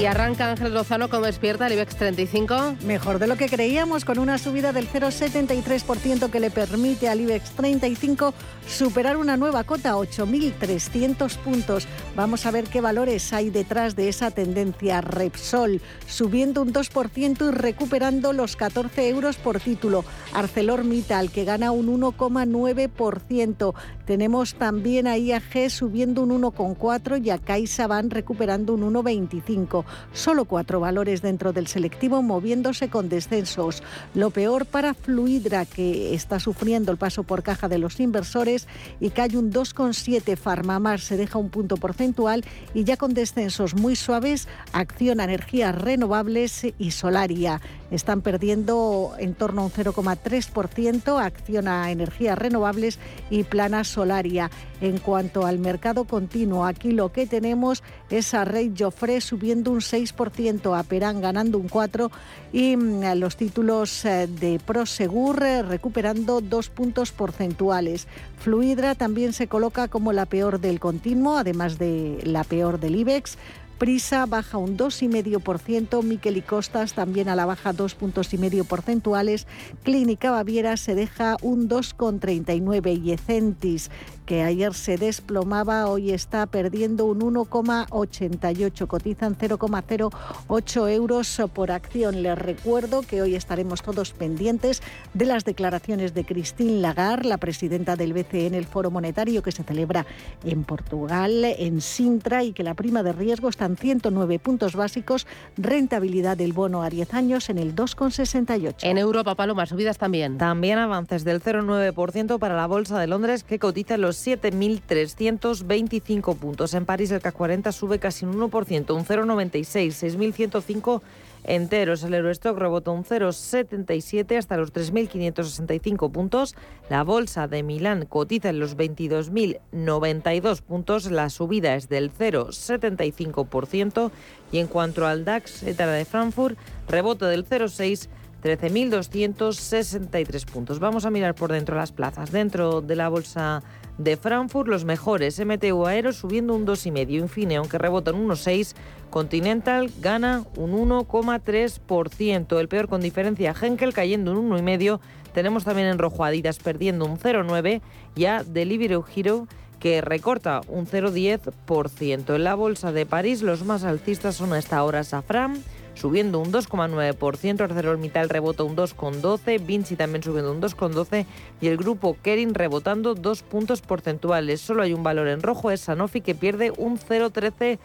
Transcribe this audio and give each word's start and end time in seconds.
Y 0.00 0.06
arranca 0.06 0.50
Ángel 0.50 0.72
Lozano 0.72 1.10
como 1.10 1.26
despierta 1.26 1.66
el 1.66 1.74
IBEX 1.74 1.94
35. 1.94 2.76
Mejor 2.86 3.18
de 3.18 3.26
lo 3.26 3.36
que 3.36 3.50
creíamos, 3.50 4.06
con 4.06 4.18
una 4.18 4.38
subida 4.38 4.72
del 4.72 4.88
0,73% 4.88 6.30
que 6.30 6.40
le 6.40 6.50
permite 6.50 7.10
al 7.10 7.20
IBEX 7.20 7.50
35 7.50 8.32
superar 8.66 9.18
una 9.18 9.36
nueva 9.36 9.62
cota, 9.64 9.96
8.300 9.96 11.36
puntos. 11.36 11.86
Vamos 12.16 12.46
a 12.46 12.50
ver 12.50 12.64
qué 12.64 12.80
valores 12.80 13.34
hay 13.34 13.50
detrás 13.50 13.94
de 13.94 14.08
esa 14.08 14.30
tendencia. 14.30 15.02
Repsol 15.02 15.82
subiendo 16.06 16.62
un 16.62 16.72
2% 16.72 17.48
y 17.48 17.50
recuperando 17.50 18.32
los 18.32 18.56
14 18.56 19.06
euros 19.06 19.36
por 19.36 19.60
título. 19.60 20.06
ArcelorMittal 20.32 21.30
que 21.30 21.44
gana 21.44 21.72
un 21.72 22.00
1,9%. 22.00 23.74
Tenemos 24.06 24.54
también 24.54 25.06
a 25.06 25.18
IAG 25.18 25.68
subiendo 25.68 26.22
un 26.22 26.40
1,4% 26.40 27.22
y 27.22 27.28
a 27.28 27.36
CaixaBank 27.36 28.14
recuperando 28.14 28.72
un 28.72 28.94
1,25%. 28.94 29.84
Solo 30.12 30.44
cuatro 30.44 30.80
valores 30.80 31.22
dentro 31.22 31.52
del 31.52 31.66
selectivo 31.66 32.22
moviéndose 32.22 32.88
con 32.88 33.08
descensos. 33.08 33.82
Lo 34.14 34.30
peor 34.30 34.66
para 34.66 34.94
Fluidra, 34.94 35.64
que 35.66 36.14
está 36.14 36.40
sufriendo 36.40 36.92
el 36.92 36.98
paso 36.98 37.22
por 37.22 37.42
caja 37.42 37.68
de 37.68 37.78
los 37.78 38.00
inversores 38.00 38.66
y 39.00 39.10
cae 39.10 39.36
un 39.36 39.52
2,7. 39.52 40.36
Farmamar 40.36 41.00
se 41.00 41.16
deja 41.16 41.38
un 41.38 41.50
punto 41.50 41.76
porcentual 41.76 42.44
y 42.74 42.84
ya 42.84 42.96
con 42.96 43.14
descensos 43.14 43.74
muy 43.74 43.96
suaves, 43.96 44.48
Acciona 44.72 45.24
Energías 45.24 45.74
Renovables 45.74 46.66
y 46.78 46.90
Solaria. 46.90 47.60
Están 47.90 48.22
perdiendo 48.22 49.14
en 49.18 49.34
torno 49.34 49.62
a 49.62 49.64
un 49.64 49.70
0,3%, 49.70 51.20
Acciona 51.20 51.90
Energías 51.90 52.38
Renovables 52.38 52.98
y 53.30 53.44
Plana 53.44 53.84
Solaria. 53.84 54.50
En 54.80 54.98
cuanto 54.98 55.44
al 55.44 55.58
mercado 55.58 56.04
continuo, 56.04 56.64
aquí 56.64 56.92
lo 56.92 57.12
que 57.12 57.26
tenemos 57.26 57.82
es 58.08 58.32
a 58.32 58.46
Rey 58.46 58.72
Joffre 58.76 59.20
subiendo 59.20 59.70
un 59.70 59.80
6%, 59.80 60.78
a 60.78 60.82
Perán 60.84 61.20
ganando 61.20 61.58
un 61.58 61.68
4% 61.68 62.10
y 62.52 62.76
mm, 62.76 63.14
los 63.16 63.36
títulos 63.36 64.04
eh, 64.04 64.26
de 64.26 64.58
Prosegur 64.58 65.42
eh, 65.42 65.62
recuperando 65.62 66.40
dos 66.40 66.70
puntos 66.70 67.12
porcentuales. 67.12 68.06
Fluidra 68.38 68.94
también 68.94 69.34
se 69.34 69.48
coloca 69.48 69.88
como 69.88 70.12
la 70.12 70.24
peor 70.24 70.60
del 70.60 70.80
continuo, 70.80 71.36
además 71.36 71.78
de 71.78 72.18
la 72.24 72.44
peor 72.44 72.80
del 72.80 72.96
IBEX. 72.96 73.36
Prisa 73.80 74.26
baja 74.26 74.58
un 74.58 74.76
2,5%, 74.76 76.02
Miquel 76.02 76.36
y 76.36 76.42
Costas 76.42 76.92
también 76.92 77.30
a 77.30 77.34
la 77.34 77.46
baja 77.46 77.72
dos 77.72 77.94
puntos 77.94 78.34
y 78.34 78.36
medio 78.36 78.64
porcentuales, 78.64 79.46
Clínica 79.84 80.30
Baviera 80.30 80.76
se 80.76 80.94
deja 80.94 81.38
un 81.40 81.66
2,39 81.66 83.02
y 83.02 83.12
Ecentis 83.12 83.90
que 84.30 84.44
ayer 84.44 84.74
se 84.74 84.96
desplomaba, 84.96 85.88
hoy 85.88 86.12
está 86.12 86.46
perdiendo 86.46 87.04
un 87.06 87.18
1,88, 87.18 88.86
cotizan 88.86 89.36
0,08 89.36 90.90
euros 90.92 91.42
por 91.52 91.72
acción. 91.72 92.22
Les 92.22 92.38
recuerdo 92.38 93.02
que 93.02 93.22
hoy 93.22 93.34
estaremos 93.34 93.82
todos 93.82 94.12
pendientes 94.12 94.82
de 95.14 95.24
las 95.24 95.44
declaraciones 95.44 96.14
de 96.14 96.24
Christine 96.24 96.80
Lagarde, 96.80 97.28
la 97.28 97.38
presidenta 97.38 97.96
del 97.96 98.12
BCE 98.12 98.46
en 98.46 98.54
el 98.54 98.66
Foro 98.66 98.92
Monetario 98.92 99.42
que 99.42 99.50
se 99.50 99.64
celebra 99.64 100.06
en 100.44 100.62
Portugal, 100.62 101.44
en 101.44 101.80
Sintra, 101.80 102.44
y 102.44 102.52
que 102.52 102.62
la 102.62 102.74
prima 102.74 103.02
de 103.02 103.12
riesgo 103.12 103.48
está 103.48 103.64
en 103.64 103.76
109 103.76 104.38
puntos 104.38 104.76
básicos, 104.76 105.26
rentabilidad 105.56 106.36
del 106.36 106.52
bono 106.52 106.84
a 106.84 106.88
10 106.88 107.14
años 107.14 107.50
en 107.50 107.58
el 107.58 107.74
2,68. 107.74 108.76
En 108.82 108.96
Europa, 108.96 109.34
Paloma, 109.34 109.66
subidas 109.66 109.98
también. 109.98 110.38
También 110.38 110.78
avances 110.78 111.24
del 111.24 111.42
0,9% 111.42 112.38
para 112.38 112.54
la 112.54 112.68
Bolsa 112.68 112.96
de 113.00 113.08
Londres 113.08 113.42
que 113.42 113.58
cotiza 113.58 113.96
en 113.96 114.02
los 114.02 114.19
7.325 114.26 116.36
puntos. 116.36 116.74
En 116.74 116.84
París 116.84 117.10
el 117.10 117.20
CAC 117.20 117.34
40 117.34 117.72
sube 117.72 117.98
casi 117.98 118.24
un 118.24 118.38
1%, 118.38 118.94
un 118.94 119.04
0,96, 119.04 120.16
6.105 120.16 121.02
enteros. 121.44 122.02
El 122.02 122.14
Eurostock 122.14 122.58
rebota 122.58 122.90
un 122.90 123.04
0,77 123.04 124.36
hasta 124.36 124.56
los 124.56 124.72
3.565 124.72 126.10
puntos. 126.10 126.56
La 126.88 127.04
bolsa 127.04 127.46
de 127.48 127.62
Milán 127.62 128.06
cotiza 128.06 128.48
en 128.50 128.60
los 128.60 128.76
22.092 128.76 130.62
puntos. 130.62 131.10
La 131.10 131.30
subida 131.30 131.74
es 131.74 131.88
del 131.88 132.12
0,75%. 132.12 134.10
Y 134.52 134.58
en 134.58 134.66
cuanto 134.66 135.06
al 135.06 135.24
DAX, 135.24 135.62
etala 135.62 135.92
de 135.92 136.04
Frankfurt, 136.04 136.58
rebote 136.88 137.24
del 137.26 137.46
0,6 137.46 138.08
13.263 138.42 140.44
puntos. 140.46 140.78
Vamos 140.78 141.04
a 141.04 141.10
mirar 141.10 141.34
por 141.34 141.52
dentro 141.52 141.76
las 141.76 141.92
plazas. 141.92 142.32
Dentro 142.32 142.80
de 142.80 142.96
la 142.96 143.08
bolsa 143.08 143.62
de 143.98 144.16
Frankfurt, 144.16 144.68
los 144.68 144.84
mejores. 144.84 145.44
MTU 145.44 145.86
Aero 145.86 146.12
subiendo 146.12 146.54
un 146.54 146.66
2,5. 146.66 147.10
Infine, 147.10 147.56
aunque 147.56 147.78
rebota 147.78 148.12
un 148.12 148.28
1,6. 148.28 148.74
Continental 149.10 149.90
gana 150.00 150.44
un 150.56 150.72
1,3%. 150.72 152.58
El 152.58 152.68
peor 152.68 152.88
con 152.88 153.00
diferencia. 153.00 153.54
Henkel 153.60 153.92
cayendo 153.92 154.32
un 154.32 154.50
1,5. 154.50 155.00
Tenemos 155.34 155.64
también 155.64 155.88
en 155.88 155.98
rojo 155.98 156.24
Adidas 156.24 156.58
perdiendo 156.58 157.04
un 157.04 157.18
0,9. 157.18 157.82
Ya 158.16 158.42
Delivery 158.42 159.00
Hero 159.14 159.46
que 159.80 160.00
recorta 160.00 160.60
un 160.68 160.86
0,10%. 160.86 162.34
En 162.34 162.44
la 162.44 162.54
bolsa 162.54 162.92
de 162.92 163.06
París 163.06 163.42
los 163.42 163.64
más 163.64 163.84
alcistas 163.84 164.36
son 164.36 164.52
a 164.52 164.58
esta 164.58 164.82
hora 164.84 165.04
Safran 165.04 165.62
subiendo 166.00 166.38
un 166.38 166.50
2,9%, 166.50 167.60
ArcelorMittal 167.60 168.30
rebota 168.30 168.64
un 168.64 168.74
2,12%, 168.74 169.64
Vinci 169.64 169.96
también 169.96 170.22
subiendo 170.22 170.50
un 170.50 170.62
2,12% 170.62 171.26
y 171.60 171.68
el 171.68 171.76
grupo 171.76 172.16
Kering 172.22 172.54
rebotando 172.54 173.14
dos 173.14 173.42
puntos 173.42 173.82
porcentuales. 173.82 174.62
Solo 174.62 174.82
hay 174.82 174.94
un 174.94 175.02
valor 175.02 175.28
en 175.28 175.42
rojo, 175.42 175.70
es 175.70 175.82
Sanofi 175.82 176.22
que 176.22 176.34
pierde 176.34 176.72
un 176.76 176.98
0,13%. 176.98 177.78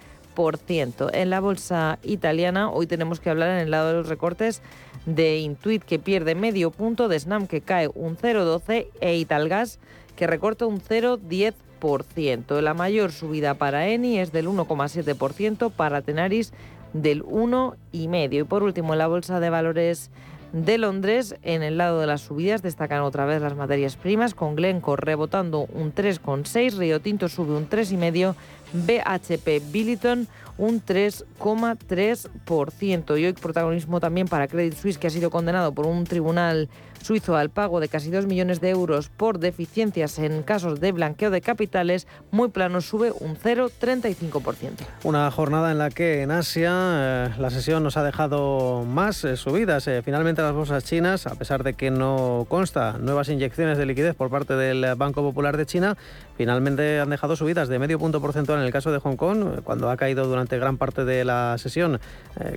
En 1.14 1.30
la 1.30 1.40
bolsa 1.40 2.00
italiana 2.04 2.70
hoy 2.70 2.88
tenemos 2.88 3.20
que 3.20 3.30
hablar 3.30 3.52
en 3.52 3.60
el 3.60 3.72
lado 3.72 3.88
de 3.90 3.94
los 3.96 4.10
recortes 4.10 4.62
de 5.06 5.38
Intuit 5.38 5.84
que 5.84 6.00
pierde 6.00 6.36
medio 6.36 6.72
punto, 6.72 7.08
de 7.08 7.20
Snam 7.20 7.48
que 7.48 7.62
cae 7.62 7.90
un 7.94 8.18
0,12 8.18 8.88
e 9.00 9.16
Italgas 9.18 9.80
que 10.16 10.28
recorta 10.28 10.66
un 10.66 10.82
0,10%. 10.82 12.62
La 12.62 12.74
mayor 12.74 13.12
subida 13.12 13.54
para 13.54 13.88
Eni 13.88 14.20
es 14.20 14.32
del 14.32 14.48
1,7%, 14.48 15.72
para 15.72 16.02
Tenaris 16.02 16.52
del 16.96 17.24
1,5%. 17.24 18.34
Y 18.34 18.44
por 18.44 18.64
último, 18.64 18.96
la 18.96 19.08
Bolsa 19.08 19.40
de 19.40 19.50
Valores 19.50 20.10
de 20.54 20.78
Londres, 20.78 21.36
en 21.44 21.64
el 21.64 21.78
lado 21.78 22.00
de 22.00 22.08
las 22.08 22.22
subidas 22.22 22.62
destacan 22.62 23.02
otra 23.02 23.26
vez 23.26 23.42
las 23.42 23.56
materias 23.56 23.98
primas, 23.98 24.34
con 24.34 24.56
Glencore 24.56 25.02
rebotando 25.04 25.68
un 25.74 25.94
3,6, 25.94 26.78
Río 26.78 27.02
Tinto 27.02 27.28
sube 27.28 27.58
un 27.58 27.68
3,5, 27.68 28.36
BHP 28.74 29.72
Billiton 29.72 30.28
un 30.58 30.84
3,3%. 30.84 33.20
Y 33.20 33.26
hoy 33.26 33.34
protagonismo 33.34 34.00
también 34.00 34.28
para 34.28 34.48
Credit 34.48 34.76
Suisse, 34.76 34.98
que 34.98 35.08
ha 35.08 35.10
sido 35.10 35.30
condenado 35.30 35.74
por 35.74 35.86
un 35.86 36.06
tribunal 36.06 36.70
suizo 37.06 37.36
al 37.36 37.52
pago 37.52 37.80
de 37.80 37.88
casi 37.88 38.10
2 38.10 38.26
millones 38.26 38.62
de 38.62 38.72
euros 38.72 39.10
por 39.10 39.38
deficiencias 39.38 40.18
en 40.18 40.42
casos 40.42 40.80
de 40.80 40.92
blanqueo 40.92 41.30
de 41.30 41.40
capitales, 41.40 42.08
muy 42.32 42.50
plano 42.50 42.82
sube 42.82 43.12
un 43.12 43.38
0,35%. 43.38 44.72
Una 45.04 45.30
jornada 45.30 45.72
en 45.72 45.78
la 45.78 45.92
que 45.92 46.24
en 46.24 46.32
Asia 46.32 46.72
eh, 46.74 47.30
la 47.38 47.52
sesión 47.52 47.84
nos 47.84 47.96
ha 47.98 48.04
dejado 48.04 48.86
más 48.86 49.24
eh, 49.24 49.38
subidas. 49.38 49.88
Eh, 49.88 50.02
finalmente 50.04 50.42
las 50.42 50.54
bolsas 50.54 50.84
chinas, 50.84 51.28
a 51.28 51.36
pesar 51.36 51.64
de 51.64 51.76
que 51.76 51.92
no 51.92 52.48
consta 52.50 52.98
nuevas 52.98 53.30
inyecciones 53.30 53.78
de 53.78 53.86
liquidez 53.86 54.16
por 54.16 54.32
parte 54.32 54.56
del 54.56 54.96
Banco 54.96 55.22
Popular 55.22 55.58
de 55.58 55.68
China, 55.68 55.98
finalmente 56.38 57.00
han 57.00 57.10
dejado 57.10 57.36
subidas 57.36 57.68
de 57.68 57.80
medio 57.80 58.00
punto 58.00 58.22
porcentual 58.22 58.60
en 58.60 58.66
el 58.66 58.72
caso 58.72 58.92
de 58.92 59.00
Hong 59.00 59.16
Kong, 59.16 59.62
cuando 59.64 59.90
ha 59.90 59.98
caído 59.98 60.26
durante 60.26 60.58
gran 60.58 60.78
parte 60.78 61.06
de 61.06 61.26
la 61.26 61.58
sesión 61.58 62.00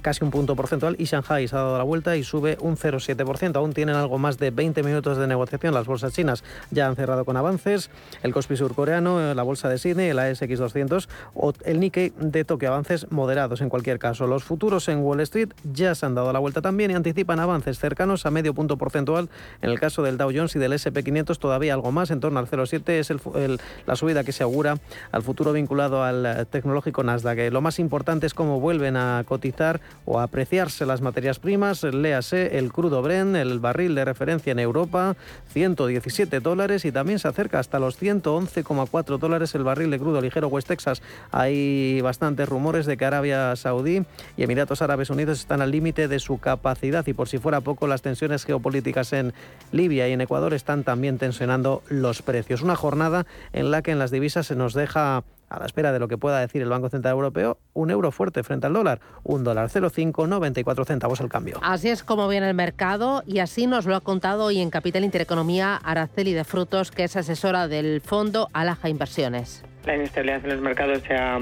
casi 0.03 0.25
un 0.25 0.31
punto 0.31 0.57
porcentual, 0.57 0.97
y 0.99 1.05
Shanghai 1.05 1.47
se 1.47 1.57
ha 1.57 1.61
dado 1.61 1.79
la 1.79 1.85
vuelta 1.85 2.17
y 2.17 2.25
sube 2.25 2.57
un 2.61 2.77
0,7%. 2.77 3.57
Aún 3.57 3.73
tienen 3.73 3.97
algo 3.97 4.19
más 4.19 4.39
de 4.39 4.51
20 4.51 4.83
minutos 4.83 5.19
de 5.19 5.27
negociación. 5.27 5.75
Las 5.75 5.87
bolsas 5.87 6.13
chinas 6.13 6.45
ya 6.71 6.87
han 6.87 6.97
cerrado 6.97 7.25
con 7.25 7.37
avances. 7.37 7.91
El 8.23 8.33
Kospi 8.33 8.57
surcoreano, 8.57 9.35
la 9.35 9.43
bolsa 9.43 9.69
de 9.69 9.79
Sydney, 9.79 10.09
el 10.09 10.19
ASX 10.19 10.59
200 10.59 11.09
o 11.35 11.53
el 11.65 11.81
Nikkei 11.81 12.13
de 12.19 12.45
Tokio. 12.45 12.69
Avances 12.69 13.11
moderados 13.11 13.61
en 13.61 13.69
cualquier 13.69 13.99
caso. 13.99 14.27
Los 14.27 14.45
futuros 14.45 14.89
en 14.89 14.99
Wall 14.99 15.21
Street 15.21 15.51
ya 15.73 15.95
se 15.95 16.07
han 16.07 16.15
dado 16.15 16.33
la 16.33 16.39
vuelta 16.39 16.61
también 16.61 16.91
y 16.91 16.95
anticipan 16.95 17.41
avances 17.41 17.79
cercanos 17.79 18.27
a 18.27 18.31
medio 18.31 18.55
punto 18.55 18.77
porcentual. 18.77 19.29
En 19.63 19.71
el 19.71 19.79
caso 19.79 20.03
del 20.03 20.19
Dow 20.19 20.31
Jones 20.35 20.55
y 20.57 20.59
del 20.59 20.73
SP500 20.73 21.39
todavía 21.39 21.75
algo 21.75 21.93
más, 21.93 22.11
en 22.11 22.21
torno 22.21 22.39
al 22.39 22.49
0,7 22.49 22.89
es 22.91 23.11
el, 23.11 23.61
la 23.87 23.97
subida 23.97 24.25
que 24.25 24.33
se 24.33 24.43
augura 24.43 24.79
al 25.13 25.23
futuro 25.23 25.53
vinculado 25.53 26.05
al 26.05 26.47
tecnológico 26.51 27.03
Nasdaq. 27.03 27.53
Lo 27.53 27.61
más 27.61 27.79
importante 27.79 28.27
es 28.27 28.35
cómo 28.35 28.61
vuelven 28.61 28.97
a 28.97 29.25
cotizar 29.27 29.81
o 30.05 30.19
a 30.19 30.25
apreciarse 30.25 30.87
las 30.87 31.01
materias 31.01 31.39
primas. 31.39 31.83
Léase 31.83 32.59
el 32.59 32.73
crudo 32.73 33.03
Bren, 33.03 33.37
el 33.37 33.59
barril 33.61 33.95
de 33.95 34.05
referencia 34.05 34.53
en 34.53 34.59
Europa, 34.59 35.17
117 35.53 36.41
dólares 36.41 36.85
y 36.85 36.93
también 36.93 37.19
se 37.19 37.29
acerca 37.29 37.59
hasta 37.59 37.79
los 37.79 38.01
111,4 38.01 39.19
dólares 39.19 39.55
el 39.55 39.65
barril 39.65 39.91
de 39.91 39.99
crudo 39.99 40.21
ligero 40.21 40.49
West 40.49 40.69
Texas. 40.69 41.03
Hay 41.31 42.01
bastantes 42.01 42.49
rumores 42.49 42.87
de 42.87 42.97
que 42.97 43.05
Arabia 43.05 43.55
Saudí 43.57 44.03
y 44.37 44.43
Emiratos 44.43 44.83
Árabes 44.83 45.11
Unidos 45.11 45.41
están 45.41 45.63
al 45.63 45.71
límite 45.71 46.09
de 46.09 46.19
su 46.19 46.39
capacidad 46.39 47.07
y 47.07 47.13
por 47.13 47.29
si 47.29 47.39
fuera 47.39 47.61
poco 47.61 47.87
las 47.87 48.03
tensiones 48.03 48.45
geopolíticas 48.45 49.13
en 49.13 49.33
Libia 49.73 50.09
y 50.09 50.13
en 50.13 50.21
Ecuador 50.21 50.55
están 50.55 50.85
también 50.85 51.19
tensionando 51.19 51.83
los 51.89 52.23
precios. 52.23 52.63
Una 52.63 52.77
jornada 52.77 53.27
la 53.65 53.83
que 53.83 53.91
en 53.91 53.99
las 53.99 54.11
divisas 54.11 54.47
se 54.47 54.57
nos 54.57 54.75
deja 54.75 55.25
a 55.49 55.59
la 55.59 55.67
espera 55.67 55.93
de 55.93 55.99
lo 55.99 56.09
que 56.09 56.19
pueda 56.19 56.41
decir 56.41 56.63
el 56.63 56.69
Banco 56.69 56.89
Central 56.91 57.15
Europeo, 57.15 57.59
un 57.73 57.91
euro 57.91 58.11
fuerte 58.13 58.43
frente 58.43 58.67
al 58.67 58.75
dólar, 58.75 59.01
un 59.25 59.45
dólar 59.45 59.71
0,594 59.71 60.85
centavos 60.85 61.21
al 61.21 61.29
cambio. 61.29 61.59
Así 61.63 61.89
es 61.89 62.03
como 62.03 62.29
viene 62.29 62.49
el 62.49 62.55
mercado 62.55 63.23
y 63.27 63.39
así 63.39 63.67
nos 63.67 63.87
lo 63.87 63.97
ha 63.97 64.01
contado 64.01 64.45
hoy 64.45 64.61
en 64.61 64.71
Capital 64.71 65.05
Intereconomía 65.05 65.77
Araceli 65.77 66.35
de 66.35 66.45
Frutos, 66.45 66.91
que 66.91 67.05
es 67.05 67.17
asesora 67.17 67.69
del 67.69 68.01
fondo 68.01 68.49
Alaja 68.53 68.89
Inversiones. 68.89 69.65
La 69.85 69.97
inestabilidad 69.97 70.45
en 70.45 70.51
los 70.51 70.61
mercados 70.61 71.03
se 71.07 71.15
ha 71.15 71.39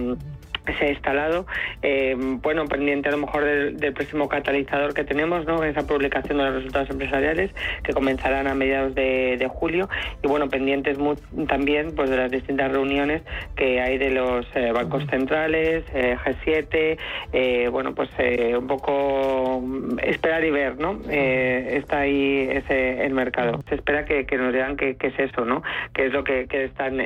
se 0.75 0.87
ha 0.87 0.91
instalado, 0.91 1.47
eh, 1.83 2.15
bueno, 2.19 2.67
pendiente 2.67 3.09
a 3.09 3.13
lo 3.13 3.19
mejor 3.19 3.45
del, 3.45 3.93
próximo 3.93 4.29
catalizador 4.29 4.95
que 4.95 5.05
tenemos, 5.05 5.47
¿no? 5.47 5.63
Esa 5.65 5.87
publicación 5.87 6.39
de 6.39 6.45
los 6.45 6.55
resultados 6.57 6.91
empresariales 6.91 7.51
que 7.83 7.93
comenzarán 7.93 8.47
a 8.47 8.55
mediados 8.55 8.95
de, 8.95 9.47
julio 9.49 9.89
y 10.23 10.27
bueno, 10.27 10.49
pendientes 10.49 10.99
también 11.47 11.95
pues 11.95 12.11
de 12.11 12.17
las 12.17 12.31
distintas 12.31 12.73
reuniones 12.73 13.23
que 13.55 13.81
hay 13.81 13.97
de 13.97 14.11
los 14.11 14.45
eh, 14.57 14.73
bancos 14.73 15.05
centrales, 15.09 15.85
eh, 15.95 16.17
G7, 16.25 17.71
bueno, 17.71 17.95
pues 17.95 18.11
un 18.59 18.67
poco 18.67 19.63
esperar 20.03 20.45
y 20.45 20.51
ver, 20.51 20.79
¿no? 20.79 20.99
está 21.09 22.01
ahí 22.01 22.49
ese 22.51 23.07
el 23.07 23.15
mercado. 23.15 23.63
Se 23.69 23.77
espera 23.77 24.05
que, 24.05 24.27
nos 24.37 24.53
digan 24.53 24.77
qué 24.77 24.97
es 24.99 25.19
eso, 25.19 25.45
¿no? 25.45 25.63
Que 25.95 26.07
es 26.07 26.13
lo 26.13 26.25
que, 26.25 26.47
que 26.47 26.65
están, 26.65 26.99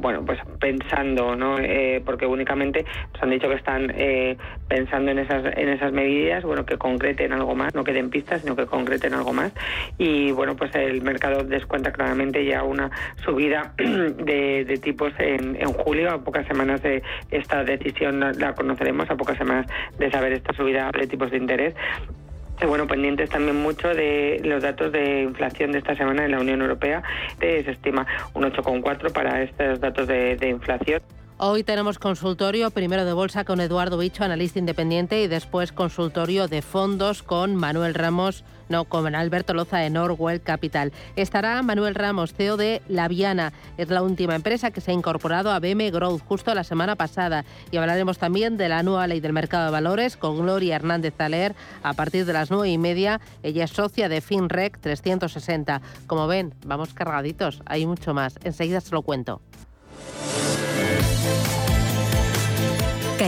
bueno, 0.00 0.24
pues 0.24 0.40
pensando, 0.58 1.36
¿no? 1.36 1.56
porque 2.04 2.26
únicamente 2.26 2.79
nos 3.12 3.22
han 3.22 3.30
dicho 3.30 3.48
que 3.48 3.54
están 3.54 3.92
eh, 3.94 4.36
pensando 4.68 5.10
en 5.10 5.18
esas, 5.18 5.44
en 5.56 5.68
esas 5.68 5.92
medidas, 5.92 6.44
bueno, 6.44 6.64
que 6.64 6.78
concreten 6.78 7.32
algo 7.32 7.54
más, 7.54 7.74
no 7.74 7.84
queden 7.84 8.10
pistas, 8.10 8.42
sino 8.42 8.56
que 8.56 8.66
concreten 8.66 9.14
algo 9.14 9.32
más. 9.32 9.52
Y 9.98 10.32
bueno, 10.32 10.56
pues 10.56 10.74
el 10.74 11.02
mercado 11.02 11.44
descuenta 11.44 11.92
claramente 11.92 12.44
ya 12.44 12.62
una 12.62 12.90
subida 13.24 13.72
de, 13.76 14.80
tipos 14.82 15.12
en, 15.18 15.56
en, 15.56 15.72
julio, 15.72 16.10
a 16.10 16.18
pocas 16.22 16.46
semanas 16.46 16.82
de 16.82 17.02
esta 17.30 17.64
decisión 17.64 18.20
la 18.20 18.54
conoceremos, 18.54 19.10
a 19.10 19.16
pocas 19.16 19.36
semanas 19.36 19.66
de 19.98 20.10
saber 20.10 20.32
esta 20.32 20.52
subida 20.52 20.90
de 20.92 21.06
tipos 21.06 21.30
de 21.30 21.36
interés 21.36 21.74
bueno, 22.66 22.86
pendientes 22.86 23.30
también 23.30 23.56
mucho 23.56 23.88
de 23.88 24.40
los 24.44 24.62
datos 24.62 24.92
de 24.92 25.22
inflación 25.22 25.72
de 25.72 25.78
esta 25.78 25.96
semana 25.96 26.24
en 26.24 26.32
la 26.32 26.40
Unión 26.40 26.60
Europea. 26.60 27.02
Se 27.38 27.70
estima 27.70 28.06
un 28.34 28.44
8,4 28.44 29.12
para 29.12 29.42
estos 29.42 29.80
datos 29.80 30.06
de 30.06 30.48
inflación. 30.48 31.00
Hoy 31.42 31.64
tenemos 31.64 31.98
consultorio 31.98 32.70
primero 32.70 33.06
de 33.06 33.14
bolsa 33.14 33.46
con 33.46 33.62
Eduardo 33.62 33.96
Bicho, 33.96 34.22
analista 34.24 34.58
independiente, 34.58 35.22
y 35.22 35.26
después 35.26 35.72
consultorio 35.72 36.48
de 36.48 36.60
fondos 36.60 37.22
con 37.22 37.56
Manuel 37.56 37.94
Ramos, 37.94 38.44
no, 38.68 38.84
con 38.84 39.14
Alberto 39.14 39.54
Loza 39.54 39.78
de 39.78 39.88
Norwell 39.88 40.42
Capital. 40.42 40.92
Estará 41.16 41.62
Manuel 41.62 41.94
Ramos, 41.94 42.34
CEO 42.34 42.58
de 42.58 42.82
Laviana. 42.88 43.54
Es 43.78 43.88
la 43.88 44.02
última 44.02 44.34
empresa 44.34 44.70
que 44.70 44.82
se 44.82 44.90
ha 44.90 44.94
incorporado 44.94 45.50
a 45.50 45.60
BM 45.60 45.90
Growth 45.90 46.20
justo 46.28 46.54
la 46.54 46.62
semana 46.62 46.94
pasada. 46.94 47.46
Y 47.70 47.78
hablaremos 47.78 48.18
también 48.18 48.58
de 48.58 48.68
la 48.68 48.82
nueva 48.82 49.06
ley 49.06 49.20
del 49.20 49.32
mercado 49.32 49.64
de 49.64 49.70
valores 49.70 50.18
con 50.18 50.42
Gloria 50.42 50.76
Hernández 50.76 51.14
Taler 51.14 51.54
a 51.82 51.94
partir 51.94 52.26
de 52.26 52.34
las 52.34 52.50
nueve 52.50 52.68
y 52.68 52.76
media. 52.76 53.18
Ella 53.42 53.64
es 53.64 53.70
socia 53.70 54.10
de 54.10 54.20
FinRec 54.20 54.78
360. 54.78 55.80
Como 56.06 56.26
ven, 56.26 56.52
vamos 56.66 56.92
cargaditos. 56.92 57.62
Hay 57.64 57.86
mucho 57.86 58.12
más. 58.12 58.38
Enseguida 58.44 58.82
se 58.82 58.90
lo 58.90 59.00
cuento. 59.00 59.40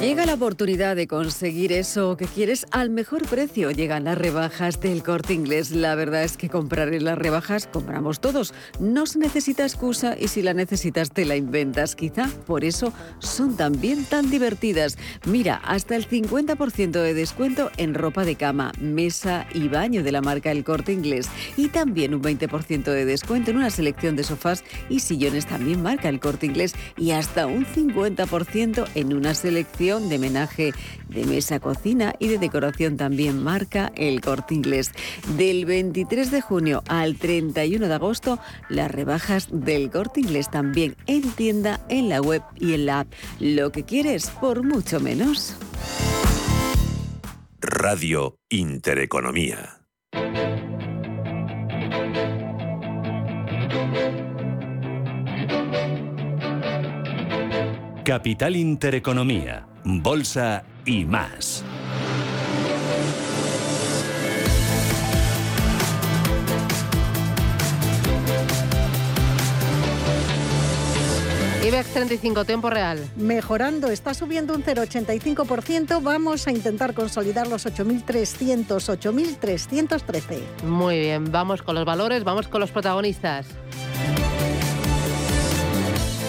Llega 0.00 0.24
la 0.24 0.32
oportunidad 0.32 0.96
de 0.96 1.06
conseguir 1.06 1.72
eso 1.72 2.16
que 2.16 2.24
quieres 2.24 2.64
al 2.70 2.88
mejor 2.88 3.28
precio. 3.28 3.70
Llegan 3.70 4.04
las 4.04 4.16
rebajas 4.16 4.80
del 4.80 5.02
corte 5.02 5.34
inglés. 5.34 5.72
La 5.72 5.94
verdad 5.94 6.24
es 6.24 6.38
que 6.38 6.48
comprar 6.48 6.88
las 7.02 7.18
rebajas 7.18 7.66
compramos 7.70 8.18
todos. 8.18 8.54
No 8.78 9.04
se 9.04 9.18
necesita 9.18 9.62
excusa 9.62 10.16
y 10.18 10.28
si 10.28 10.40
la 10.40 10.54
necesitas 10.54 11.10
te 11.10 11.26
la 11.26 11.36
inventas. 11.36 11.96
Quizá 11.96 12.30
por 12.46 12.64
eso 12.64 12.94
son 13.18 13.58
también 13.58 14.06
tan 14.06 14.30
divertidas. 14.30 14.96
Mira, 15.26 15.56
hasta 15.56 15.96
el 15.96 16.08
50% 16.08 16.92
de 16.92 17.12
descuento 17.12 17.70
en 17.76 17.92
ropa 17.92 18.24
de 18.24 18.36
cama, 18.36 18.72
mesa 18.80 19.46
y 19.52 19.68
baño 19.68 20.02
de 20.02 20.12
la 20.12 20.22
marca 20.22 20.50
El 20.50 20.64
Corte 20.64 20.94
Inglés. 20.94 21.28
Y 21.58 21.68
también 21.68 22.14
un 22.14 22.22
20% 22.22 22.84
de 22.84 23.04
descuento 23.04 23.50
en 23.50 23.58
una 23.58 23.68
selección 23.68 24.16
de 24.16 24.24
sofás 24.24 24.64
y 24.88 25.00
sillones 25.00 25.44
también 25.44 25.82
marca 25.82 26.08
El 26.08 26.20
Corte 26.20 26.46
Inglés. 26.46 26.74
Y 26.96 27.10
hasta 27.10 27.46
un 27.46 27.66
50% 27.66 28.88
en 28.94 29.12
una 29.12 29.34
selección 29.34 29.89
de 29.98 30.18
menaje 30.18 30.72
de 31.08 31.24
mesa 31.24 31.58
cocina 31.58 32.14
y 32.20 32.28
de 32.28 32.38
decoración 32.38 32.96
también 32.96 33.42
marca 33.42 33.90
el 33.96 34.20
corte 34.20 34.54
inglés. 34.54 34.92
Del 35.36 35.64
23 35.64 36.30
de 36.30 36.40
junio 36.40 36.84
al 36.86 37.16
31 37.16 37.88
de 37.88 37.94
agosto, 37.94 38.38
las 38.68 38.90
rebajas 38.90 39.48
del 39.50 39.90
corte 39.90 40.20
inglés 40.20 40.48
también 40.48 40.94
en 41.08 41.22
tienda, 41.32 41.80
en 41.88 42.08
la 42.08 42.20
web 42.20 42.42
y 42.56 42.74
en 42.74 42.86
la 42.86 43.00
app. 43.00 43.12
Lo 43.40 43.72
que 43.72 43.84
quieres 43.84 44.30
por 44.30 44.62
mucho 44.62 45.00
menos. 45.00 45.56
Radio 47.60 48.36
Intereconomía. 48.48 49.80
Capital 58.04 58.56
Intereconomía 58.56 59.69
bolsa 59.98 60.62
y 60.86 61.04
más. 61.04 61.64
IBEX 71.62 71.92
35, 71.92 72.44
tiempo 72.46 72.70
real. 72.70 72.98
Mejorando, 73.16 73.88
está 73.90 74.14
subiendo 74.14 74.54
un 74.54 74.64
0,85%. 74.64 76.02
Vamos 76.02 76.46
a 76.46 76.52
intentar 76.52 76.94
consolidar 76.94 77.46
los 77.48 77.66
8.300, 77.66 78.66
8.313. 78.66 80.64
Muy 80.64 80.98
bien, 80.98 81.30
vamos 81.30 81.62
con 81.62 81.74
los 81.74 81.84
valores, 81.84 82.24
vamos 82.24 82.48
con 82.48 82.60
los 82.60 82.70
protagonistas. 82.70 83.46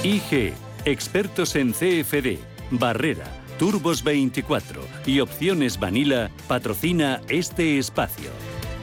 IG, 0.04 0.54
expertos 0.86 1.56
en 1.56 1.72
CFD, 1.72 2.38
Barrera 2.72 3.41
Turbos 3.62 4.04
24 4.04 4.82
y 5.06 5.20
Opciones 5.20 5.80
Vanilla 5.80 6.32
patrocina 6.48 7.22
este 7.30 7.78
espacio. 7.78 8.32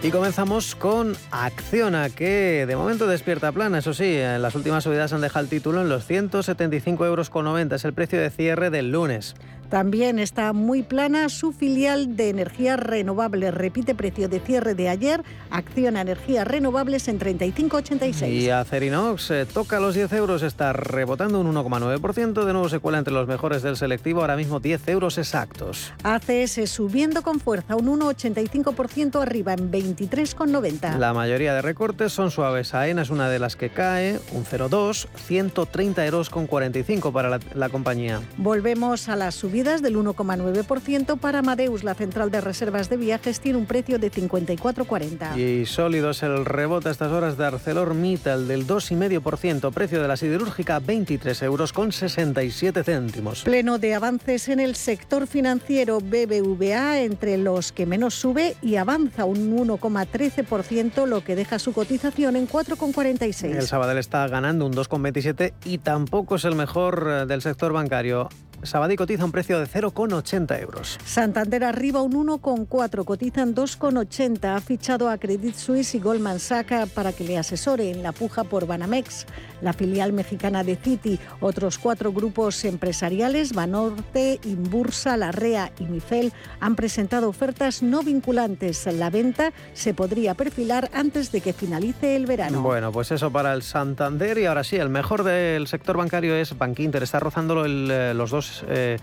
Y 0.05 0.11
comenzamos 0.11 0.77
con 0.77 1.17
Acciona, 1.33 2.11
que 2.11 2.65
de 2.65 2.77
momento 2.77 3.09
despierta 3.09 3.51
plana. 3.51 3.79
Eso 3.79 3.93
sí, 3.93 4.05
en 4.05 4.41
las 4.41 4.55
últimas 4.55 4.85
subidas 4.85 5.13
han 5.13 5.21
dejado 5.21 5.43
el 5.43 5.51
título 5.51 5.81
en 5.81 5.89
los 5.89 6.09
175,90 6.09 7.07
euros. 7.07 7.29
Es 7.73 7.85
el 7.85 7.93
precio 7.93 8.21
de 8.21 8.31
cierre 8.31 8.71
del 8.71 8.93
lunes. 8.93 9.35
También 9.69 10.19
está 10.19 10.55
muy 10.55 10.83
plana 10.83 11.29
su 11.29 11.53
filial 11.53 12.17
de 12.17 12.31
energía 12.31 12.77
renovable. 12.77 13.51
Repite 13.51 13.95
precio 13.95 14.29
de 14.29 14.41
cierre 14.41 14.75
de 14.75 14.89
ayer. 14.89 15.23
Acción 15.51 15.97
a 15.97 16.01
energías 16.01 16.49
renovables 16.49 17.07
en 17.09 17.19
35,86. 17.19 18.29
Y 18.31 18.49
Acerinox 18.49 19.31
eh, 19.31 19.47
toca 19.47 19.79
los 19.79 19.95
10 19.95 20.13
euros, 20.15 20.43
está 20.43 20.73
rebotando 20.73 21.41
un 21.41 21.55
1,9%. 21.55 22.45
De 22.45 22.53
nuevo 22.53 22.69
se 22.71 22.79
cuela 22.79 22.99
entre 22.99 23.13
los 23.13 23.29
mejores 23.29 23.63
del 23.63 23.77
selectivo, 23.77 24.23
ahora 24.23 24.37
mismo 24.37 24.59
10 24.59 24.89
euros 24.89 25.19
exactos. 25.19 25.93
ACS 26.03 26.71
subiendo 26.71 27.23
con 27.23 27.39
fuerza, 27.39 27.77
un 27.77 28.01
1,85% 28.01 29.21
arriba 29.21 29.53
en 29.53 29.71
23,90. 29.71 30.97
La 30.97 31.13
mayoría 31.13 31.53
de 31.53 31.61
recortes 31.61 32.13
son 32.13 32.31
suaves. 32.31 32.75
AENA 32.75 33.03
es 33.03 33.11
una 33.11 33.29
de 33.29 33.39
las 33.39 33.57
que 33.57 33.69
cae, 33.69 34.19
un 34.33 34.45
0,2, 34.45 35.09
130 35.27 36.07
euros 36.07 36.31
con 36.31 36.47
45 36.47 37.13
para 37.13 37.29
la, 37.29 37.41
la 37.55 37.69
compañía. 37.69 38.21
Volvemos 38.39 39.09
a 39.11 39.17
las 39.17 39.35
subidas 39.59 39.83
del 39.83 39.97
1,9% 39.97 41.19
para 41.19 41.41
Amadeus. 41.41 41.83
La 41.83 41.95
central 41.95 42.31
de 42.31 42.41
reservas 42.41 42.89
de 42.89 42.97
viajes 42.97 43.41
tiene 43.41 43.59
un 43.59 43.67
precio 43.67 43.99
de 43.99 44.13
54,40. 44.13 45.37
Y 45.37 45.67
sólidos 45.67 46.23
el 46.23 46.45
rebote 46.45 46.89
a 46.89 46.93
estas 46.93 47.11
horas 47.11 47.37
de 47.37 47.47
ArcelorMittal 47.47 48.47
del 48.47 48.69
2,5%, 48.69 49.73
precio 49.73 50.01
de 50.01 50.07
la 50.07 50.17
siderúrgica 50.17 50.79
23 50.79 51.43
euros 51.43 51.73
con 51.73 51.91
67 51.91 52.85
céntimos. 52.85 53.43
Pleno 53.43 53.79
de 53.79 53.97
avances 53.97 54.49
en 54.49 54.61
el 54.61 54.77
sector 54.77 55.27
financiero 55.27 55.99
BBVA 55.99 57.01
entre 57.01 57.37
los 57.37 57.73
que 57.73 57.85
menos 57.85 58.15
sube 58.15 58.55
y 58.63 58.77
avanza 58.77 59.25
un 59.25 59.57
1,13%, 59.57 61.05
lo 61.05 61.25
que 61.25 61.35
deja 61.35 61.59
su 61.59 61.73
cotización 61.73 62.37
en 62.37 62.47
4,46. 62.47 63.57
El 63.57 63.67
Sabadell 63.67 63.99
está 63.99 64.29
ganando 64.29 64.67
un 64.67 64.73
2,27 64.73 65.53
y 65.65 65.79
tampoco 65.79 66.37
es 66.37 66.45
el 66.45 66.55
mejor 66.55 67.09
eh, 67.11 67.27
del 67.27 67.43
sector 67.43 67.73
bancario. 67.73 68.29
Sabadell 68.63 68.97
cotiza 68.97 69.25
un 69.25 69.33
precio 69.33 69.59
de 69.59 69.67
0,80 69.67 70.61
euros. 70.61 70.99
Santander 71.05 71.65
arriba 71.65 72.03
un 72.03 72.13
1,4, 72.13 73.05
cotizan 73.05 73.55
2,80. 73.55 74.57
Ha 74.57 74.61
fichado 74.61 75.09
a 75.09 75.19
Credit 75.19 75.55
Suisse 75.55 75.95
y 75.95 76.01
Goldman 76.01 76.41
Sachs 76.41 76.91
para 76.91 77.13
que 77.13 77.25
le 77.25 77.39
asesore 77.39 77.91
en 77.91 78.03
la 78.03 78.13
puja 78.13 78.45
por 78.45 78.67
Banamex, 78.67 79.27
la 79.63 79.73
filial 79.73 80.13
mexicana 80.13 80.65
de 80.65 80.77
Citi. 80.77 81.19
Otros 81.41 81.79
cuatro 81.79 82.13
grupos 82.13 82.65
empresariales, 82.65 83.53
Banorte, 83.53 84.41
Inbursa, 84.45 85.17
Larrea 85.17 85.73
y 85.79 85.85
Mifel, 85.85 86.33
han 86.61 86.75
presentado 86.75 87.29
ofertas 87.29 87.83
no 87.83 88.03
vinculantes. 88.03 88.87
La 88.87 89.11
venta 89.11 89.53
se 89.73 89.95
podría 89.95 90.35
perfilar 90.35 90.91
antes 90.93 91.33
de 91.33 91.41
que 91.41 91.53
finalice 91.53 92.17
el 92.17 92.27
verano. 92.27 92.63
Bueno, 92.63 92.93
pues 92.93 93.13
eso 93.13 93.31
para 93.31 93.53
el 93.53 93.63
Santander 93.63 94.39
y 94.39 94.47
ahora 94.47 94.65
sí, 94.65 94.77
el 94.77 94.89
mejor 94.89 95.23
del 95.23 95.67
sector 95.69 95.97
bancario 95.97 96.35
es 96.35 96.57
Bankinter. 96.57 97.03
Está 97.03 97.21
rozándolo 97.21 97.65
el, 97.65 97.89
eh, 97.91 98.15
los 98.15 98.31
dos 98.31 98.48
é 98.69 98.97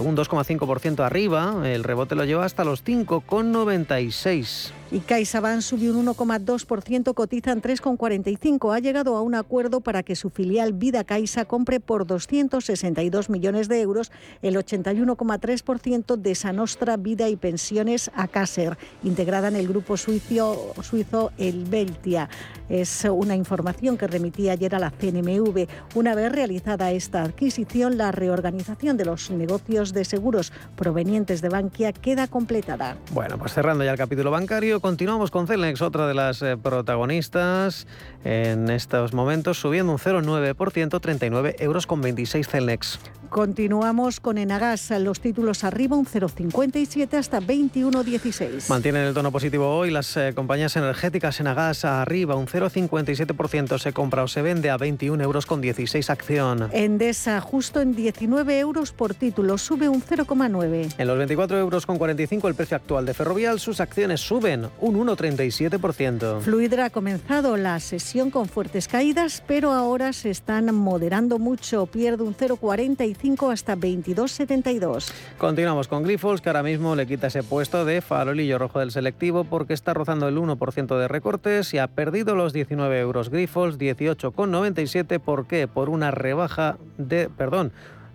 un 0.00 0.16
2,5% 0.16 1.04
arriba, 1.04 1.62
el 1.64 1.84
rebote 1.84 2.14
lo 2.14 2.24
lleva 2.24 2.44
hasta 2.44 2.64
los 2.64 2.84
5,96. 2.84 4.72
Y 4.90 5.00
CaixaBank 5.00 5.60
subió 5.60 5.94
un 5.96 6.06
1,2%, 6.06 7.12
cotizan 7.12 7.60
3,45. 7.60 8.74
Ha 8.74 8.78
llegado 8.78 9.16
a 9.16 9.22
un 9.22 9.34
acuerdo 9.34 9.82
para 9.82 10.02
que 10.02 10.16
su 10.16 10.30
filial 10.30 10.72
Vida 10.72 11.04
Caixa 11.04 11.44
compre 11.44 11.78
por 11.78 12.06
262 12.06 13.28
millones 13.28 13.68
de 13.68 13.82
euros 13.82 14.10
el 14.40 14.56
81,3% 14.56 16.16
de 16.16 16.34
Sanostra 16.34 16.96
Vida 16.96 17.28
y 17.28 17.36
Pensiones 17.36 18.10
a 18.14 18.28
Caser, 18.28 18.78
integrada 19.04 19.48
en 19.48 19.56
el 19.56 19.68
grupo 19.68 19.98
suizo, 19.98 20.72
suizo 20.82 21.32
Helvetia. 21.36 22.30
Es 22.70 23.04
una 23.04 23.36
información 23.36 23.98
que 23.98 24.06
remití 24.06 24.48
ayer 24.48 24.74
a 24.74 24.78
la 24.78 24.90
CNMV. 24.90 25.66
Una 25.94 26.14
vez 26.14 26.32
realizada 26.32 26.92
esta 26.92 27.22
adquisición, 27.24 27.98
la 27.98 28.10
reorganización 28.10 28.96
de 28.96 29.04
los 29.04 29.30
negocios 29.30 29.67
de 29.68 30.04
seguros 30.06 30.50
provenientes 30.76 31.42
de 31.42 31.50
Bankia 31.50 31.92
queda 31.92 32.26
completada. 32.26 32.96
Bueno, 33.10 33.36
pues 33.36 33.52
cerrando 33.52 33.84
ya 33.84 33.90
el 33.90 33.98
capítulo 33.98 34.30
bancario, 34.30 34.80
continuamos 34.80 35.30
con 35.30 35.46
Celnex, 35.46 35.82
otra 35.82 36.06
de 36.06 36.14
las 36.14 36.40
eh, 36.40 36.56
protagonistas 36.56 37.86
en 38.24 38.70
estos 38.70 39.12
momentos, 39.12 39.58
subiendo 39.58 39.92
un 39.92 39.98
0,9%, 39.98 41.00
39 41.00 41.56
euros 41.58 41.86
con 41.86 42.00
26 42.00 42.48
Celnex. 42.48 42.98
Continuamos 43.28 44.20
con 44.20 44.38
Enagas, 44.38 44.90
los 44.90 45.20
títulos 45.20 45.62
arriba 45.62 45.96
un 45.96 46.06
0,57 46.06 47.12
hasta 47.12 47.40
21,16. 47.42 48.70
Mantienen 48.70 49.04
el 49.04 49.12
tono 49.12 49.30
positivo 49.30 49.76
hoy 49.76 49.90
las 49.90 50.16
eh, 50.16 50.32
compañías 50.34 50.76
energéticas 50.76 51.38
Enagas 51.38 51.84
arriba 51.84 52.36
un 52.36 52.46
0,57%, 52.46 53.78
se 53.78 53.92
compra 53.92 54.22
o 54.22 54.28
se 54.28 54.40
vende 54.40 54.70
a 54.70 54.78
21 54.78 55.22
euros 55.22 55.44
con 55.44 55.60
16 55.60 56.08
acción. 56.08 56.70
Endesa 56.72 57.42
justo 57.42 57.82
en 57.82 57.94
19 57.94 58.58
euros 58.60 58.92
por 58.92 59.12
título, 59.12 59.57
sube 59.58 59.88
un 59.88 60.02
0,9. 60.02 60.94
En 60.96 61.06
los 61.06 61.18
24 61.18 61.58
euros 61.58 61.86
con 61.86 61.98
45 61.98 62.48
el 62.48 62.54
precio 62.54 62.76
actual 62.76 63.06
de 63.06 63.14
Ferrovial, 63.14 63.60
sus 63.60 63.80
acciones 63.80 64.20
suben 64.20 64.68
un 64.80 65.06
1,37%. 65.06 66.40
Fluidra 66.40 66.86
ha 66.86 66.90
comenzado 66.90 67.56
la 67.56 67.78
sesión 67.80 68.30
con 68.30 68.46
fuertes 68.46 68.88
caídas, 68.88 69.42
pero 69.46 69.72
ahora 69.72 70.12
se 70.12 70.30
están 70.30 70.74
moderando 70.74 71.38
mucho, 71.38 71.86
pierde 71.86 72.22
un 72.22 72.34
0,45 72.34 73.52
hasta 73.52 73.76
22,72. 73.76 75.12
Continuamos 75.38 75.88
con 75.88 76.02
Grifols, 76.02 76.40
que 76.40 76.48
ahora 76.48 76.62
mismo 76.62 76.94
le 76.94 77.06
quita 77.06 77.28
ese 77.28 77.42
puesto 77.42 77.84
de 77.84 78.00
farolillo 78.00 78.58
rojo 78.58 78.80
del 78.80 78.90
selectivo 78.90 79.44
porque 79.44 79.74
está 79.74 79.94
rozando 79.94 80.28
el 80.28 80.36
1% 80.36 80.98
de 80.98 81.08
recortes 81.08 81.74
y 81.74 81.78
ha 81.78 81.86
perdido 81.88 82.34
los 82.34 82.52
19 82.52 83.00
euros. 83.00 83.30
Grifols 83.30 83.78
18,97. 83.78 85.18
¿Por 85.18 85.46
qué? 85.46 85.68
Por 85.68 85.88
una 85.88 86.10
rebaja 86.10 86.78
de, 86.96 87.28
perdón, 87.28 87.72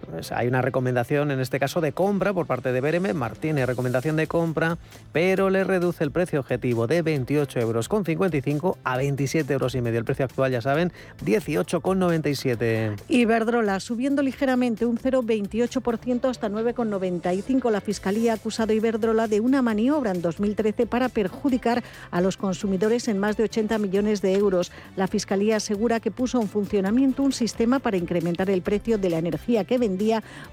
pues 0.09 0.31
hay 0.31 0.47
una 0.47 0.61
recomendación 0.61 1.31
en 1.31 1.39
este 1.39 1.59
caso 1.59 1.81
de 1.81 1.93
compra 1.93 2.33
por 2.33 2.45
parte 2.45 2.71
de 2.71 2.81
Bereme. 2.81 3.13
Martínez, 3.13 3.65
recomendación 3.65 4.15
de 4.15 4.27
compra, 4.27 4.77
pero 5.11 5.49
le 5.49 5.63
reduce 5.63 6.03
el 6.03 6.11
precio 6.11 6.39
objetivo 6.39 6.87
de 6.87 7.01
28 7.01 7.59
euros 7.59 7.89
con 7.89 8.05
55 8.05 8.77
a 8.83 8.97
27 8.97 9.53
euros. 9.53 9.75
El 9.75 10.05
precio 10.05 10.25
actual, 10.25 10.51
ya 10.51 10.61
saben, 10.61 10.91
18,97. 11.25 12.99
Iberdrola 13.07 13.79
subiendo 13.79 14.21
ligeramente 14.21 14.85
un 14.85 14.97
0,28% 14.97 16.29
hasta 16.29 16.49
9,95. 16.49 17.71
La 17.71 17.81
Fiscalía 17.81 18.33
ha 18.33 18.35
acusado 18.35 18.71
a 18.71 18.75
Iberdrola 18.75 19.27
de 19.27 19.39
una 19.39 19.61
maniobra 19.61 20.11
en 20.11 20.21
2013 20.21 20.85
para 20.85 21.09
perjudicar 21.09 21.83
a 22.11 22.21
los 22.21 22.37
consumidores 22.37 23.07
en 23.07 23.19
más 23.19 23.37
de 23.37 23.43
80 23.43 23.77
millones 23.77 24.21
de 24.21 24.33
euros. 24.33 24.71
La 24.95 25.07
Fiscalía 25.07 25.57
asegura 25.57 25.99
que 25.99 26.11
puso 26.11 26.41
en 26.41 26.47
funcionamiento 26.47 27.23
un 27.23 27.31
sistema 27.31 27.79
para 27.79 27.97
incrementar 27.97 28.49
el 28.49 28.61
precio 28.61 28.97
de 28.97 29.09
la 29.09 29.17
energía 29.17 29.63
que 29.63 29.77
vendía 29.77 29.92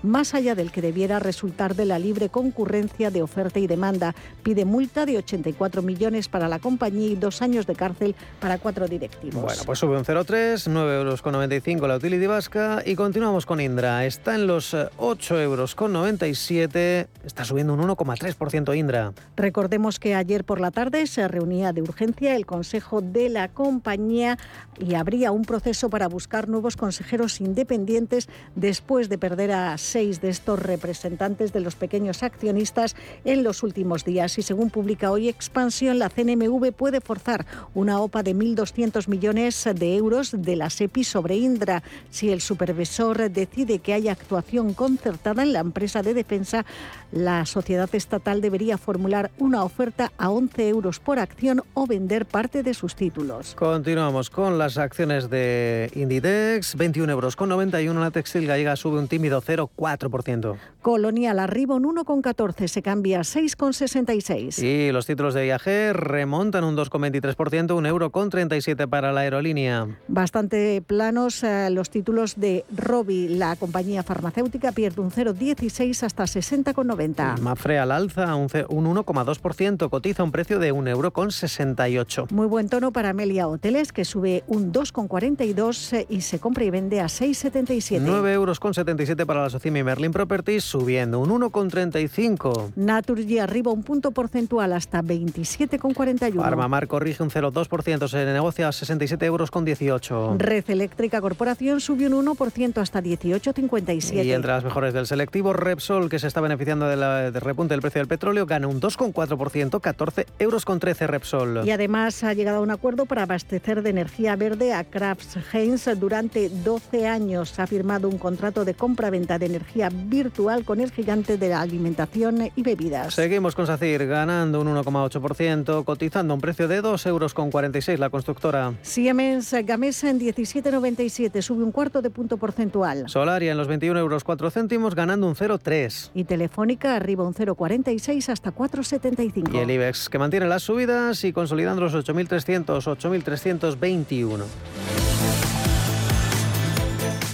más 0.02 0.35
allá 0.35 0.54
del 0.54 0.73
que 0.73 0.82
debiera 0.82 1.18
resultar 1.18 1.75
de 1.75 1.85
la 1.85 1.99
libre 1.99 2.28
concurrencia 2.28 3.11
de 3.11 3.23
oferta 3.23 3.59
y 3.59 3.66
demanda. 3.66 4.14
Pide 4.42 4.64
multa 4.64 5.06
de 5.06 5.18
84 5.18 5.82
millones 5.82 6.28
para 6.28 6.49
la 6.49 6.59
compañía 6.59 7.11
y 7.11 7.16
dos 7.16 7.42
años 7.42 7.66
de 7.66 7.75
cárcel 7.75 8.14
para 8.40 8.59
cuatro 8.59 8.87
directivos. 8.87 9.42
Bueno, 9.42 9.62
pues 9.64 9.78
sube 9.78 9.97
un 9.97 10.04
0,3, 10.04 10.66
9 10.68 10.99
euros 10.99 11.23
con 11.23 11.32
95 11.32 11.87
la 11.87 11.97
utility 11.97 12.26
vasca 12.26 12.82
y 12.85 12.94
continuamos 12.94 13.47
con 13.47 13.61
Indra. 13.61 14.04
Está 14.04 14.35
en 14.35 14.47
los 14.47 14.76
8 14.97 15.38
eh, 15.38 15.44
euros 15.44 15.75
con 15.75 15.92
97, 15.92 17.09
está 17.25 17.44
subiendo 17.44 17.75
un 17.75 17.80
1,3% 17.80 18.76
Indra. 18.76 19.12
Recordemos 19.37 19.99
que 19.99 20.14
ayer 20.14 20.44
por 20.44 20.61
la 20.61 20.70
tarde 20.70 21.06
se 21.06 21.26
reunía 21.28 21.73
de 21.73 21.82
urgencia 21.82 22.37
el 22.37 22.47
Consejo 22.47 23.00
de 23.00 23.28
la 23.28 23.49
compañía 23.49 24.38
y 24.78 24.94
habría 24.94 25.32
un 25.32 25.42
proceso 25.42 25.90
para 25.90 26.09
buscar 26.09 26.49
nuevos 26.49 26.76
consejeros 26.76 27.40
independientes 27.40 28.28
después 28.54 29.09
de 29.09 29.18
perder 29.18 29.30
a 29.31 29.79
seis 29.79 30.21
de 30.21 30.29
estos 30.29 30.59
representantes 30.59 31.53
de 31.53 31.61
los 31.61 31.77
pequeños 31.77 32.25
accionistas 32.25 32.97
en 33.25 33.45
los 33.45 33.63
últimos 33.63 34.05
días. 34.05 34.37
Y 34.39 34.43
según 34.43 34.71
publica 34.71 35.13
hoy 35.13 35.29
Expansión, 35.29 36.01
la 36.01 36.09
CNMV 36.09 36.73
puede 36.73 37.01
forzar 37.01 37.47
una 37.73 38.01
OPA 38.01 38.25
de 38.25 38.35
1.200 38.35 39.07
millones 39.07 39.69
de 39.73 39.97
euros 39.97 40.33
de 40.37 40.57
la 40.57 40.69
SEPI 40.69 41.05
sobre 41.05 41.37
Indra. 41.37 41.85
Si 42.11 42.31
el 42.31 42.41
supervisor 42.41 43.31
decide 43.31 43.79
que 43.79 43.95
haya 43.95 44.13
actuación 44.13 44.75
concertada 44.75 45.45
en 45.45 45.53
la 45.53 45.61
empresa 45.61 46.03
de 46.03 46.13
defensa, 46.13 46.67
la 47.13 47.47
sociedad 47.47 47.89
estatal 47.93 48.41
debería 48.41 48.79
formular 48.79 49.31
una 49.39 49.63
oferta 49.63 50.13
a 50.19 50.31
11 50.31 50.69
euros 50.69 50.99
por 50.99 51.21
acción 51.21 51.63
o 51.75 51.87
vender 51.87 52.27
parte 52.27 52.65
de 52.65 52.75
sus 52.75 52.97
títulos. 52.97 53.55
Continuamos 53.55 54.29
con 54.29 54.59
las 54.59 54.77
acciones 54.77 55.31
de 55.31 55.91
Inditex, 55.95 56.75
21 56.75 57.13
euros 57.13 57.37
con 57.37 57.49
91. 57.49 58.01
La 58.01 58.11
textil 58.11 58.47
gallega 58.47 58.75
sube 58.75 58.99
un 58.99 59.09
tímido 59.21 59.43
0,4%. 59.43 60.57
Colonial 60.81 61.39
arriba 61.41 61.75
un 61.75 61.85
1,14, 61.85 62.67
se 62.69 62.81
cambia 62.81 63.21
a 63.21 63.23
6,66. 63.23 64.62
Y 64.62 64.93
los 64.93 65.05
títulos 65.05 65.35
de 65.35 65.47
IAG 65.47 65.93
remontan 65.93 66.65
un 66.65 66.75
2,23%, 66.75 67.77
un 67.77 67.85
euro 67.85 68.11
con 68.11 68.31
37 68.31 68.89
para 68.89 69.12
la 69.12 69.21
aerolínea. 69.21 69.89
Bastante 70.09 70.83
planos 70.87 71.45
eh, 71.45 71.69
los 71.69 71.91
títulos 71.91 72.41
de 72.41 72.65
Robi, 72.75 73.29
la 73.29 73.57
compañía 73.57 74.03
farmacéutica 74.03 74.73
pierde 74.73 75.03
un 75.03 75.11
0,16 75.11 76.03
hasta 76.03 76.25
60,90. 76.25 77.41
Mafre 77.41 77.79
al 77.79 77.93
alza 77.93 78.35
un, 78.37 78.49
un 78.71 78.97
1,2%, 78.97 79.91
cotiza 79.91 80.25
un 80.25 80.33
precio 80.33 80.59
de 80.59 80.73
un 80.73 80.89
euro 80.89 81.12
con 81.12 81.31
68. 81.31 82.29
Muy 82.31 82.47
buen 82.47 82.71
tono 82.71 82.91
para 82.91 83.11
Amelia 83.11 83.49
Hoteles, 83.49 83.93
que 83.93 84.07
sube 84.07 84.45
un 84.47 84.73
2,42 84.73 85.99
eh, 85.99 86.07
y 86.09 86.23
se 86.23 86.39
compra 86.39 86.65
y 86.65 86.71
vende 86.71 87.00
a 87.00 87.07
6,77. 87.07 88.00
9 88.00 88.33
euros 88.33 88.59
con 88.59 88.73
70 88.73 89.10
0,67 89.11 89.26
para 89.26 89.43
la 89.43 89.50
Socimi 89.50 89.83
Merlin 89.83 90.12
Properties, 90.12 90.64
subiendo 90.64 91.19
un 91.21 91.31
1,35. 91.31 92.73
Naturgy 92.76 93.38
arriba 93.38 93.73
un 93.73 93.83
punto 93.83 94.11
porcentual 94.12 94.73
hasta 94.73 95.02
27,41. 95.02 96.43
Armamar 96.43 96.87
corrige 96.87 97.23
un 97.23 97.31
0,2%, 97.31 98.09
se 98.09 98.25
negocia 98.25 98.69
a 98.69 98.73
67 98.73 99.25
euros 99.26 99.50
con 99.50 99.64
18. 99.64 100.37
Red 100.38 100.64
Eléctrica 100.69 101.21
Corporación 101.21 101.81
subió 101.81 102.09
un 102.09 102.26
1% 102.26 102.79
hasta 102.79 103.02
18,57. 103.02 104.25
Y 104.25 104.33
entre 104.33 104.52
las 104.52 104.64
mejores 104.64 104.95
del 104.95 105.07
selectivo, 105.07 105.52
Repsol, 105.52 106.09
que 106.09 106.19
se 106.19 106.26
está 106.26 106.40
beneficiando 106.40 106.87
de 106.87 106.97
la 106.97 107.31
de 107.31 107.40
repunte 107.40 107.75
del 107.75 107.81
precio 107.81 108.00
del 108.00 108.09
petróleo, 108.09 108.47
gana 108.47 108.67
un 108.67 108.81
2,4%, 108.81 109.81
14 109.81 110.26
euros 110.38 110.64
con 110.64 110.81
13 110.81 111.07
Repsol. 111.07 111.62
Y 111.67 111.71
además 111.71 112.23
ha 112.25 112.33
llegado 112.35 112.59
a 112.59 112.61
un 112.61 112.71
acuerdo 112.71 113.07
para 113.07 113.23
abastecer 113.23 113.83
de 113.83 113.90
energía 113.90 114.37
verde 114.37 114.73
a 114.73 114.85
Krafts 114.85 115.38
Heinz 115.52 115.87
durante 115.99 116.49
12 116.49 117.07
años. 117.07 117.59
Ha 117.59 117.67
firmado 117.67 118.09
un 118.09 118.19
contrato 118.19 118.64
de 118.64 118.75
compra-venta 119.00 119.38
de 119.38 119.47
energía 119.47 119.88
virtual 119.90 120.66
con 120.66 120.78
el 120.78 120.90
gigante 120.90 121.38
de 121.38 121.49
la 121.49 121.62
alimentación 121.62 122.50
y 122.54 122.62
bebidas. 122.62 123.14
Seguimos 123.14 123.54
con 123.54 123.66
SACIR 123.66 124.07
ganando 124.07 124.61
un 124.61 124.69
1,8%, 124.69 125.85
cotizando 125.85 126.33
a 126.33 126.35
un 126.35 126.40
precio 126.42 126.69
de 126.69 126.83
2,46 126.83 127.09
euros 127.09 127.33
con 127.33 127.50
46 127.50 127.99
la 127.99 128.11
constructora. 128.11 128.75
Siemens 128.83 129.54
Gamesa 129.64 130.11
en 130.11 130.21
17,97, 130.21 131.40
sube 131.40 131.64
un 131.64 131.73
cuarto 131.73 132.02
de 132.02 132.11
punto 132.11 132.37
porcentual. 132.37 133.09
Solaria 133.09 133.52
en 133.52 133.57
los 133.57 133.69
21 133.69 133.99
euros 133.99 134.23
4 134.23 134.50
céntimos, 134.50 134.95
ganando 134.95 135.26
un 135.26 135.35
0,3. 135.35 136.11
Y 136.12 136.25
Telefónica 136.25 136.95
arriba 136.95 137.25
un 137.25 137.33
0,46 137.33 138.28
hasta 138.28 138.54
4,75. 138.54 139.54
Y 139.54 139.59
el 139.59 139.71
IBEX 139.71 140.11
que 140.11 140.19
mantiene 140.19 140.47
las 140.47 140.64
subidas 140.64 141.25
y 141.25 141.33
consolidando 141.33 141.80
los 141.80 141.95
8.300, 141.95 142.85
8.321. 142.85 145.20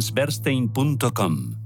allianceberstein.com. 0.00 1.59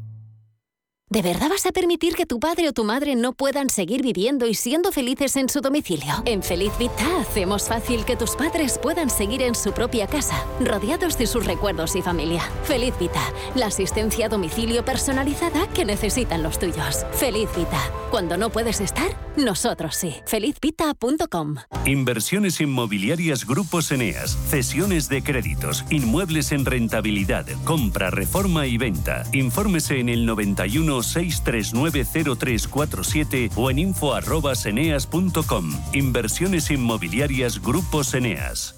¿De 1.14 1.22
verdad 1.22 1.48
vas 1.48 1.64
a 1.64 1.70
permitir 1.70 2.16
que 2.16 2.26
tu 2.26 2.40
padre 2.40 2.68
o 2.68 2.72
tu 2.72 2.82
madre 2.82 3.14
no 3.14 3.34
puedan 3.34 3.70
seguir 3.70 4.02
viviendo 4.02 4.48
y 4.48 4.54
siendo 4.54 4.90
felices 4.90 5.36
en 5.36 5.48
su 5.48 5.60
domicilio? 5.60 6.12
En 6.24 6.42
Feliz 6.42 6.72
Vita 6.76 7.20
hacemos 7.20 7.68
fácil 7.68 8.04
que 8.04 8.16
tus 8.16 8.34
padres 8.34 8.80
puedan 8.82 9.08
seguir 9.08 9.40
en 9.42 9.54
su 9.54 9.70
propia 9.70 10.08
casa, 10.08 10.44
rodeados 10.58 11.16
de 11.16 11.28
sus 11.28 11.46
recuerdos 11.46 11.94
y 11.94 12.02
familia. 12.02 12.42
Feliz 12.64 12.94
Vita, 12.98 13.22
la 13.54 13.66
asistencia 13.66 14.26
a 14.26 14.28
domicilio 14.28 14.84
personalizada 14.84 15.68
que 15.68 15.84
necesitan 15.84 16.42
los 16.42 16.58
tuyos. 16.58 17.06
Feliz 17.12 17.48
Vita, 17.56 17.80
cuando 18.10 18.36
no 18.36 18.50
puedes 18.50 18.80
estar, 18.80 19.16
nosotros 19.36 19.94
sí. 19.94 20.16
Felizvita.com. 20.26 21.56
Inversiones 21.86 22.60
inmobiliarias 22.60 23.46
Grupos 23.46 23.92
Eneas, 23.92 24.36
cesiones 24.48 25.08
de 25.08 25.22
créditos, 25.22 25.84
inmuebles 25.90 26.52
en 26.52 26.64
rentabilidad, 26.64 27.46
compra, 27.64 28.10
reforma 28.10 28.66
y 28.66 28.78
venta. 28.78 29.24
Infórmese 29.32 30.00
en 30.00 30.08
el 30.08 30.26
91 30.26 31.03
639 31.06 32.04
0347 32.36 33.50
o 33.56 33.70
en 33.70 33.78
info@eneas.com. 33.78 35.72
Inversiones 35.92 36.70
inmobiliarias 36.70 37.60
Grupos 37.62 38.14
Eneas. 38.14 38.74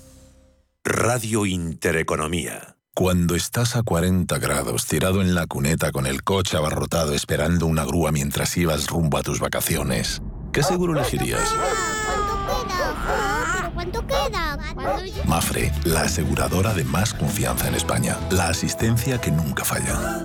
Radio 0.84 1.46
Intereconomía. 1.46 2.76
Cuando 2.94 3.34
estás 3.34 3.76
a 3.76 3.82
40 3.82 4.38
grados 4.38 4.86
tirado 4.86 5.20
en 5.20 5.34
la 5.34 5.46
cuneta 5.46 5.92
con 5.92 6.06
el 6.06 6.22
coche 6.22 6.56
abarrotado 6.56 7.12
esperando 7.12 7.66
una 7.66 7.84
grúa 7.84 8.10
mientras 8.10 8.56
ibas 8.56 8.86
rumbo 8.86 9.18
a 9.18 9.22
tus 9.22 9.38
vacaciones, 9.38 10.22
¿qué 10.52 10.62
seguro 10.62 10.94
elegirías? 10.94 11.52
¿Cuánto 13.74 14.06
queda? 14.06 14.58
Mafre, 15.26 15.72
la 15.84 16.02
aseguradora 16.02 16.72
de 16.72 16.84
más 16.84 17.12
confianza 17.12 17.68
en 17.68 17.74
España. 17.74 18.16
La 18.30 18.48
asistencia 18.48 19.20
que 19.20 19.30
nunca 19.30 19.64
falla. 19.64 20.24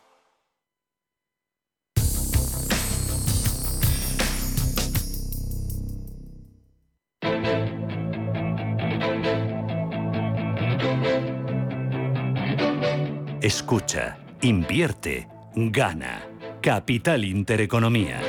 Escucha, 13.41 14.17
invierte, 14.43 15.27
gana. 15.55 16.21
Capital 16.61 17.25
Intereconomía. 17.25 18.21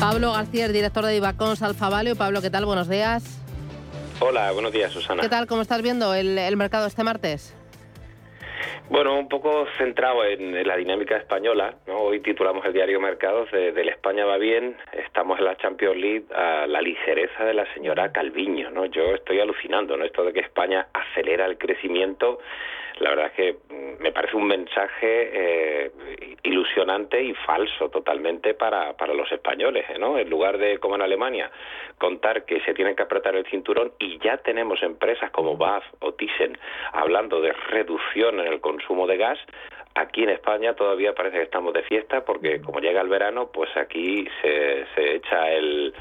Pablo 0.00 0.32
García, 0.32 0.66
el 0.66 0.72
director 0.72 1.04
de 1.04 1.18
Ibacons 1.18 1.62
Alfavalio. 1.62 2.16
Pablo, 2.16 2.42
¿qué 2.42 2.50
tal? 2.50 2.64
Buenos 2.64 2.88
días. 2.88 3.22
Hola, 4.18 4.50
buenos 4.50 4.72
días, 4.72 4.90
Susana. 4.90 5.22
¿Qué 5.22 5.28
tal? 5.28 5.46
¿Cómo 5.46 5.62
estás 5.62 5.82
viendo 5.82 6.12
el, 6.12 6.36
el 6.36 6.56
mercado 6.56 6.88
este 6.88 7.04
martes? 7.04 7.54
Bueno, 8.90 9.18
un 9.18 9.28
poco 9.28 9.66
centrado 9.76 10.24
en, 10.24 10.56
en 10.56 10.66
la 10.66 10.76
dinámica 10.76 11.16
española. 11.16 11.74
¿no? 11.86 11.98
Hoy 11.98 12.20
titulamos 12.20 12.64
el 12.64 12.72
diario 12.72 13.00
Mercados 13.00 13.50
de, 13.50 13.72
del 13.72 13.88
España 13.88 14.24
va 14.24 14.38
bien, 14.38 14.76
estamos 14.92 15.38
en 15.38 15.44
la 15.44 15.56
Champions 15.56 15.96
League 15.96 16.24
a 16.34 16.66
la 16.66 16.80
ligereza 16.80 17.44
de 17.44 17.54
la 17.54 17.72
señora 17.74 18.12
Calviño. 18.12 18.70
¿no? 18.70 18.86
Yo 18.86 19.14
estoy 19.14 19.40
alucinando, 19.40 19.96
¿no? 19.96 20.04
esto 20.04 20.24
de 20.24 20.32
que 20.32 20.40
España 20.40 20.86
acelera 20.92 21.46
el 21.46 21.58
crecimiento. 21.58 22.38
La 23.00 23.10
verdad 23.10 23.26
es 23.26 23.32
que 23.32 23.52
mm, 23.74 24.02
me 24.02 24.12
parece 24.12 24.36
un 24.36 24.46
mensaje 24.46 25.30
eh, 25.32 25.90
ilusionante 26.42 27.22
y 27.22 27.34
falso 27.34 27.88
totalmente 27.90 28.54
para, 28.54 28.96
para 28.96 29.14
los 29.14 29.30
españoles, 29.30 29.84
¿eh? 29.88 29.98
¿no? 29.98 30.18
En 30.18 30.28
lugar 30.28 30.58
de, 30.58 30.78
como 30.78 30.94
en 30.94 31.02
Alemania, 31.02 31.50
contar 31.98 32.44
que 32.44 32.60
se 32.60 32.74
tienen 32.74 32.96
que 32.96 33.02
apretar 33.02 33.34
el 33.36 33.46
cinturón 33.46 33.92
y 33.98 34.18
ya 34.18 34.38
tenemos 34.38 34.82
empresas 34.82 35.30
como 35.30 35.56
BAF 35.56 35.84
o 36.00 36.12
Thyssen 36.12 36.58
hablando 36.92 37.40
de 37.40 37.52
reducción 37.52 38.40
en 38.40 38.46
el 38.46 38.60
consumo 38.60 39.06
de 39.06 39.16
gas, 39.16 39.38
Aquí 39.98 40.22
en 40.22 40.30
España 40.30 40.74
todavía 40.74 41.12
parece 41.12 41.38
que 41.38 41.42
estamos 41.42 41.74
de 41.74 41.82
fiesta 41.82 42.24
porque 42.24 42.60
como 42.60 42.78
llega 42.78 43.00
el 43.00 43.08
verano, 43.08 43.50
pues 43.52 43.68
aquí 43.76 44.28
se, 44.40 44.86
se 44.94 45.16
echa 45.16 45.50
el 45.50 45.92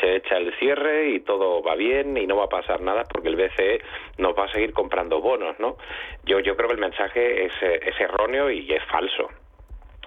se 0.00 0.16
echa 0.16 0.36
el 0.36 0.52
cierre 0.58 1.10
y 1.10 1.20
todo 1.20 1.62
va 1.62 1.74
bien 1.74 2.16
y 2.16 2.26
no 2.26 2.36
va 2.36 2.44
a 2.44 2.48
pasar 2.48 2.80
nada 2.80 3.04
porque 3.04 3.28
el 3.28 3.36
BCE 3.36 3.80
nos 4.18 4.36
va 4.36 4.44
a 4.44 4.52
seguir 4.52 4.72
comprando 4.72 5.20
bonos, 5.20 5.58
¿no? 5.58 5.76
Yo 6.24 6.40
yo 6.40 6.56
creo 6.56 6.68
que 6.68 6.74
el 6.74 6.80
mensaje 6.80 7.46
es, 7.46 7.52
es 7.62 8.00
erróneo 8.00 8.50
y 8.50 8.72
es 8.72 8.84
falso. 8.84 9.28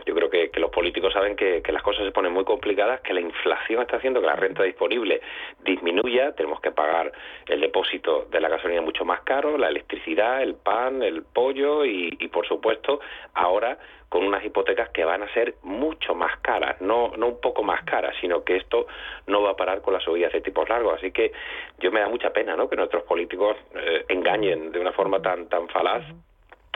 Yo 0.06 0.14
creo 0.14 0.30
que, 0.30 0.52
los 0.60 0.70
políticos 0.70 1.14
saben 1.14 1.36
que, 1.36 1.64
las 1.72 1.82
cosas 1.82 2.06
se 2.06 2.12
ponen 2.12 2.32
muy 2.32 2.44
complicadas, 2.44 3.02
que 3.02 3.14
la 3.14 3.22
inflación 3.22 3.82
está 3.82 3.98
haciendo 3.98 4.22
que 4.22 4.28
la 4.28 4.36
renta 4.36 4.62
disponible 4.64 5.22
disminuya, 5.64 6.34
tenemos 6.34 6.62
que 6.62 6.72
pagar 6.72 7.12
el 7.48 7.60
depósito 7.60 8.28
de 8.30 8.40
la 8.40 8.50
gasolina 8.50 8.82
mucho 8.82 9.04
más 9.04 9.22
caro, 9.22 9.58
la 9.58 9.70
electricidad, 9.70 10.44
el 10.44 10.56
pan, 10.56 11.02
el 11.02 11.24
pollo 11.24 11.86
y, 11.86 12.12
por 12.32 12.48
supuesto 12.48 13.00
ahora 13.34 13.78
con 14.16 14.26
unas 14.26 14.46
hipotecas 14.46 14.88
que 14.92 15.04
van 15.04 15.24
a 15.24 15.34
ser 15.34 15.56
mucho 15.64 16.16
más 16.16 16.40
caras, 16.40 16.80
no, 16.80 17.12
no 17.18 17.28
un 17.28 17.42
poco 17.42 17.64
más 17.64 17.84
caras, 17.84 18.16
sino 18.22 18.46
que 18.46 18.56
esto 18.56 18.88
no 19.28 19.42
va 19.42 19.50
a 19.50 19.56
parar 19.58 19.82
con 19.82 19.94
las 19.94 20.04
subidas 20.04 20.32
de 20.32 20.40
tipos 20.40 20.70
largos. 20.70 20.94
Así 20.94 21.12
que 21.12 21.34
yo 21.80 21.92
me 21.92 22.00
da 22.00 22.08
mucha 22.08 22.30
pena 22.30 22.56
¿no? 22.56 22.70
que 22.70 22.78
nuestros 22.78 23.04
políticos 23.04 23.58
eh, 23.76 24.06
engañen 24.08 24.72
de 24.72 24.80
una 24.80 24.94
forma 24.94 25.22
tan, 25.22 25.50
tan 25.50 25.68
falaz 25.68 26.06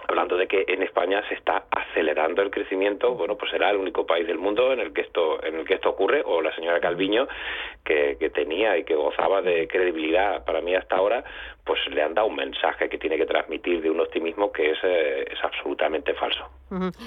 hablando 0.10 0.36
de 0.36 0.48
que 0.48 0.66
en 0.68 0.84
España 0.84 1.24
se 1.30 1.36
está 1.36 1.64
acelerando 1.72 2.42
el 2.42 2.50
crecimiento, 2.50 3.14
bueno, 3.14 3.38
pues 3.38 3.52
será 3.52 3.70
el 3.70 3.78
único 3.78 4.06
país 4.06 4.28
del 4.28 4.40
mundo 4.40 4.74
en 4.74 4.80
el 4.80 4.92
que 4.92 5.02
esto, 5.02 5.42
en 5.42 5.56
el 5.56 5.66
que 5.66 5.76
esto 5.76 5.92
ocurre, 5.92 6.24
o 6.26 6.42
la 6.42 6.54
señora 6.56 6.82
Calviño, 6.82 7.28
que, 7.86 8.18
tenía 8.34 8.78
y 8.78 8.84
que 8.84 8.96
gozaba 8.96 9.42
de 9.42 9.68
credibilidad 9.68 10.44
para 10.44 10.62
mí 10.62 10.76
hasta 10.76 10.98
ahora, 10.98 11.24
pues 11.64 11.80
le 11.90 12.02
han 12.02 12.16
dado 12.16 12.28
un 12.28 12.36
mensaje 12.36 12.90
que 12.90 12.98
tiene 12.98 13.18
que 13.18 13.28
transmitir 13.28 13.82
de 13.82 13.92
un 13.92 14.00
optimismo 14.00 14.52
que 14.52 14.72
es, 14.72 14.80
eh, 14.84 15.26
es 15.32 15.44
absolutamente 15.44 16.14
falso. 16.16 16.50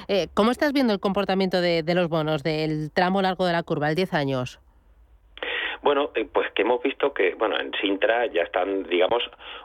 Eh, 0.09 0.29
¿Cómo 0.35 0.51
estás 0.51 0.72
viendo 0.72 0.92
el 0.92 1.01
comportamiento 1.01 1.61
de, 1.61 1.83
de 1.83 1.94
los 1.94 2.09
bonos 2.09 2.42
del 2.42 2.90
tramo 2.92 3.22
largo 3.22 3.46
de 3.46 3.53
la 3.53 3.62
curva, 3.62 3.88
el 3.88 3.94
10 3.94 4.14
años? 4.14 4.61
Bueno, 5.83 6.12
eh, 6.14 6.29
pues 6.33 6.48
que 6.53 6.62
hemos 6.62 6.81
visto 6.81 7.12
que, 7.12 7.35
bueno, 7.35 7.59
en 7.59 7.72
Sintra 7.81 8.27
ya 8.27 8.42
están, 8.42 8.85
digamos, 8.85 9.25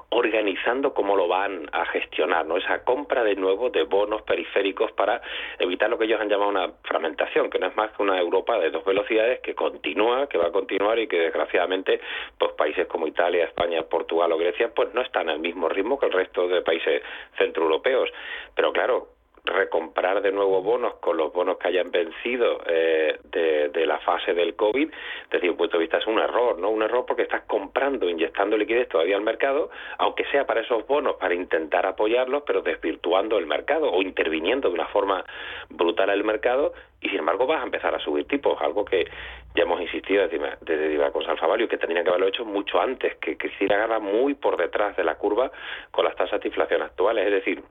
organizando 0.09 0.93
cómo 0.95 1.15
lo 1.15 1.27
van 1.27 1.69
a 1.71 1.85
gestionar, 1.85 2.43
¿no? 2.47 2.57
Esa 2.57 2.83
compra 2.83 3.23
de 3.23 3.35
nuevo 3.35 3.69
de 3.69 3.83
bonos 3.83 4.23
periféricos 4.23 4.91
para 4.93 5.21
evitar 5.59 5.91
lo 5.91 5.97
que 5.99 6.05
ellos 6.05 6.19
han 6.19 6.27
llamado 6.27 6.49
una 6.49 6.71
fragmentación, 6.83 7.51
que 7.51 7.59
no 7.59 7.67
es 7.67 7.75
más 7.75 7.91
que 7.91 8.01
una 8.01 8.19
Europa 8.19 8.57
de 8.57 8.71
dos 8.71 8.83
velocidades 8.83 9.41
que 9.41 9.53
continúa, 9.53 10.27
que 10.27 10.39
va 10.39 10.47
a 10.47 10.51
continuar 10.51 10.97
y 10.97 11.07
que 11.07 11.19
desgraciadamente, 11.19 11.99
pues 12.39 12.53
países 12.53 12.87
como 12.87 13.05
Italia, 13.05 13.45
España, 13.45 13.83
Portugal 13.83 14.31
o 14.31 14.37
Grecia, 14.39 14.73
pues 14.73 14.91
no 14.95 15.01
están 15.01 15.29
al 15.29 15.37
mismo 15.37 15.69
ritmo 15.69 15.99
que 15.99 16.07
el 16.07 16.13
resto 16.13 16.47
de 16.47 16.63
países 16.63 17.03
centroeuropeos. 17.37 18.09
Pero 18.55 18.73
claro, 18.73 19.16
recomprar 19.47 20.21
de 20.21 20.31
nuevo 20.31 20.61
bonos 20.61 20.95
con 20.95 21.17
los 21.17 21.33
bonos 21.33 21.57
que 21.57 21.69
hayan 21.69 21.91
vencido 21.91 22.61
eh, 22.67 23.19
de, 23.23 23.85
la 23.87 23.99
fase 23.99 24.33
del 24.33 24.55
COVID, 24.55 24.89
desde 25.31 25.49
un 25.49 25.55
punto 25.55 25.77
de 25.77 25.83
vista 25.83 25.97
es 25.97 26.07
un 26.07 26.19
error, 26.19 26.59
¿no? 26.59 26.69
Un 26.69 26.83
error 26.83 27.05
porque 27.05 27.21
estás 27.21 27.43
comprando, 27.43 28.09
inyectando 28.09 28.57
liquidez 28.57 28.89
todavía 28.89 29.15
al 29.15 29.21
mercado, 29.21 29.69
aunque 29.97 30.25
sea 30.25 30.45
para 30.45 30.59
esos 30.59 30.85
bonos, 30.85 31.15
para 31.15 31.33
intentar 31.33 31.85
apoyarlos, 31.85 32.43
pero 32.45 32.61
desvirtuando 32.61 33.37
el 33.37 33.45
mercado 33.45 33.89
o 33.89 34.01
interviniendo 34.01 34.67
de 34.67 34.73
una 34.73 34.87
forma 34.87 35.23
brutal 35.69 36.09
al 36.09 36.23
mercado. 36.25 36.73
Y 36.99 37.09
sin 37.09 37.19
embargo 37.19 37.47
vas 37.47 37.61
a 37.61 37.65
empezar 37.65 37.95
a 37.95 37.99
subir 37.99 38.27
tipos, 38.27 38.59
algo 38.61 38.83
que 38.83 39.07
ya 39.55 39.63
hemos 39.63 39.79
insistido 39.79 40.27
desde, 40.27 40.57
desde 40.61 41.11
con 41.11 41.23
Salfavalio 41.23 41.67
que 41.69 41.77
tendrían 41.77 42.03
que 42.03 42.09
haberlo 42.09 42.27
hecho 42.27 42.43
mucho 42.43 42.81
antes, 42.81 43.15
que 43.15 43.37
quisiera 43.37 43.75
agarrar 43.77 44.01
muy 44.01 44.33
por 44.33 44.57
detrás 44.57 44.97
de 44.97 45.03
la 45.03 45.15
curva 45.15 45.51
con 45.91 46.05
las 46.05 46.15
tasas 46.15 46.41
de 46.41 46.47
inflación 46.47 46.81
actuales, 46.81 47.25
es 47.25 47.31
decir, 47.31 47.63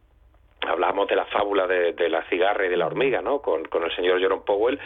hablábamos 0.69 1.09
de 1.09 1.17
la 1.17 1.25
fábula 1.27 1.67
de, 1.67 2.09
la 2.09 2.23
cigarra 2.25 2.67
y 2.67 2.69
de 2.69 2.77
la 2.77 2.87
hormiga, 2.87 3.23
¿no? 3.23 3.41
Con, 3.41 3.63
el 3.63 3.97
señor 3.97 4.21
Jerome 4.21 4.43
Powell 4.45 4.79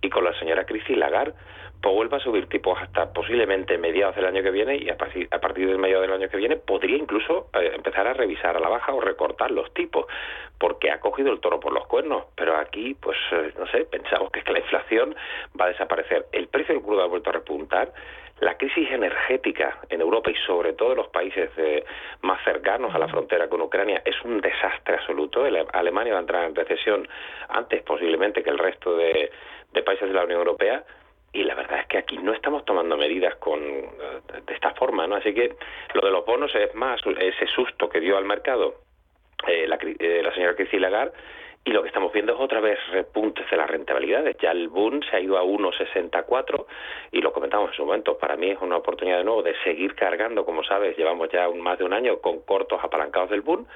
y 0.00 0.10
con 0.10 0.24
la 0.24 0.38
señora 0.38 0.64
Christine 0.64 0.98
Lagarde. 0.98 1.34
Powell 1.80 2.12
va 2.12 2.16
a 2.16 2.20
subir 2.20 2.48
tipos 2.48 2.76
hasta 2.80 3.12
posiblemente 3.12 3.78
mediados 3.78 4.16
del 4.16 4.26
año 4.26 4.42
que 4.42 4.50
viene 4.50 4.76
y 4.76 4.90
a 4.90 4.96
partir, 4.96 5.28
a 5.30 5.38
partir 5.38 5.68
del 5.68 5.78
medio 5.78 6.00
del 6.00 6.12
año 6.12 6.28
que 6.28 6.36
viene 6.36 6.56
podría 6.56 6.96
incluso 6.96 7.50
eh, 7.54 7.70
empezar 7.74 8.08
a 8.08 8.14
revisar 8.14 8.56
a 8.56 8.60
la 8.60 8.68
baja 8.68 8.92
o 8.92 9.00
recortar 9.00 9.52
los 9.52 9.72
tipos, 9.74 10.06
porque 10.58 10.90
ha 10.90 10.98
cogido 10.98 11.32
el 11.32 11.38
toro 11.38 11.60
por 11.60 11.72
los 11.72 11.86
cuernos. 11.86 12.24
Pero 12.34 12.56
aquí, 12.56 12.96
pues, 13.00 13.16
eh, 13.30 13.52
no 13.56 13.66
sé, 13.68 13.84
pensamos 13.84 14.32
que 14.32 14.40
es 14.40 14.44
que 14.44 14.52
la 14.52 14.58
inflación 14.58 15.14
va 15.58 15.66
a 15.66 15.68
desaparecer. 15.68 16.26
El 16.32 16.48
precio 16.48 16.74
del 16.74 16.82
crudo 16.82 17.02
ha 17.02 17.06
vuelto 17.06 17.30
a 17.30 17.34
repuntar 17.34 17.92
la 18.40 18.56
crisis 18.56 18.90
energética 18.90 19.78
en 19.88 20.00
Europa 20.00 20.30
y 20.30 20.36
sobre 20.46 20.72
todo 20.72 20.92
en 20.92 20.98
los 20.98 21.08
países 21.08 21.50
más 22.22 22.42
cercanos 22.44 22.94
a 22.94 22.98
la 22.98 23.08
frontera 23.08 23.48
con 23.48 23.60
Ucrania 23.60 24.02
es 24.04 24.14
un 24.24 24.40
desastre 24.40 24.94
absoluto. 24.94 25.44
Alemania 25.72 26.12
va 26.12 26.18
a 26.18 26.22
entrar 26.22 26.44
en 26.44 26.54
recesión 26.54 27.08
antes 27.48 27.82
posiblemente 27.82 28.42
que 28.42 28.50
el 28.50 28.58
resto 28.58 28.96
de, 28.96 29.30
países 29.84 30.08
de 30.08 30.14
la 30.14 30.24
Unión 30.24 30.40
Europea 30.40 30.84
y 31.32 31.44
la 31.44 31.54
verdad 31.54 31.80
es 31.80 31.86
que 31.86 31.98
aquí 31.98 32.18
no 32.18 32.32
estamos 32.32 32.64
tomando 32.64 32.96
medidas 32.96 33.36
con 33.36 33.60
de 33.60 34.54
esta 34.54 34.70
forma, 34.74 35.06
¿no? 35.06 35.16
Así 35.16 35.34
que 35.34 35.56
lo 35.94 36.00
de 36.00 36.12
los 36.12 36.24
bonos 36.24 36.54
es 36.54 36.74
más 36.74 37.00
ese 37.18 37.46
susto 37.48 37.88
que 37.88 38.00
dio 38.00 38.16
al 38.16 38.24
mercado 38.24 38.74
eh, 39.46 39.66
la, 39.66 39.78
eh, 39.80 40.20
la 40.22 40.32
señora 40.34 40.54
Christine 40.54 40.82
Lagarde 40.82 41.12
y 41.64 41.70
lo 41.70 41.82
que 41.82 41.88
estamos 41.88 42.12
viendo 42.12 42.32
es 42.32 42.40
otra 42.40 42.60
vez 42.60 42.78
repuntes 42.90 43.44
de 43.50 43.56
las 43.56 43.68
rentabilidades. 43.68 44.36
Ya 44.40 44.52
el 44.52 44.68
boom 44.68 45.00
se 45.02 45.16
ha 45.16 45.20
ido 45.20 45.36
a 45.36 45.42
1,64 45.42 46.64
y 47.12 47.20
lo 47.20 47.32
comentamos 47.32 47.70
en 47.70 47.76
su 47.76 47.84
momento. 47.84 48.16
Para 48.16 48.36
mí 48.36 48.50
es 48.50 48.58
una 48.60 48.76
oportunidad 48.76 49.18
de 49.18 49.24
nuevo 49.24 49.42
de 49.42 49.54
seguir 49.64 49.94
cargando, 49.94 50.44
como 50.44 50.64
sabes, 50.64 50.96
llevamos 50.96 51.28
ya 51.30 51.48
un, 51.48 51.60
más 51.60 51.78
de 51.78 51.84
un 51.84 51.92
año 51.92 52.20
con 52.20 52.40
cortos 52.40 52.80
apalancados 52.82 53.30
del 53.30 53.42
boom 53.42 53.66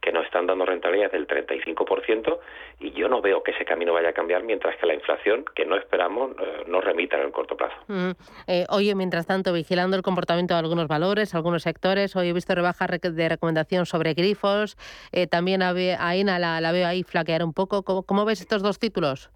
que 0.00 0.12
nos 0.12 0.24
están 0.24 0.46
dando 0.46 0.64
rentabilidades 0.64 1.12
del 1.12 1.26
35% 1.26 2.38
y 2.78 2.92
yo 2.92 3.08
no 3.08 3.20
veo 3.20 3.42
que 3.42 3.50
ese 3.50 3.64
camino 3.64 3.92
vaya 3.92 4.10
a 4.10 4.12
cambiar 4.12 4.44
mientras 4.44 4.76
que 4.76 4.86
la 4.86 4.94
inflación, 4.94 5.44
que 5.54 5.66
no 5.66 5.76
esperamos, 5.76 6.30
eh, 6.40 6.64
no 6.68 6.80
remita 6.80 7.16
en 7.16 7.24
el 7.24 7.32
corto 7.32 7.56
plazo. 7.56 7.76
Mm. 7.88 8.10
Eh, 8.46 8.64
oye, 8.70 8.94
mientras 8.94 9.26
tanto, 9.26 9.52
vigilando 9.52 9.96
el 9.96 10.02
comportamiento 10.02 10.54
de 10.54 10.60
algunos 10.60 10.88
valores, 10.88 11.34
algunos 11.34 11.62
sectores, 11.64 12.16
hoy 12.16 12.28
he 12.28 12.32
visto 12.32 12.54
rebajas 12.54 12.88
de 13.00 13.28
recomendación 13.28 13.86
sobre 13.86 14.14
grifos, 14.14 14.76
eh, 15.12 15.26
también 15.26 15.62
a 15.62 15.70
AINA 15.70 16.38
la, 16.38 16.60
la 16.60 16.72
veo 16.72 16.86
ahí 16.86 17.02
flaquear 17.30 17.44
un 17.44 17.52
poco. 17.52 17.82
¿Cómo, 18.04 18.24
ves 18.24 18.40
estos 18.40 18.62
dos 18.62 18.78
títulos? 18.78 19.30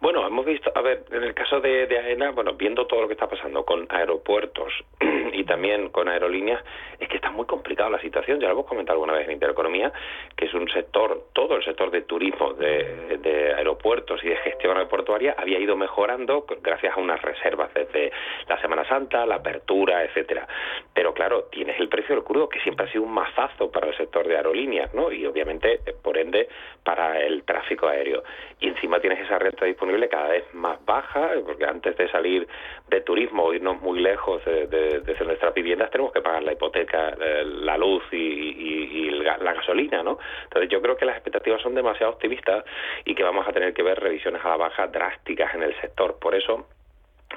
Bueno, 0.00 0.24
hemos 0.24 0.46
visto, 0.46 0.70
a 0.76 0.80
ver, 0.80 1.02
en 1.10 1.24
el 1.24 1.34
caso 1.34 1.60
de, 1.60 1.88
de, 1.88 1.98
AENA, 1.98 2.30
bueno, 2.30 2.52
viendo 2.52 2.86
todo 2.86 3.00
lo 3.00 3.08
que 3.08 3.14
está 3.14 3.26
pasando 3.26 3.64
con 3.64 3.84
aeropuertos 3.90 4.72
y 5.32 5.42
también 5.42 5.88
con 5.88 6.08
aerolíneas, 6.08 6.62
es 7.00 7.08
que 7.08 7.16
está 7.16 7.32
muy 7.32 7.46
complicada 7.46 7.90
la 7.90 8.00
situación. 8.00 8.38
Ya 8.38 8.46
lo 8.46 8.52
hemos 8.52 8.66
comentado 8.66 8.94
alguna 8.94 9.14
vez 9.14 9.26
en 9.26 9.32
Intereconomía, 9.32 9.92
que 10.36 10.44
es 10.44 10.54
un 10.54 10.68
sector, 10.68 11.24
todo 11.32 11.56
el 11.56 11.64
sector 11.64 11.90
de 11.90 12.02
turismo, 12.02 12.52
de, 12.52 13.18
de 13.18 13.54
aeropuertos 13.54 14.22
y 14.22 14.28
de 14.28 14.36
gestión 14.36 14.76
aeroportuaria 14.76 15.34
había 15.36 15.58
ido 15.58 15.74
mejorando 15.74 16.46
gracias 16.62 16.96
a 16.96 17.00
unas 17.00 17.20
reservas 17.20 17.74
desde 17.74 18.12
la 18.46 18.60
Semana 18.60 18.88
Santa, 18.88 19.26
la 19.26 19.36
apertura, 19.36 20.04
etcétera. 20.04 20.46
Pero 20.94 21.12
claro, 21.12 21.48
tienes 21.50 21.78
el 21.80 21.88
precio 21.88 22.14
del 22.14 22.22
crudo, 22.22 22.48
que 22.48 22.60
siempre 22.60 22.86
ha 22.86 22.92
sido 22.92 23.02
un 23.02 23.12
mazazo 23.12 23.72
para 23.72 23.88
el 23.88 23.96
sector 23.96 24.28
de 24.28 24.36
aerolíneas, 24.36 24.94
¿no? 24.94 25.10
Y 25.10 25.26
obviamente, 25.26 25.80
por 26.04 26.16
ende, 26.18 26.48
para 26.84 27.20
el 27.20 27.42
tráfico 27.42 27.88
aéreo. 27.88 28.22
Y 28.60 28.68
encima 28.68 29.00
tienes 29.00 29.20
esa 29.20 29.38
renta 29.38 29.64
disponible 29.64 29.87
cada 30.08 30.28
vez 30.28 30.44
más 30.54 30.84
baja, 30.84 31.30
porque 31.44 31.64
antes 31.64 31.96
de 31.96 32.08
salir 32.10 32.46
de 32.88 33.00
turismo 33.00 33.44
o 33.44 33.54
irnos 33.54 33.80
muy 33.80 34.00
lejos 34.00 34.44
de, 34.44 35.02
nuestras 35.24 35.54
viviendas 35.54 35.90
tenemos 35.90 36.12
que 36.12 36.20
pagar 36.20 36.42
la 36.42 36.52
hipoteca, 36.52 37.10
eh, 37.20 37.44
la 37.44 37.76
luz 37.76 38.02
y, 38.12 39.10
la 39.10 39.54
gasolina, 39.54 40.02
¿no? 40.02 40.18
Entonces 40.44 40.70
yo 40.70 40.80
creo 40.80 40.96
que 40.96 41.04
las 41.04 41.16
expectativas 41.16 41.60
son 41.60 41.74
demasiado 41.74 42.12
optimistas 42.12 42.64
y 43.04 43.14
que 43.14 43.22
vamos 43.22 43.46
a 43.46 43.52
tener 43.52 43.74
que 43.74 43.82
ver 43.82 44.00
revisiones 44.00 44.44
a 44.44 44.50
la 44.50 44.56
baja 44.56 44.86
drásticas 44.86 45.54
en 45.54 45.62
el 45.62 45.78
sector. 45.80 46.18
Por 46.18 46.34
eso 46.34 46.66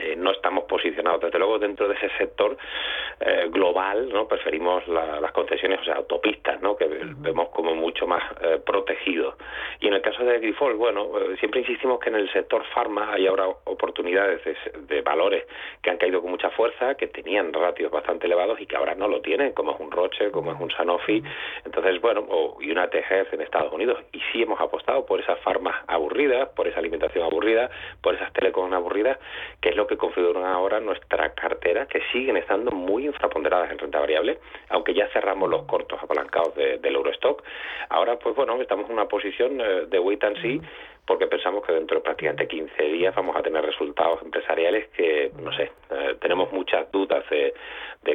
eh, 0.01 0.15
no 0.17 0.31
estamos 0.31 0.65
posicionados. 0.65 1.21
Desde 1.21 1.37
luego 1.37 1.59
dentro 1.59 1.87
de 1.87 1.95
ese 1.95 2.09
sector 2.17 2.57
eh, 3.23 3.47
global 3.51 4.09
no 4.09 4.27
preferimos 4.27 4.87
las 4.87 5.31
concesiones 5.31 5.79
o 5.81 5.83
sea 5.83 5.95
autopistas 5.95 6.59
no 6.61 6.75
que 6.75 6.87
vemos 6.87 7.49
como 7.49 7.75
mucho 7.75 8.07
más 8.07 8.23
eh, 8.41 8.59
protegidos 8.65 9.35
y 9.79 9.87
en 9.87 9.93
el 9.93 10.01
caso 10.01 10.23
de 10.23 10.39
Grifol 10.39 10.73
bueno 10.73 11.07
siempre 11.39 11.59
insistimos 11.59 11.99
que 11.99 12.09
en 12.09 12.15
el 12.15 12.31
sector 12.33 12.63
farma 12.73 13.13
hay 13.13 13.27
ahora 13.27 13.47
oportunidades 13.65 14.41
de, 14.87 15.01
valores 15.01 15.45
que 15.83 15.91
han 15.91 15.97
caído 15.97 16.21
con 16.21 16.31
mucha 16.31 16.49
fuerza 16.49 16.95
que 16.95 17.07
tenían 17.07 17.53
ratios 17.53 17.91
bastante 17.91 18.25
elevados 18.25 18.59
y 18.59 18.65
que 18.65 18.75
ahora 18.75 18.95
no 18.95 19.07
lo 19.07 19.21
tienen 19.21 19.53
como 19.53 19.73
es 19.73 19.79
un 19.79 19.91
Roche 19.91 20.31
como 20.31 20.51
es 20.51 20.59
un 20.59 20.71
Sanofi. 20.71 21.21
Entonces 21.63 22.01
bueno 22.01 22.57
y 22.59 22.71
una 22.71 22.89
TGF 22.89 23.33
en 23.33 23.41
Estados 23.41 23.71
Unidos. 23.71 23.99
Y 24.13 24.19
sí 24.31 24.41
hemos 24.41 24.59
apostado 24.59 25.05
por 25.05 25.19
esas 25.19 25.39
farmas 25.41 25.75
aburridas 25.87 26.49
por 26.49 26.67
esa 26.67 26.79
alimentación 26.79 27.23
aburrida 27.23 27.69
por 28.01 28.15
esas 28.15 28.33
telecom 28.33 28.73
aburridas 28.73 29.19
que 29.61 29.69
es 29.69 29.75
lo 29.75 29.85
que 29.85 29.90
configuran 29.97 30.45
ahora 30.45 30.79
nuestra 30.79 31.33
cartera, 31.33 31.85
que 31.87 32.01
siguen 32.11 32.37
estando 32.37 32.71
muy 32.71 33.05
infraponderadas 33.05 33.71
en 33.71 33.79
renta 33.79 33.99
variable, 33.99 34.39
aunque 34.69 34.93
ya 34.93 35.07
cerramos 35.09 35.49
los 35.49 35.63
cortos 35.63 35.99
apalancados 36.01 36.55
del 36.55 36.95
Eurostock. 36.95 37.43
Ahora, 37.89 38.17
pues 38.19 38.35
bueno, 38.35 38.59
estamos 38.61 38.85
en 38.87 38.93
una 38.93 39.07
posición 39.07 39.59
eh, 39.59 39.85
de 39.87 39.99
wait 39.99 40.23
and 40.23 40.41
see, 40.41 40.61
porque 41.11 41.27
pensamos 41.27 41.61
que 41.67 41.73
dentro 41.73 41.97
de 41.97 42.03
prácticamente 42.03 42.47
15 42.47 42.83
días 42.83 43.13
vamos 43.13 43.35
a 43.35 43.43
tener 43.43 43.61
resultados 43.65 44.21
empresariales 44.21 44.87
que, 44.95 45.29
no 45.37 45.51
sé, 45.51 45.63
eh, 45.89 46.15
tenemos 46.21 46.49
muchas 46.53 46.89
dudas 46.89 47.25
de, 47.29 47.53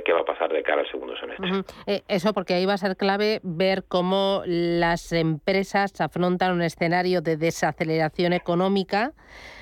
qué 0.03 0.13
va 0.15 0.21
a 0.21 0.25
pasar 0.25 0.51
de 0.51 0.63
cara 0.63 0.81
al 0.81 0.91
segundo 0.91 1.15
semestre. 1.19 1.63
Eh, 1.87 2.01
eso 2.09 2.33
porque 2.33 2.55
ahí 2.55 2.65
va 2.65 2.73
a 2.73 2.79
ser 2.79 2.97
clave 2.97 3.41
ver 3.43 3.85
cómo 3.87 4.41
las 4.47 5.13
empresas 5.13 6.01
afrontan 6.01 6.55
un 6.55 6.63
escenario 6.63 7.21
de 7.21 7.37
desaceleración 7.37 8.33
económica 8.33 9.13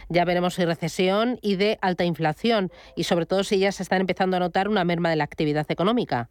ya 0.08 0.24
veremos 0.24 0.54
si 0.54 0.64
recesión 0.64 1.38
y 1.42 1.56
de 1.56 1.78
alta 1.80 2.04
inflación 2.04 2.70
y 2.94 3.04
sobre 3.04 3.26
todo 3.26 3.42
si 3.42 3.58
ya 3.58 3.72
se 3.72 3.82
están 3.82 4.02
empezando 4.02 4.36
a 4.36 4.40
notar 4.40 4.68
una 4.68 4.84
merma 4.84 5.10
de 5.10 5.16
la 5.16 5.24
actividad 5.24 5.66
económica. 5.70 6.28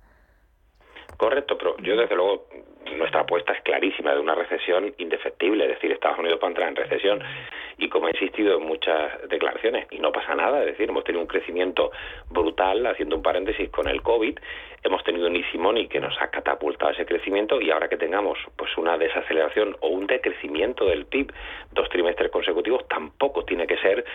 Correcto, 1.17 1.57
pero 1.57 1.77
yo 1.77 1.95
desde 1.95 2.15
luego 2.15 2.47
nuestra 2.97 3.21
apuesta 3.21 3.53
es 3.53 3.61
clarísima 3.61 4.13
de 4.13 4.19
una 4.19 4.35
recesión 4.35 4.93
indefectible, 4.97 5.65
es 5.65 5.69
decir, 5.71 5.91
Estados 5.91 6.19
Unidos 6.19 6.39
va 6.41 6.47
a 6.47 6.51
entrar 6.51 6.69
en 6.69 6.75
recesión. 6.75 7.21
Y 7.77 7.89
como 7.89 8.07
he 8.07 8.11
insistido 8.11 8.57
en 8.57 8.65
muchas 8.65 9.27
declaraciones, 9.29 9.87
y 9.91 9.99
no 9.99 10.11
pasa 10.11 10.35
nada, 10.35 10.59
es 10.61 10.67
decir, 10.67 10.89
hemos 10.89 11.03
tenido 11.03 11.21
un 11.21 11.27
crecimiento 11.27 11.91
brutal, 12.29 12.85
haciendo 12.85 13.15
un 13.15 13.23
paréntesis 13.23 13.69
con 13.69 13.87
el 13.87 14.01
COVID, 14.01 14.37
hemos 14.83 15.03
tenido 15.03 15.27
un 15.27 15.35
Isimoni 15.35 15.87
que 15.87 15.99
nos 15.99 16.19
ha 16.21 16.27
catapultado 16.27 16.91
ese 16.91 17.05
crecimiento 17.05 17.61
y 17.61 17.71
ahora 17.71 17.87
que 17.87 17.97
tengamos 17.97 18.37
pues 18.57 18.77
una 18.77 18.97
desaceleración 18.97 19.75
o 19.79 19.87
un 19.87 20.07
decrecimiento 20.07 20.85
del 20.85 21.05
PIB 21.05 21.31
dos 21.71 21.89
trimestres 21.89 22.31
consecutivos, 22.31 22.87
tampoco 22.87 23.45
tiene 23.45 23.65
que 23.65 23.77
ser, 23.77 24.05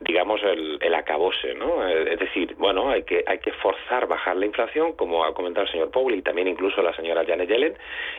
digamos, 0.00 0.42
el, 0.42 0.78
el 0.80 0.94
acabose, 0.94 1.54
¿no? 1.54 1.86
Es 1.86 2.18
decir, 2.18 2.54
bueno, 2.56 2.90
hay 2.90 3.04
que, 3.04 3.22
hay 3.26 3.38
que 3.38 3.52
forzar 3.52 4.06
bajar 4.06 4.36
la 4.36 4.46
inflación, 4.46 4.94
como 4.94 5.24
ha 5.24 5.34
comentado 5.34 5.66
el 5.66 5.72
señor 5.72 5.90
Powell 5.90 6.18
y 6.18 6.22
también 6.22 6.48
incluso 6.48 6.82
la 6.82 6.94
señora 6.96 7.24
Janet 7.26 7.48
Yellen, 7.48 7.76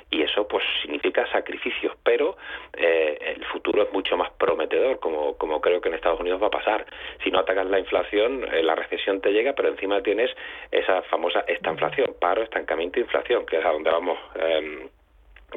y 0.10 0.22
eso 0.22 0.48
pues 0.48 0.64
significa 0.82 1.30
sacrificios, 1.32 1.94
pero 2.04 2.38
eh, 2.78 3.18
el 3.36 3.46
futuro 3.46 3.84
es 3.84 3.92
mucho 3.92 4.16
más 4.16 4.32
prometedor, 4.32 4.85
como, 5.00 5.38
como 5.38 5.62
creo 5.62 5.82
que 5.82 5.90
en 5.90 5.96
Estados 5.96 6.20
Unidos 6.20 6.42
va 6.42 6.48
a 6.48 6.52
pasar. 6.52 6.86
Si 7.24 7.32
no 7.32 7.40
atacas 7.40 7.68
la 7.68 7.80
inflación, 7.80 8.46
eh, 8.54 8.64
la 8.64 8.76
recesión 8.76 9.22
te 9.22 9.32
llega, 9.32 9.54
pero 9.54 9.70
encima 9.70 10.02
tienes 10.02 10.32
esa 10.72 11.02
famosa 11.04 11.44
esta 11.48 11.72
inflación, 11.72 12.16
paro, 12.20 12.44
estancamiento 12.44 13.00
inflación, 13.00 13.46
que 13.46 13.58
es 13.58 13.66
a 13.66 13.72
donde 13.72 13.92
vamos. 13.92 14.18
Em, 14.36 14.90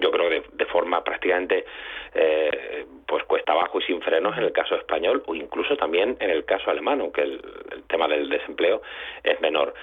yo 0.00 0.10
creo 0.10 0.30
de, 0.30 0.42
de 0.52 0.66
forma 0.66 1.02
prácticamente 1.02 1.64
eh, 2.14 2.86
pues 3.06 3.24
cuesta 3.24 3.52
abajo 3.52 3.80
y 3.80 3.82
sin 3.82 4.00
frenos 4.00 4.36
en 4.36 4.44
el 4.44 4.52
caso 4.52 4.76
español 4.76 5.22
o 5.26 5.34
incluso 5.34 5.76
también 5.76 6.16
en 6.20 6.30
el 6.30 6.44
caso 6.44 6.70
alemán, 6.70 7.00
aunque 7.00 7.22
el 7.22 7.42
tema 7.88 8.06
del 8.06 8.28
desempleo 8.28 8.82
es 9.24 9.40
menor. 9.40 9.74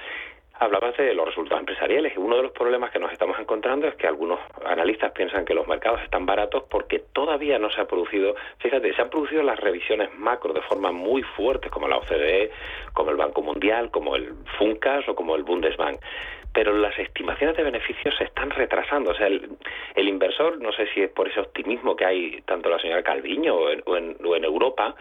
Hablabas 0.59 0.95
de 0.97 1.13
los 1.13 1.25
resultados 1.25 1.59
empresariales. 1.59 2.13
Y 2.15 2.19
uno 2.19 2.37
de 2.37 2.43
los 2.43 2.51
problemas 2.51 2.91
que 2.91 2.99
nos 2.99 3.11
estamos 3.11 3.37
encontrando 3.39 3.87
es 3.87 3.95
que 3.95 4.07
algunos 4.07 4.39
analistas 4.65 5.11
piensan 5.11 5.45
que 5.45 5.53
los 5.53 5.67
mercados 5.67 6.01
están 6.03 6.25
baratos 6.25 6.63
porque 6.69 6.99
todavía 7.13 7.59
no 7.59 7.69
se 7.69 7.81
ha 7.81 7.85
producido, 7.85 8.35
fíjate, 8.59 8.93
se 8.93 9.01
han 9.01 9.09
producido 9.09 9.43
las 9.43 9.59
revisiones 9.59 10.09
macro 10.17 10.53
de 10.53 10.61
forma 10.61 10.91
muy 10.91 11.23
fuerte 11.23 11.69
como 11.69 11.87
la 11.87 11.97
OCDE, 11.97 12.51
como 12.93 13.11
el 13.11 13.17
Banco 13.17 13.41
Mundial, 13.41 13.91
como 13.91 14.15
el 14.15 14.33
FUNCAS 14.57 15.09
o 15.09 15.15
como 15.15 15.35
el 15.35 15.43
Bundesbank 15.43 15.99
pero 16.55 16.71
las 16.71 16.97
estimaciones 16.97 17.57
de 17.57 17.63
beneficios 17.63 18.15
se 18.15 18.23
están 18.23 18.49
retrasando. 18.49 19.11
O 19.11 19.13
sea, 19.13 19.27
el, 19.27 20.07
inversor, 20.07 20.57
no 20.61 20.71
sé 20.71 20.87
si 20.93 21.01
es 21.01 21.09
por 21.09 21.27
ese 21.27 21.41
optimismo 21.41 21.97
que 21.97 22.05
hay 22.05 22.41
tanto 22.43 22.69
la 22.69 22.79
señora 22.79 23.03
Calviño 23.03 23.53
o 23.53 23.69
en, 23.69 23.83
o 24.23 24.35
en, 24.37 24.43
Europa, 24.45 24.95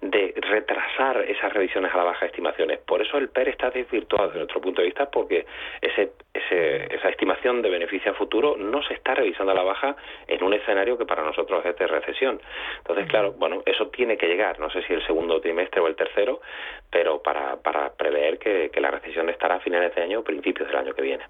de 0.00 0.32
retrasar 0.36 1.22
esas 1.22 1.52
revisiones 1.52 1.92
a 1.92 1.96
la 1.96 2.04
baja 2.04 2.20
de 2.20 2.26
estimaciones. 2.26 2.78
Por 2.78 3.02
eso 3.02 3.18
el 3.18 3.28
PER 3.28 3.48
está 3.48 3.70
desvirtuado 3.70 4.28
desde 4.28 4.38
nuestro 4.38 4.60
punto 4.60 4.82
de 4.82 4.86
vista, 4.86 5.10
porque 5.10 5.46
ese, 5.80 6.12
ese, 6.32 6.94
esa 6.94 7.08
estimación 7.08 7.60
de 7.60 7.70
beneficio 7.70 8.12
a 8.12 8.14
futuro 8.14 8.56
no 8.56 8.80
se 8.84 8.94
está 8.94 9.16
revisando 9.16 9.50
a 9.50 9.56
la 9.56 9.64
baja 9.64 9.96
en 10.28 10.44
un 10.44 10.54
escenario 10.54 10.96
que 10.96 11.06
para 11.06 11.24
nosotros 11.24 11.66
es 11.66 11.76
de 11.76 11.88
recesión. 11.88 12.40
Entonces, 12.78 13.08
claro, 13.08 13.32
bueno, 13.32 13.64
eso 13.66 13.88
tiene 13.88 14.16
que 14.16 14.28
llegar, 14.28 14.60
no 14.60 14.70
sé 14.70 14.82
si 14.82 14.92
el 14.92 15.04
segundo 15.04 15.40
trimestre 15.40 15.80
o 15.80 15.88
el 15.88 15.96
tercero, 15.96 16.40
pero 16.88 17.20
para, 17.20 17.56
para 17.56 17.92
prever 17.94 18.38
que, 18.38 18.70
que 18.70 18.80
la 18.80 18.92
recesión 18.92 19.28
estará 19.28 19.56
a 19.56 19.60
finales 19.60 19.92
de 19.96 20.02
año 20.02 20.20
o 20.20 20.24
principios 20.24 20.68
del 20.68 20.76
año 20.76 20.94
que 20.94 20.99
viene. 21.00 21.24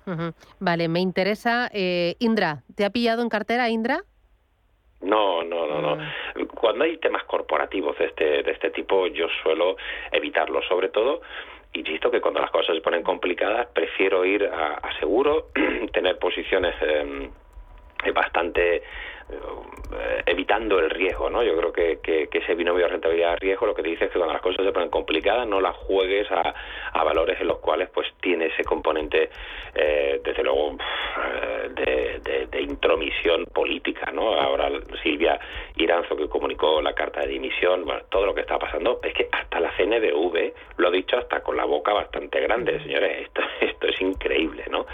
Vale, 0.59 0.88
me 0.88 1.00
interesa. 1.00 1.70
Eh, 1.72 2.16
Indra, 2.18 2.62
¿te 2.74 2.85
ha 2.85 2.90
pillado 2.90 3.22
en 3.22 3.28
cartera, 3.28 3.68
Indra? 3.68 4.02
No, 5.00 5.42
no, 5.42 5.66
no, 5.66 5.80
no. 5.80 6.02
Ah. 6.02 6.12
Cuando 6.54 6.85
hay 6.85 6.98
temas 6.98 7.24
corporativos 7.24 7.96
de 7.98 8.06
este, 8.06 8.42
de 8.42 8.50
este 8.50 8.70
tipo, 8.70 9.06
yo 9.06 9.26
suelo 9.42 9.76
evitarlo. 10.12 10.62
Sobre 10.62 10.88
todo, 10.88 11.22
insisto 11.72 12.11
que 12.11 12.20
cuando 12.20 12.40
las 12.40 12.50
cosas 12.50 12.74
se 12.74 12.83
ponen 12.83 13.02
complicadas, 13.02 13.68
prefiero 13.68 14.24
ir 14.24 14.44
a, 14.44 14.78
seguro, 14.98 15.48
tener 15.92 16.18
posiciones 16.18 16.74
em, 16.83 17.30
bastante 18.15 18.83
eh, 19.93 20.23
evitando 20.27 20.79
el 20.79 20.89
riesgo, 20.89 21.29
¿no? 21.29 21.43
Yo 21.43 21.57
creo 21.57 21.73
que, 21.73 21.99
que, 22.01 22.29
ese 22.33 22.55
binomio 22.55 22.85
de 22.85 22.93
rentabilidad-riesgo 22.93 23.67
lo 23.67 23.75
que 23.75 23.83
te 23.83 23.89
dice 23.89 24.05
es 24.05 24.11
que 24.11 24.19
cuando 24.19 24.33
las 24.33 24.43
cosas 24.43 24.65
se 24.65 24.73
ponen 24.73 24.89
complicadas 24.89 25.47
no 25.47 25.61
las 25.61 25.77
juegues 25.77 26.31
a, 26.31 26.55
a 26.93 27.05
valores 27.05 27.41
en 27.41 27.49
los 27.49 27.59
cuales 27.59 27.91
pues 27.91 28.07
tiene 28.21 28.47
ese 28.47 28.65
componente, 28.65 29.31
eh, 29.75 30.21
desde 30.25 30.45
luego, 30.45 30.77
eh, 31.77 32.21
de, 32.23 32.47
de, 32.47 32.61
intromisión 32.63 33.47
política, 33.47 34.11
¿no? 34.13 34.35
Ahora 34.35 34.71
Silvia 35.03 35.39
Iranzo 35.77 36.17
que 36.17 36.29
comunicó 36.29 36.81
la 36.81 36.95
carta 36.95 37.21
de 37.21 37.29
dimisión, 37.29 37.85
bueno, 37.85 38.03
todo 38.11 38.27
lo 38.27 38.35
que 38.35 38.43
está 38.43 38.59
pasando, 38.59 39.01
es 39.03 39.13
que 39.13 39.29
hasta 39.33 39.61
la 39.61 39.75
CNDV 39.77 40.53
lo 40.77 40.89
ha 40.89 40.91
dicho 40.91 41.17
hasta 41.17 41.43
con 41.43 41.57
la 41.57 41.65
boca 41.65 41.93
bastante 41.93 42.41
grande, 42.41 42.81
señores, 42.83 43.27
esto, 43.27 43.43
esto 43.61 43.87
es 43.87 44.01
increíble, 44.01 44.65
¿no? 44.71 44.87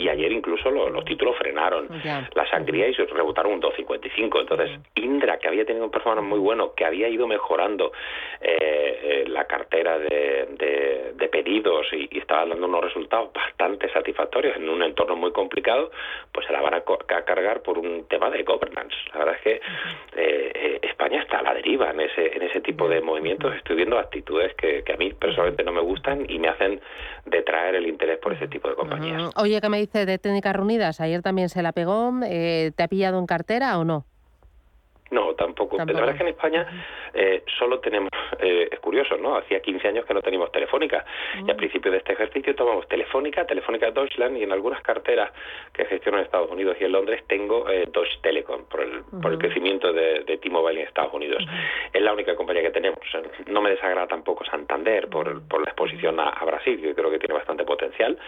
Y 0.00 0.08
ayer 0.08 0.32
incluso 0.32 0.70
los 0.70 1.04
títulos 1.04 1.36
frenaron 1.36 1.86
la 2.34 2.50
sangría 2.50 2.88
y 2.88 2.94
se 2.94 3.04
rebotaron 3.04 3.52
un 3.52 3.60
2,55. 3.60 4.40
Entonces, 4.40 4.80
Indra, 4.94 5.38
que 5.38 5.48
había 5.48 5.66
tenido 5.66 5.84
un 5.84 5.90
performance 5.90 6.26
muy 6.26 6.38
bueno, 6.38 6.74
que 6.74 6.86
había 6.86 7.08
ido 7.08 7.26
mejorando 7.26 7.92
eh, 8.40 9.00
eh, 9.02 9.24
la 9.28 9.44
cartera 9.44 9.98
de, 9.98 10.48
de, 10.56 11.28
pedidos 11.28 11.86
y, 11.92 12.18
estaba 12.18 12.44
dando 12.44 12.66
unos 12.66 12.84
resultados 12.84 13.32
bastante 13.32 13.88
satisfactorios 13.92 14.56
en 14.56 14.68
un 14.68 14.82
entorno 14.82 15.14
muy 15.14 15.32
complicado, 15.32 15.92
pues 16.32 16.44
se 16.46 16.52
la 16.52 16.60
van 16.60 16.74
a, 16.74 16.82
cargar 17.24 17.62
por 17.62 17.78
un 17.78 18.06
tema 18.08 18.30
de 18.30 18.42
governance. 18.42 18.96
La 19.12 19.20
verdad 19.20 19.36
es 19.36 19.42
que 19.42 19.60
eh, 20.16 20.78
España 20.82 21.22
está 21.22 21.38
a 21.38 21.42
la 21.42 21.54
deriva 21.54 21.90
en 21.90 22.00
ese, 22.00 22.36
en 22.36 22.42
ese 22.42 22.60
tipo 22.60 22.88
de 22.88 23.00
movimientos. 23.00 23.54
Estoy 23.54 23.76
viendo 23.76 23.98
actitudes 23.98 24.54
que, 24.54 24.82
que 24.82 24.92
a 24.92 24.96
mí 24.96 25.12
personalmente 25.12 25.62
no 25.62 25.72
me 25.72 25.80
gustan 25.80 26.26
y 26.28 26.38
me 26.38 26.48
hacen 26.48 26.80
detraer 27.26 27.76
el 27.76 27.86
interés 27.86 28.18
por 28.18 28.32
ese 28.32 28.48
tipo 28.48 28.68
de 28.68 28.74
compañías. 28.74 29.30
Oye, 29.36 29.60
¿qué 29.60 29.68
me 29.68 29.78
dice 29.78 29.89
de 29.92 30.18
Técnicas 30.18 30.54
Reunidas? 30.54 31.00
Ayer 31.00 31.22
también 31.22 31.48
se 31.48 31.62
la 31.62 31.72
pegó. 31.72 32.12
¿Te 32.20 32.74
ha 32.82 32.88
pillado 32.88 33.18
en 33.18 33.26
cartera 33.26 33.78
o 33.78 33.84
no? 33.84 34.06
No, 35.10 35.34
tampoco. 35.34 35.76
La 35.76 35.84
verdad 35.84 36.10
es 36.10 36.16
que 36.16 36.22
en 36.22 36.28
España 36.28 36.66
eh, 37.12 37.42
solo 37.58 37.80
tenemos, 37.80 38.10
eh, 38.38 38.68
es 38.70 38.78
curioso, 38.78 39.16
¿no? 39.16 39.36
Hacía 39.36 39.60
15 39.60 39.88
años 39.88 40.04
que 40.04 40.14
no 40.14 40.22
teníamos 40.22 40.52
Telefónica. 40.52 41.04
Y 41.34 41.50
al 41.50 41.56
mm. 41.56 41.58
principio 41.58 41.90
de 41.90 41.98
este 41.98 42.12
ejercicio 42.12 42.54
tomamos 42.54 42.86
Telefónica, 42.88 43.44
Telefónica 43.44 43.90
Deutschland 43.90 44.36
y 44.36 44.44
en 44.44 44.52
algunas 44.52 44.82
carteras 44.82 45.32
que 45.72 45.84
gestiono 45.86 46.18
en 46.18 46.24
Estados 46.24 46.50
Unidos 46.50 46.76
y 46.80 46.84
en 46.84 46.92
Londres 46.92 47.24
tengo 47.26 47.68
eh, 47.68 47.88
Deutsche 47.92 48.18
Telekom 48.22 48.64
por 48.66 48.82
el, 48.82 49.02
por 49.20 49.32
el 49.32 49.38
crecimiento 49.38 49.92
de, 49.92 50.20
de 50.20 50.38
T-Mobile 50.38 50.80
en 50.80 50.86
Estados 50.86 51.12
Unidos. 51.12 51.42
Es 51.92 52.02
la 52.02 52.12
única 52.12 52.36
compañía 52.36 52.62
que 52.62 52.70
tenemos. 52.70 53.00
No 53.46 53.60
me 53.60 53.70
desagrada 53.70 54.06
tampoco 54.06 54.44
Santander 54.44 55.08
por, 55.08 55.46
por 55.48 55.60
la 55.60 55.70
exposición 55.70 56.20
a, 56.20 56.30
Brasil, 56.44 56.80
que 56.80 56.94
creo 56.94 57.10
que 57.10 57.18
tiene 57.18 57.34
bastante 57.34 57.64
potencial, 57.64 58.18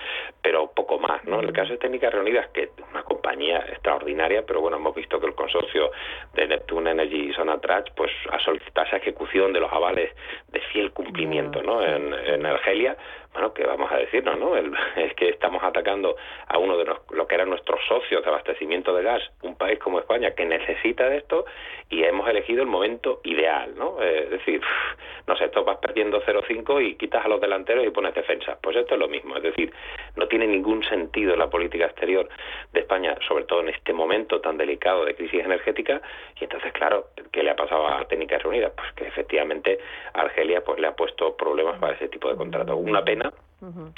pero 0.40 0.70
poco 0.72 0.98
más, 0.98 1.24
¿no? 1.24 1.40
En 1.40 1.46
el 1.46 1.52
caso 1.52 1.72
de 1.72 1.78
Técnicas 1.78 2.12
Reunidas, 2.12 2.48
que 2.50 2.64
es 2.64 2.70
una 2.90 3.02
compañía 3.02 3.58
extraordinaria, 3.68 4.44
pero 4.46 4.60
bueno, 4.60 4.76
hemos 4.76 4.94
visto 4.94 5.18
que 5.20 5.26
el 5.26 5.34
consorcio 5.34 5.90
de 6.34 6.46
Neptuno 6.46 6.71
un 6.72 6.86
Energy 6.86 7.30
y 7.30 7.32
Sonatrach 7.32 7.90
pues 7.94 8.10
a 8.30 8.38
solicitar 8.40 8.86
esa 8.86 8.96
ejecución 8.96 9.52
de 9.52 9.60
los 9.60 9.72
avales 9.72 10.10
de 10.48 10.60
fiel 10.72 10.92
cumplimiento 10.92 11.62
¿no? 11.62 11.82
en, 11.84 12.12
en 12.14 12.46
Argelia 12.46 12.96
bueno, 13.32 13.54
que 13.54 13.64
vamos 13.64 13.90
a 13.90 13.96
decirnos, 13.96 14.38
¿no? 14.38 14.56
es 14.96 15.14
que 15.14 15.30
estamos 15.30 15.62
atacando 15.62 16.16
a 16.48 16.58
uno 16.58 16.76
de 16.76 16.84
los, 16.84 16.98
lo 17.10 17.26
que 17.26 17.34
eran 17.34 17.48
nuestros 17.48 17.80
socios 17.88 18.22
de 18.22 18.28
abastecimiento 18.28 18.94
de 18.94 19.02
gas, 19.02 19.22
un 19.42 19.56
país 19.56 19.78
como 19.78 19.98
España 19.98 20.32
que 20.32 20.44
necesita 20.44 21.08
de 21.08 21.18
esto 21.18 21.44
y 21.88 22.04
hemos 22.04 22.28
elegido 22.28 22.62
el 22.62 22.68
momento 22.68 23.20
ideal, 23.24 23.74
¿no? 23.76 24.02
Eh, 24.02 24.24
es 24.24 24.30
decir, 24.30 24.60
no 25.26 25.36
sé, 25.36 25.46
esto 25.46 25.64
vas 25.64 25.78
perdiendo 25.78 26.22
0,5 26.22 26.82
y 26.86 26.94
quitas 26.96 27.24
a 27.24 27.28
los 27.28 27.40
delanteros 27.40 27.86
y 27.86 27.90
pones 27.90 28.14
defensa. 28.14 28.58
Pues 28.62 28.76
esto 28.76 28.94
es 28.94 29.00
lo 29.00 29.08
mismo, 29.08 29.36
es 29.36 29.42
decir, 29.42 29.72
no 30.16 30.26
tiene 30.28 30.46
ningún 30.46 30.82
sentido 30.84 31.36
la 31.36 31.48
política 31.48 31.86
exterior 31.86 32.28
de 32.72 32.80
España, 32.80 33.16
sobre 33.26 33.44
todo 33.44 33.60
en 33.60 33.70
este 33.70 33.92
momento 33.92 34.40
tan 34.40 34.56
delicado 34.56 35.04
de 35.04 35.14
crisis 35.14 35.44
energética 35.44 36.00
y 36.40 36.44
entonces, 36.44 36.72
claro, 36.72 37.08
¿qué 37.30 37.42
le 37.42 37.50
ha 37.50 37.56
pasado 37.56 37.86
a 37.86 38.04
Técnicas 38.06 38.42
Reunidas? 38.42 38.72
Pues 38.76 38.92
que 38.94 39.06
efectivamente 39.06 39.78
Argelia 40.14 40.62
pues 40.62 40.78
le 40.80 40.88
ha 40.88 40.96
puesto 40.96 41.36
problemas 41.36 41.78
para 41.78 41.94
ese 41.94 42.08
tipo 42.08 42.28
de 42.28 42.36
contrato. 42.36 42.76
Una 42.76 43.04
pena 43.04 43.21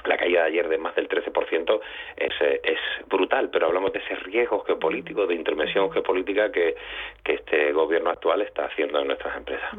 la 0.05 0.17
caída 0.17 0.43
de 0.43 0.49
ayer 0.49 0.69
de 0.69 0.79
más 0.79 0.95
del 0.95 1.09
13% 1.09 1.81
es, 2.17 2.33
eh, 2.41 2.61
es 2.65 3.09
brutal, 3.09 3.51
pero 3.51 3.67
hablamos 3.67 3.93
de 3.93 4.01
ese 4.01 4.15
riesgo 4.17 4.61
geopolítico, 4.65 5.27
de 5.27 5.35
intervención 5.35 5.91
geopolítica 5.91 6.53
que, 6.53 6.77
que 7.23 7.35
este 7.35 7.73
gobierno 7.73 8.11
actual 8.11 8.43
está 8.43 8.67
haciendo 8.67 9.01
en 9.01 9.07
nuestras 9.07 9.37
empresas. 9.37 9.71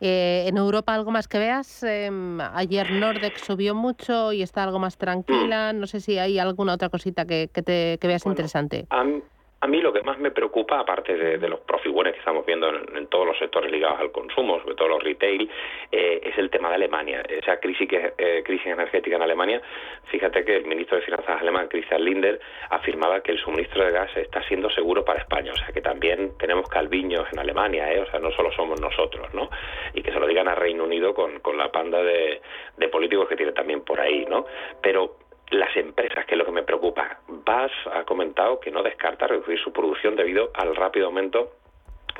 Eh, 0.00 0.44
¿En 0.46 0.56
Europa 0.56 0.94
algo 0.94 1.10
más 1.10 1.28
que 1.28 1.38
veas? 1.38 1.82
Em, 1.82 2.40
ayer 2.40 2.90
Nordex 2.90 3.42
subió 3.42 3.74
mucho 3.74 4.32
y 4.32 4.42
está 4.42 4.64
algo 4.64 4.78
más 4.78 4.96
tranquila. 4.96 5.72
Mm. 5.72 5.80
No 5.80 5.86
sé 5.86 6.00
si 6.00 6.18
hay 6.18 6.38
alguna 6.38 6.74
otra 6.74 6.88
cosita 6.88 7.26
que, 7.26 7.48
que, 7.52 7.62
te, 7.62 7.98
que 8.00 8.06
veas 8.06 8.24
interesante. 8.26 8.86
A 9.66 9.68
mí 9.68 9.80
lo 9.80 9.92
que 9.92 10.00
más 10.02 10.16
me 10.20 10.30
preocupa, 10.30 10.78
aparte 10.78 11.16
de, 11.16 11.48
los 11.48 11.58
profiguones 11.58 12.12
que 12.12 12.20
estamos 12.20 12.46
viendo 12.46 12.68
en, 12.68 13.08
todos 13.08 13.26
los 13.26 13.36
sectores 13.36 13.68
ligados 13.68 13.98
al 13.98 14.12
consumo, 14.12 14.60
sobre 14.60 14.76
todo 14.76 14.86
los 14.86 15.02
retail, 15.02 15.50
eh, 15.90 16.20
es 16.22 16.38
el 16.38 16.50
tema 16.50 16.68
de 16.68 16.76
Alemania. 16.76 17.24
Esa 17.28 17.58
crisis, 17.58 17.88
que, 17.88 18.12
eh, 18.16 18.44
crisis 18.44 18.68
energética 18.68 19.16
en 19.16 19.22
Alemania, 19.22 19.60
fíjate 20.04 20.44
que 20.44 20.58
el 20.58 20.66
ministro 20.66 20.98
de 20.98 21.02
Finanzas 21.02 21.40
alemán, 21.40 21.66
Christian 21.66 22.04
Linder, 22.04 22.38
afirmaba 22.70 23.20
que 23.22 23.32
el 23.32 23.38
suministro 23.40 23.84
de 23.84 23.90
gas 23.90 24.16
está 24.16 24.40
siendo 24.44 24.70
seguro 24.70 25.04
para 25.04 25.18
España. 25.18 25.50
O 25.52 25.56
sea, 25.56 25.72
que 25.74 25.80
también 25.80 26.38
tenemos 26.38 26.68
calviños 26.68 27.26
en 27.32 27.40
Alemania, 27.40 27.92
¿eh? 27.92 27.98
o 27.98 28.06
sea, 28.08 28.20
no 28.20 28.30
solo 28.30 28.52
somos 28.52 28.80
nosotros, 28.80 29.34
¿no? 29.34 29.50
Y 29.94 30.02
que 30.02 30.12
se 30.12 30.20
lo 30.20 30.28
digan 30.28 30.46
a 30.46 30.54
Reino 30.54 30.84
Unido 30.84 31.12
con, 31.12 31.40
la 31.58 31.72
panda 31.72 32.00
de, 32.04 32.40
de 32.76 32.88
políticos 32.88 33.28
que 33.28 33.34
tiene 33.34 33.50
también 33.50 33.80
por 33.80 33.98
ahí, 33.98 34.26
¿no? 34.26 34.46
Pero 34.80 35.25
las 35.50 35.76
empresas, 35.76 36.26
que 36.26 36.34
es 36.34 36.38
lo 36.38 36.44
que 36.44 36.52
me 36.52 36.62
preocupa. 36.62 37.20
BAS 37.28 37.70
ha 37.92 38.04
comentado 38.04 38.60
que 38.60 38.70
no 38.70 38.82
descarta 38.82 39.26
reducir 39.26 39.58
su 39.58 39.72
producción 39.72 40.16
debido 40.16 40.50
al 40.54 40.74
rápido 40.74 41.06
aumento 41.06 41.52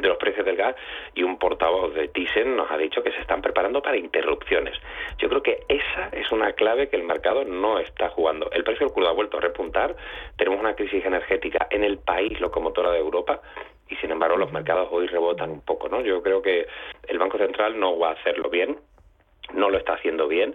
de 0.01 0.09
los 0.09 0.19
precios 0.19 0.45
del 0.45 0.57
gas 0.57 0.77
y 1.15 1.23
un 1.23 1.39
portavoz 1.39 1.95
de 1.95 2.09
Thyssen 2.09 2.57
nos 2.57 2.71
ha 2.71 2.77
dicho 2.77 3.03
que 3.03 3.13
se 3.13 3.21
están 3.21 3.41
preparando 3.41 3.81
para 3.83 3.97
interrupciones. 3.97 4.77
Yo 5.19 5.29
creo 5.29 5.43
que 5.43 5.65
esa 5.69 6.09
es 6.13 6.31
una 6.33 6.53
clave 6.53 6.89
que 6.89 6.97
el 6.97 7.05
mercado 7.05 7.45
no 7.45 7.79
está 7.79 8.11
jugando. 8.11 8.51
El 8.51 8.65
precio 8.65 8.87
del 8.87 8.95
crudo 8.95 9.09
ha 9.09 9.13
vuelto 9.13 9.39
a 9.39 9.41
repuntar, 9.41 9.97
tenemos 10.37 10.61
una 10.61 10.75
crisis 10.75 11.05
energética 11.05 11.67
en 11.71 11.85
el 11.85 11.99
país 11.99 12.39
locomotora 12.41 12.91
de 12.91 12.99
Europa 12.99 13.41
y 13.89 13.97
sin 13.97 14.11
embargo 14.11 14.37
los 14.37 14.53
mercados 14.53 14.89
hoy 14.91 15.07
rebotan 15.07 15.51
un 15.51 15.63
poco, 15.63 15.89
¿no? 15.89 16.01
Yo 16.03 16.23
creo 16.23 16.43
que 16.43 16.67
el 17.09 17.19
Banco 17.19 17.39
Central 17.39 17.79
no 17.79 17.99
va 17.99 18.11
a 18.11 18.13
hacerlo 18.13 18.51
bien, 18.51 18.79
no 19.55 19.71
lo 19.71 19.79
está 19.79 19.95
haciendo 19.95 20.29
bien 20.29 20.55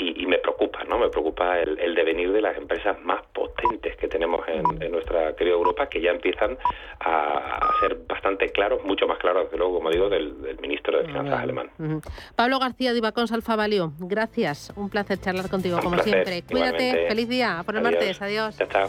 y, 0.00 0.26
me 0.26 0.38
preocupa, 0.38 0.82
¿no? 0.84 0.98
Me 0.98 1.08
preocupa 1.08 1.58
el, 1.60 1.94
devenir 1.94 2.32
de 2.32 2.40
las 2.40 2.56
empresas 2.56 3.00
más 3.02 3.22
potentes 3.32 3.96
que 3.96 4.08
tenemos 4.08 4.40
en, 4.48 4.90
nuestra 4.90 5.34
querida 5.36 5.54
Europa, 5.54 5.88
que 5.88 6.00
ya 6.00 6.10
empiezan 6.10 6.56
a, 7.00 7.70
ser 7.80 7.96
bastante 8.06 8.48
claros, 8.48 8.82
mucho 8.84 9.06
más 9.06 9.18
claros, 9.18 9.44
desde 9.44 9.58
luego, 9.58 9.74
como 9.74 9.90
digo, 9.90 10.08
del, 10.08 10.34
ministro 10.60 10.98
de 10.98 11.06
Finanzas 11.06 11.40
alemán. 11.40 11.70
Pablo 12.36 12.58
García 12.58 12.92
de 12.92 12.98
Ibacons 12.98 13.32
Alfavalio, 13.32 13.92
gracias. 13.98 14.72
Un 14.76 14.88
placer 14.90 15.20
charlar 15.20 15.48
contigo, 15.48 15.78
como 15.82 15.98
siempre. 15.98 16.42
Cuídate, 16.42 17.08
feliz 17.08 17.28
día. 17.28 17.62
Por 17.64 17.76
el 17.76 17.82
martes, 17.82 18.20
adiós. 18.22 18.56
chao. 18.56 18.88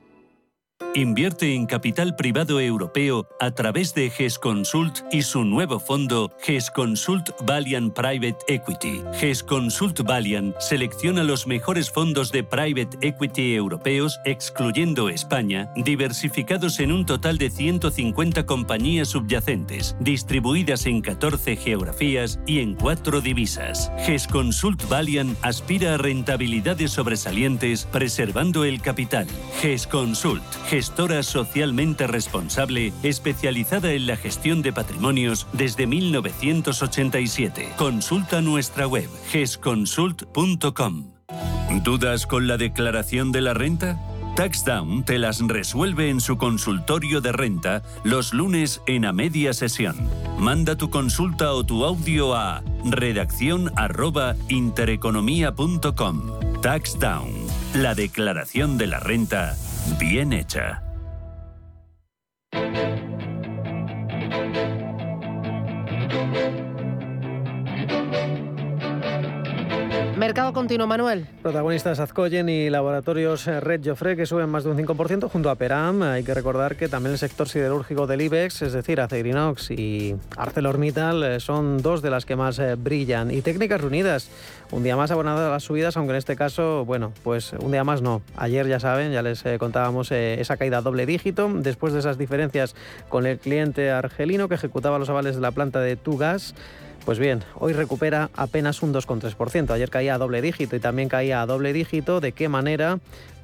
Invierte 0.93 1.55
en 1.55 1.67
capital 1.67 2.17
privado 2.17 2.59
europeo 2.59 3.25
a 3.39 3.51
través 3.51 3.93
de 3.93 4.09
GESConsult 4.09 4.99
y 5.09 5.21
su 5.21 5.45
nuevo 5.45 5.79
fondo 5.79 6.33
GESConsult 6.41 7.29
Valiant 7.45 7.93
Private 7.93 8.39
Equity. 8.49 9.01
GESConsult 9.17 10.01
Valiant 10.01 10.53
selecciona 10.59 11.23
los 11.23 11.47
mejores 11.47 11.89
fondos 11.89 12.29
de 12.33 12.43
private 12.43 12.97
equity 12.99 13.55
europeos, 13.55 14.19
excluyendo 14.25 15.07
España, 15.07 15.71
diversificados 15.77 16.81
en 16.81 16.91
un 16.91 17.05
total 17.05 17.37
de 17.37 17.49
150 17.49 18.45
compañías 18.45 19.07
subyacentes, 19.07 19.95
distribuidas 20.01 20.85
en 20.87 20.99
14 20.99 21.55
geografías 21.55 22.41
y 22.45 22.59
en 22.59 22.75
4 22.75 23.21
divisas. 23.21 23.93
GESConsult 24.05 24.89
Valiant 24.89 25.37
aspira 25.41 25.93
a 25.93 25.97
rentabilidades 25.97 26.91
sobresalientes 26.91 27.85
preservando 27.85 28.65
el 28.65 28.81
capital. 28.81 29.25
GESConsult 29.61 30.43
gestora 30.81 31.21
socialmente 31.21 32.07
responsable 32.07 32.91
especializada 33.03 33.91
en 33.91 34.07
la 34.07 34.17
gestión 34.17 34.63
de 34.63 34.73
patrimonios 34.73 35.45
desde 35.53 35.85
1987. 35.85 37.73
Consulta 37.77 38.41
nuestra 38.41 38.87
web 38.87 39.07
gesconsult.com. 39.29 41.11
¿Dudas 41.83 42.25
con 42.25 42.47
la 42.47 42.57
declaración 42.57 43.31
de 43.31 43.41
la 43.41 43.53
renta? 43.53 43.99
TaxDown 44.35 45.03
te 45.03 45.19
las 45.19 45.39
resuelve 45.45 46.09
en 46.09 46.19
su 46.19 46.39
consultorio 46.39 47.21
de 47.21 47.31
renta 47.31 47.83
los 48.03 48.33
lunes 48.33 48.81
en 48.87 49.05
a 49.05 49.13
media 49.13 49.53
sesión. 49.53 50.09
Manda 50.39 50.77
tu 50.77 50.89
consulta 50.89 51.53
o 51.53 51.63
tu 51.63 51.85
audio 51.85 52.33
a 52.33 52.63
redacción 52.83 53.71
intereconomía.com. 54.49 56.21
TaxDown, 56.63 57.31
la 57.75 57.93
declaración 57.93 58.79
de 58.79 58.87
la 58.87 58.99
renta 58.99 59.55
bien 59.99 60.33
hecha. 60.33 60.81
Mercado 70.21 70.53
continuo, 70.53 70.85
Manuel. 70.85 71.25
Protagonistas 71.41 71.99
Azcoyen 71.99 72.47
y 72.47 72.69
laboratorios 72.69 73.47
Red 73.47 73.81
Joffre 73.83 74.15
que 74.15 74.27
suben 74.27 74.49
más 74.49 74.63
de 74.63 74.69
un 74.69 74.77
5% 74.77 75.27
junto 75.27 75.49
a 75.49 75.55
Peram. 75.55 76.03
Hay 76.03 76.23
que 76.23 76.35
recordar 76.35 76.75
que 76.75 76.87
también 76.87 77.13
el 77.13 77.17
sector 77.17 77.49
siderúrgico 77.49 78.05
del 78.05 78.21
IBEX, 78.21 78.61
es 78.61 78.73
decir, 78.73 79.01
Acerinox 79.01 79.71
y 79.71 80.15
ArcelorMittal, 80.37 81.23
eh, 81.23 81.39
son 81.39 81.81
dos 81.81 82.03
de 82.03 82.11
las 82.11 82.27
que 82.27 82.35
más 82.35 82.59
eh, 82.59 82.75
brillan. 82.75 83.31
Y 83.31 83.41
técnicas 83.41 83.81
reunidas, 83.81 84.29
un 84.69 84.83
día 84.83 84.95
más 84.95 85.09
abonado 85.09 85.47
a 85.47 85.49
las 85.49 85.63
subidas, 85.63 85.97
aunque 85.97 86.11
en 86.11 86.17
este 86.17 86.35
caso, 86.35 86.85
bueno, 86.85 87.13
pues 87.23 87.53
un 87.53 87.71
día 87.71 87.83
más 87.83 88.03
no. 88.03 88.21
Ayer 88.37 88.67
ya 88.67 88.79
saben, 88.79 89.11
ya 89.11 89.23
les 89.23 89.43
eh, 89.47 89.57
contábamos 89.57 90.11
esa 90.11 90.55
caída 90.55 90.81
doble 90.81 91.07
dígito 91.07 91.49
después 91.51 91.93
de 91.93 91.99
esas 91.99 92.19
diferencias 92.19 92.75
con 93.09 93.25
el 93.25 93.39
cliente 93.39 93.89
argelino 93.89 94.47
que 94.49 94.53
ejecutaba 94.53 94.99
los 94.99 95.09
avales 95.09 95.33
de 95.33 95.41
la 95.41 95.49
planta 95.49 95.79
de 95.79 95.95
Tugas. 95.95 96.53
Pues 97.05 97.17
bien, 97.17 97.43
hoy 97.55 97.73
recupera 97.73 98.29
apenas 98.35 98.83
un 98.83 98.93
2,3%. 98.93 99.71
Ayer 99.71 99.89
caía 99.89 100.15
a 100.15 100.17
doble 100.19 100.41
dígito 100.41 100.75
y 100.75 100.79
también 100.79 101.09
caía 101.09 101.41
a 101.41 101.45
doble 101.47 101.73
dígito. 101.73 102.21
¿De 102.21 102.31
qué 102.31 102.47
manera? 102.47 102.99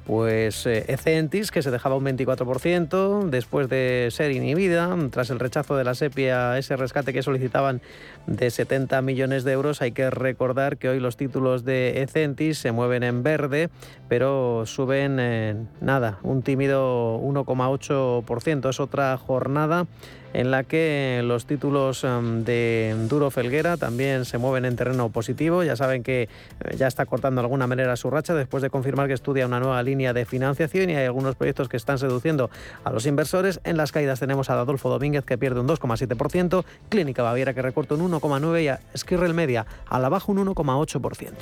Pues 0.06 0.64
eh, 0.64 0.86
Ecentis, 0.88 1.50
que 1.50 1.60
se 1.60 1.70
dejaba 1.70 1.96
un 1.96 2.04
24% 2.04 3.28
después 3.28 3.68
de 3.68 4.08
ser 4.10 4.30
inhibida, 4.30 4.96
tras 5.10 5.28
el 5.28 5.38
rechazo 5.38 5.76
de 5.76 5.84
la 5.84 5.94
SEPIA, 5.94 6.56
ese 6.56 6.76
rescate 6.76 7.12
que 7.12 7.22
solicitaban 7.22 7.82
de 8.26 8.48
70 8.48 9.02
millones 9.02 9.44
de 9.44 9.52
euros. 9.52 9.82
Hay 9.82 9.92
que 9.92 10.08
recordar 10.08 10.78
que 10.78 10.88
hoy 10.88 10.98
los 10.98 11.18
títulos 11.18 11.64
de 11.66 12.00
Ecentis 12.00 12.58
se 12.58 12.72
mueven 12.72 13.02
en 13.02 13.22
verde, 13.22 13.68
pero 14.08 14.64
suben 14.64 15.68
nada, 15.82 16.20
un 16.22 16.40
tímido 16.40 17.20
1,8%. 17.20 18.70
Es 18.70 18.80
otra 18.80 19.14
jornada 19.18 19.86
en 20.34 20.50
la 20.50 20.64
que 20.64 21.22
los 21.24 21.46
títulos 21.46 22.04
em, 22.04 22.44
de 22.44 22.94
Duro 23.08 23.30
Felguera 23.30 23.76
también 23.76 24.24
se 24.24 24.38
mueven 24.38 24.64
en 24.64 24.76
terreno 24.76 25.08
positivo. 25.10 25.62
Ya 25.62 25.76
saben 25.76 26.02
que 26.02 26.22
eh, 26.22 26.76
ya 26.76 26.86
está 26.86 27.06
cortando 27.06 27.40
de 27.40 27.46
alguna 27.46 27.66
manera 27.66 27.96
su 27.96 28.10
racha 28.10 28.34
después 28.34 28.62
de 28.62 28.70
confirmar 28.70 29.08
que 29.08 29.14
estudia 29.14 29.46
una 29.46 29.60
nueva 29.60 29.82
línea 29.82 30.12
de 30.12 30.24
financiación 30.24 30.90
y 30.90 30.96
hay 30.96 31.06
algunos 31.06 31.34
proyectos 31.36 31.68
que 31.68 31.76
están 31.76 31.98
seduciendo 31.98 32.50
a 32.84 32.90
los 32.90 33.06
inversores. 33.06 33.60
En 33.64 33.76
las 33.76 33.92
caídas 33.92 34.20
tenemos 34.20 34.50
a 34.50 34.54
Adolfo 34.54 34.88
Domínguez 34.88 35.24
que 35.24 35.38
pierde 35.38 35.60
un 35.60 35.68
2,7%, 35.68 36.64
Clínica 36.88 37.22
Baviera 37.22 37.54
que 37.54 37.62
recorta 37.62 37.94
un 37.94 38.10
1,9% 38.10 38.62
y 38.62 38.68
a 38.68 38.80
Skirrel 38.96 39.34
Media 39.34 39.66
a 39.88 39.98
la 39.98 40.08
baja 40.08 40.30
un 40.32 40.38
1,8%. 40.46 41.32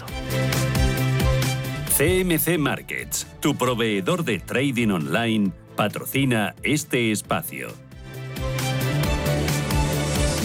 CMC 1.97 2.59
Markets, 2.59 3.27
tu 3.41 3.57
proveedor 3.57 4.23
de 4.25 4.39
trading 4.39 4.91
online, 4.91 5.53
patrocina 5.77 6.55
este 6.63 7.11
espacio. 7.11 7.86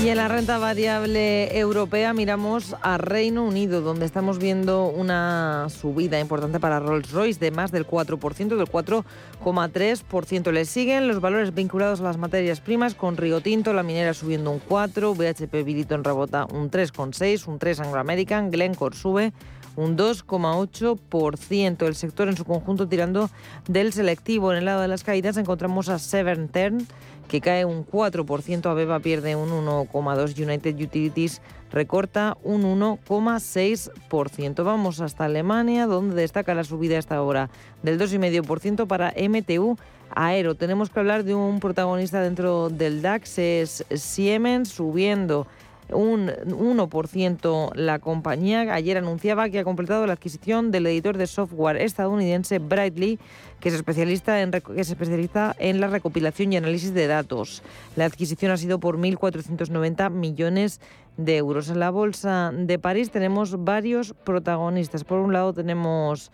Y 0.04 0.10
en 0.10 0.18
la 0.18 0.28
renta 0.28 0.58
variable 0.58 1.56
europea 1.60 2.12
miramos 2.12 2.76
a 2.82 2.98
Reino 2.98 3.46
Unido, 3.46 3.82
donde 3.82 4.08
estamos 4.08 4.40
viendo 4.40 4.88
una 4.88 5.68
subida 5.70 6.20
importante 6.20 6.60
para 6.60 6.80
Rolls-Royce 6.80 7.40
de 7.40 7.52
más 7.52 7.72
del 7.72 7.86
4%, 7.86 8.58
del 8.58 8.66
4,3%. 8.66 10.52
Le 10.52 10.66
siguen 10.66 11.08
los 11.08 11.22
valores 11.22 11.54
vinculados 11.54 12.00
a 12.00 12.04
las 12.06 12.18
materias 12.18 12.62
primas, 12.62 12.96
con 12.96 13.16
Río 13.16 13.42
Tinto, 13.42 13.74
la 13.74 13.84
minera 13.84 14.16
subiendo 14.16 14.50
un 14.50 14.60
4%, 14.60 15.16
BHP 15.16 15.64
Billiton 15.64 16.04
rebota 16.04 16.46
un 16.46 16.72
3,6%, 16.72 17.46
un 17.46 17.60
3% 17.60 17.86
Anglo 17.86 18.00
American, 18.00 18.50
Glencore 18.50 18.98
sube 18.98 19.34
un 19.76 19.98
2,8%. 19.98 21.86
El 21.86 21.96
sector 21.96 22.28
en 22.28 22.38
su 22.38 22.46
conjunto 22.46 22.88
tirando 22.88 23.30
del 23.68 23.94
selectivo. 23.94 24.52
En 24.52 24.58
el 24.60 24.66
lado 24.66 24.82
de 24.82 24.88
las 24.88 25.04
caídas 25.04 25.38
encontramos 25.38 25.90
a 25.90 26.00
Severn 26.00 26.50
Tern, 26.50 26.88
que 27.32 27.40
cae 27.40 27.64
un 27.64 27.88
4%, 27.88 28.66
Abeba 28.66 29.00
pierde 29.00 29.38
un 29.38 29.52
1,2%, 29.52 30.38
United 30.38 30.76
Utilities 30.76 31.42
recorta 31.72 32.38
un 32.44 32.64
1,6%. 32.64 34.64
Vamos 34.66 35.00
hasta 35.00 35.24
Alemania, 35.24 35.86
donde 35.86 36.16
destaca 36.16 36.54
la 36.54 36.66
subida 36.66 37.00
hasta 37.00 37.16
ahora 37.16 37.50
del 37.84 37.98
2,5% 37.98 38.86
para 38.86 39.14
MTU 39.16 39.78
Aero. 40.14 40.56
Tenemos 40.56 40.90
que 40.90 41.00
hablar 41.00 41.24
de 41.24 41.34
un 41.34 41.62
protagonista 41.62 42.20
dentro 42.20 42.68
del 42.68 43.02
DAX, 43.02 43.40
es 43.40 43.86
Siemens, 43.96 44.68
subiendo 44.68 45.48
un 45.94 46.28
1% 46.28 47.76
la 47.76 48.00
compañía. 48.00 48.62
Ayer 48.74 48.98
anunciaba 48.98 49.50
que 49.50 49.60
ha 49.60 49.64
completado 49.64 50.06
la 50.08 50.14
adquisición 50.14 50.72
del 50.72 50.88
editor 50.88 51.18
de 51.18 51.28
software 51.28 51.78
estadounidense 51.78 52.60
Brightly, 52.60 53.20
que 53.60 53.70
es, 53.70 53.76
especialista 53.76 54.42
en, 54.42 54.52
que 54.52 54.82
es 54.82 54.90
especialista 54.90 55.56
en 55.60 55.80
la 55.80 55.88
recopilación 55.88 56.54
y 56.54 56.58
análisis 56.58 56.94
de 56.94 57.08
datos. 57.08 57.64
La 57.96 58.06
adquisición 58.06 58.52
ha 58.52 58.58
sido 58.58 58.80
por 58.80 58.98
1.490 58.98 60.10
millones 60.10 60.82
de 61.18 61.38
euros. 61.38 61.70
En 61.70 61.80
la 61.80 61.90
Bolsa 61.90 62.52
de 62.54 62.80
París 62.80 63.12
tenemos 63.12 63.64
varios 63.64 64.14
protagonistas. 64.24 65.04
Por 65.04 65.20
un 65.20 65.34
lado 65.34 65.54
tenemos 65.54 66.32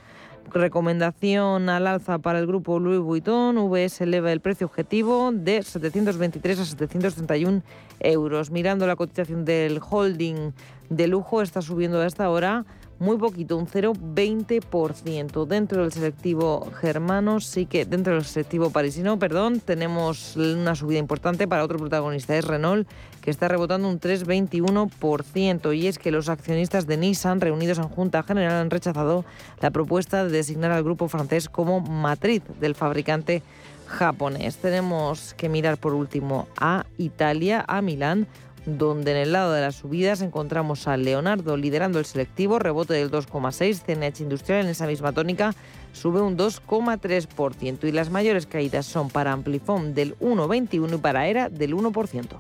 recomendación 0.54 1.70
al 1.70 1.88
alza 1.88 2.20
para 2.20 2.40
el 2.40 2.48
grupo 2.48 2.80
Louis 2.80 3.00
Vuitton. 3.00 3.58
VS 3.70 4.02
eleva 4.02 4.32
el 4.32 4.42
precio 4.42 4.68
objetivo 4.68 5.32
de 5.34 5.64
723 5.64 6.60
a 6.60 6.66
731 6.66 7.62
euros. 8.00 8.52
Mirando 8.52 8.88
la 8.88 8.96
cotización 8.96 9.46
del 9.46 9.80
holding 9.80 10.52
de 10.90 11.08
lujo, 11.08 11.42
está 11.42 11.62
subiendo 11.62 12.02
hasta 12.02 12.26
ahora 12.26 12.66
muy 13.00 13.18
poquito, 13.18 13.58
un 13.58 13.68
0,20%. 13.68 15.46
Dentro 15.46 15.82
del 15.84 15.92
selectivo 15.92 16.72
germano, 16.80 17.40
sí 17.40 17.66
que 17.66 17.86
dentro 17.86 18.16
del 18.16 18.26
selectivo 18.26 18.70
parisino, 18.70 19.20
perdón, 19.20 19.60
tenemos 19.60 20.36
una 20.36 20.76
subida 20.76 21.00
importante 21.00 21.48
para 21.48 21.64
otro 21.64 21.78
protagonista, 21.78 22.38
es 22.38 22.46
Renault, 22.46 22.88
que 23.22 23.32
está 23.32 23.48
rebotando 23.48 23.88
un 23.90 24.00
3,21%. 24.00 25.78
Y 25.78 25.88
es 25.88 26.00
que 26.00 26.12
los 26.12 26.30
accionistas 26.30 26.88
de 26.88 26.98
Nissan, 26.98 27.42
reunidos 27.42 27.78
en 27.78 27.90
Junta 27.90 28.24
General, 28.24 28.54
han 28.54 28.70
rechazado 28.70 29.26
la 29.60 29.72
propuesta 29.72 30.24
de 30.24 30.32
designar 30.32 30.72
al 30.72 30.84
grupo 30.84 31.08
francés 31.08 31.50
como 31.50 31.82
matriz 31.82 32.42
del 32.60 32.76
fabricante 32.76 33.44
japonés. 33.88 34.58
Tenemos 34.58 35.34
que 35.36 35.50
mirar 35.50 35.78
por 35.78 35.94
último 35.94 36.48
a 36.58 36.86
Italia, 36.98 37.64
a 37.68 37.82
Milán 37.82 38.28
donde 38.68 39.12
en 39.12 39.18
el 39.18 39.32
lado 39.32 39.54
de 39.54 39.62
las 39.62 39.76
subidas 39.76 40.22
encontramos 40.22 40.88
a 40.88 40.98
Leonardo 40.98 41.56
liderando 41.56 42.00
el 42.00 42.06
selectivo, 42.06 42.60
rebote 42.60 42.94
del 42.94 43.10
2,6%, 43.10 43.86
CNH 43.86 44.22
Industrial 44.22 44.66
en 44.66 44.70
esa 44.70 44.86
misma 44.86 45.14
tónica 45.14 45.56
sube 45.94 46.22
un 46.22 46.38
2,3% 46.38 47.88
y 47.88 47.92
las 47.94 48.10
mayores 48.10 48.46
caídas 48.46 48.86
son 48.86 49.10
para 49.10 49.32
Amplifon 49.32 49.94
del 49.94 50.18
1,21% 50.20 50.96
y 50.96 50.98
para 50.98 51.28
ERA 51.28 51.50
del 51.50 51.74
1%. 51.74 52.38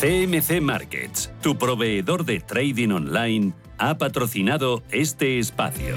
CMC 0.00 0.60
Markets, 0.60 1.32
tu 1.40 1.56
proveedor 1.56 2.26
de 2.26 2.40
trading 2.40 2.90
online, 2.90 3.52
ha 3.78 3.96
patrocinado 3.96 4.82
este 4.90 5.38
espacio. 5.38 5.94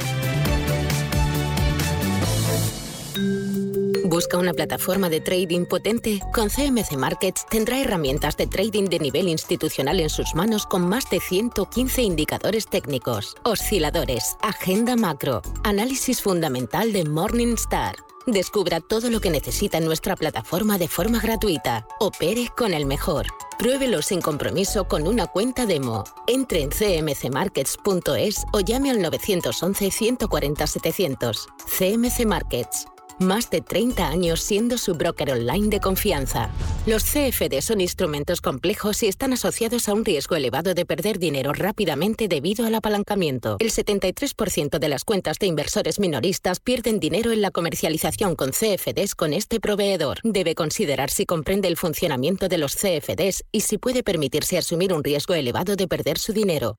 ¿Busca 4.10 4.38
una 4.38 4.54
plataforma 4.54 5.10
de 5.10 5.20
trading 5.20 5.66
potente? 5.66 6.22
Con 6.34 6.48
CMC 6.48 6.94
Markets 6.96 7.46
tendrá 7.50 7.82
herramientas 7.82 8.38
de 8.38 8.48
trading 8.48 8.86
de 8.86 9.00
nivel 9.00 9.28
institucional 9.28 10.00
en 10.00 10.10
sus 10.10 10.34
manos 10.34 10.66
con 10.66 10.88
más 10.88 11.10
de 11.10 11.20
115 11.20 12.04
indicadores 12.04 12.68
técnicos, 12.68 13.36
osciladores, 13.44 14.38
agenda 14.42 14.96
macro, 14.96 15.42
análisis 15.66 16.22
fundamental 16.22 16.94
de 16.94 17.04
Morningstar. 17.04 17.98
Descubra 18.26 18.80
todo 18.80 19.10
lo 19.10 19.20
que 19.20 19.30
necesita 19.30 19.78
en 19.78 19.86
nuestra 19.86 20.16
plataforma 20.16 20.78
de 20.78 20.88
forma 20.88 21.20
gratuita. 21.20 21.86
Opere 22.00 22.48
con 22.56 22.74
el 22.74 22.86
mejor. 22.86 23.26
Pruébelo 23.60 24.02
sin 24.02 24.22
compromiso 24.22 24.86
con 24.86 25.06
una 25.06 25.28
cuenta 25.28 25.66
demo. 25.66 26.06
Entre 26.28 26.62
en 26.62 26.70
cmcmarkets.es 26.70 28.46
o 28.54 28.62
llame 28.62 28.90
al 28.90 29.02
911 29.02 29.92
140 29.92 30.66
700. 30.66 31.48
CMC 31.78 32.26
Markets 32.26 32.88
más 33.20 33.50
de 33.50 33.62
30 33.62 34.08
años 34.08 34.42
siendo 34.42 34.78
su 34.78 34.94
broker 34.94 35.32
online 35.32 35.70
de 35.70 35.80
confianza. 35.80 36.50
Los 36.86 37.04
CFD 37.04 37.62
son 37.62 37.82
instrumentos 37.82 38.42
complejos 38.42 39.04
y 39.04 39.08
están 39.08 39.34
asociados 39.34 39.90
a 39.90 39.94
un 39.94 40.06
riesgo 40.06 40.36
elevado 40.36 40.74
de 40.74 40.86
perder 40.86 41.20
dinero 41.20 41.54
rápidamente 41.54 42.28
debido 42.28 42.66
al 42.66 42.76
apalancamiento. 42.76 43.58
El 43.60 43.72
73% 43.72 44.80
de 44.80 44.90
las 44.90 45.04
cuentas 45.04 45.40
de 45.40 45.48
inversores 45.48 46.00
minoristas 46.00 46.60
pierden 46.60 47.00
dinero 47.00 47.32
en 47.32 47.42
la 47.42 47.52
comercialización 47.52 48.36
con 48.36 48.52
CFDs 48.52 49.16
con 49.16 49.34
este 49.34 49.60
proveedor. 49.60 50.20
Debe 50.24 50.56
considerar 50.56 51.10
si 51.10 51.26
comprende 51.26 51.68
el 51.68 51.78
funcionamiento 51.78 52.48
de 52.48 52.58
los 52.58 52.76
CFDs 52.76 53.44
y 53.52 53.62
si 53.62 53.78
puede 53.78 54.04
permitirse 54.04 54.58
asumir 54.58 54.94
un 54.94 55.04
riesgo 55.04 55.34
elevado 55.34 55.76
de 55.76 55.88
perder 55.88 56.18
su 56.18 56.34
dinero. 56.34 56.78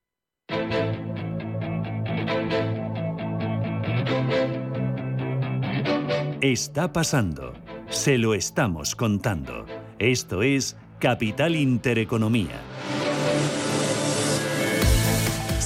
Está 6.41 6.93
pasando. 6.93 7.53
Se 7.89 8.17
lo 8.17 8.35
estamos 8.35 8.95
contando. 8.95 9.67
Esto 9.99 10.43
es 10.43 10.77
Capital 10.99 11.57
Intereconomía. 11.57 12.61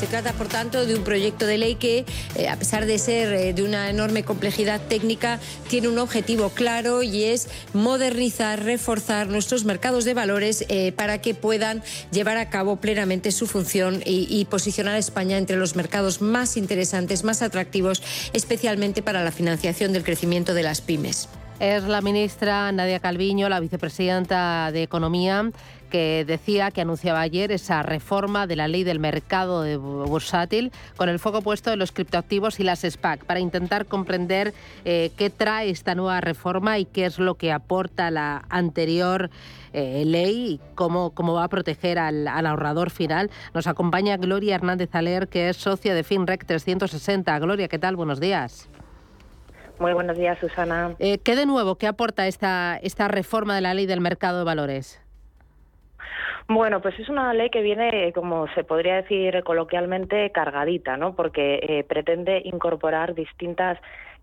Se 0.03 0.09
trata, 0.09 0.33
por 0.33 0.49
tanto, 0.49 0.85
de 0.85 0.97
un 0.97 1.05
proyecto 1.05 1.47
de 1.47 1.59
ley 1.59 1.77
que, 1.77 2.05
eh, 2.35 2.49
a 2.49 2.57
pesar 2.57 2.87
de 2.87 2.99
ser 2.99 3.33
eh, 3.33 3.53
de 3.53 3.63
una 3.63 3.89
enorme 3.89 4.25
complejidad 4.25 4.81
técnica, 4.81 5.39
tiene 5.69 5.87
un 5.87 6.01
objetivo 6.01 6.49
claro 6.49 7.05
y 7.05 7.23
es 7.23 7.47
modernizar, 7.73 8.65
reforzar 8.65 9.29
nuestros 9.29 9.65
mercados 9.65 10.05
de 10.05 10.13
valores 10.13 10.65
eh, 10.69 10.91
para 10.91 11.21
que 11.21 11.35
puedan 11.35 11.85
llevar 12.11 12.37
a 12.37 12.51
cabo 12.51 12.81
plenamente 12.81 13.31
su 13.31 13.47
función 13.47 14.03
y, 14.05 14.27
y 14.29 14.45
posicionar 14.47 14.97
a 14.97 14.99
España 14.99 15.39
entre 15.39 15.57
los 15.57 15.77
mercados 15.77 16.21
más 16.21 16.57
interesantes, 16.57 17.23
más 17.23 17.41
atractivos, 17.41 18.03
especialmente 18.33 19.03
para 19.03 19.23
la 19.23 19.31
financiación 19.31 19.93
del 19.93 20.03
crecimiento 20.03 20.53
de 20.53 20.65
las 20.65 20.81
pymes. 20.81 21.29
Es 21.61 21.85
la 21.85 22.01
ministra 22.01 22.73
Nadia 22.73 22.99
Calviño, 22.99 23.49
la 23.49 23.61
vicepresidenta 23.61 24.73
de 24.73 24.83
Economía, 24.83 25.51
que 25.93 26.25
decía 26.27 26.71
que 26.71 26.81
anunciaba 26.81 27.21
ayer 27.21 27.53
esa 27.53 27.83
reforma 27.83 28.47
de 28.47 28.57
la 28.57 28.67
ley 28.67 28.83
del 28.83 28.99
mercado 28.99 29.63
de 29.63 29.77
bursátil 29.77 30.73
con 30.97 31.11
el 31.11 31.19
foco 31.19 31.43
puesto 31.43 31.71
en 31.71 31.79
los 31.79 31.93
criptoactivos 31.93 32.59
y 32.61 32.65
las 32.65 32.81
SPAC 32.81 33.27
para 33.27 33.41
intentar 33.41 33.85
comprender 33.85 34.55
eh, 34.87 35.11
qué 35.19 35.29
trae 35.29 35.69
esta 35.69 35.95
nueva 35.95 36.23
reforma 36.23 36.79
y 36.79 36.87
qué 36.87 37.05
es 37.05 37.19
lo 37.19 37.35
que 37.35 37.53
aporta 37.53 38.11
la 38.11 38.45
anterior 38.49 39.31
eh, 39.75 40.05
ley 40.07 40.55
y 40.55 40.61
cómo, 40.75 41.11
cómo 41.11 41.35
va 41.35 41.45
a 41.45 41.49
proteger 41.49 41.99
al, 41.99 42.27
ahorrador 42.27 42.89
final. 42.89 43.31
Nos 43.53 43.67
acompaña 43.67 44.17
Gloria 44.17 44.55
Hernández 44.55 44.95
Aler, 44.95 45.29
que 45.29 45.51
es 45.51 45.59
socia 45.59 45.95
de 45.95 46.05
FinRec 46.05 46.47
360. 46.47 47.39
Gloria, 47.39 47.69
¿qué 47.69 47.79
tal? 47.79 47.97
Buenos 47.97 48.19
días. 48.19 48.69
Muy 49.83 49.95
buenos 49.95 50.17
días, 50.17 50.39
Susana. 50.39 50.95
Eh, 51.01 51.19
¿Qué 51.19 51.35
de 51.35 51.45
nuevo, 51.45 51.75
qué 51.75 51.89
aporta 51.89 52.29
esta, 52.29 52.79
esta 52.85 53.09
reforma 53.09 53.57
de 53.57 53.63
la 53.63 53.75
ley 53.75 53.87
del 53.87 54.01
mercado 54.01 54.39
de 54.39 54.45
valores? 54.45 55.03
Bueno, 56.47 56.81
pues 56.81 56.97
es 57.01 57.09
una 57.09 57.35
ley 57.35 57.51
que 57.51 57.63
viene, 57.63 58.13
como 58.13 58.47
se 58.55 58.63
podría 58.63 58.95
decir 58.95 59.43
coloquialmente, 59.43 60.31
cargadita, 60.31 60.97
¿no? 60.97 61.17
Porque 61.17 61.59
eh, 61.63 61.83
pretende 61.83 62.43
incorporar 62.45 63.17
distintas 63.17 63.77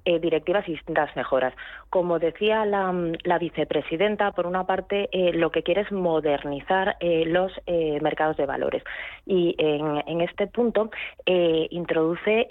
eh, 0.05 0.19
directivas 0.19 0.67
y 0.67 0.71
distintas 0.71 1.13
mejoras. 1.15 1.53
Como 1.89 2.19
decía 2.19 2.65
la, 2.65 3.37
vicepresidenta, 3.39 4.31
por 4.31 4.45
una 4.47 4.65
parte, 4.65 5.09
eh, 5.11 5.33
lo 5.33 5.51
que 5.51 5.63
quiere 5.63 5.81
es 5.81 5.91
modernizar 5.91 6.95
eh, 6.99 7.25
los 7.25 7.51
mercados 8.01 8.37
de 8.37 8.45
valores. 8.45 8.83
Y 9.25 9.55
en, 9.57 10.21
este 10.21 10.47
punto 10.47 10.89
introduce 11.25 12.47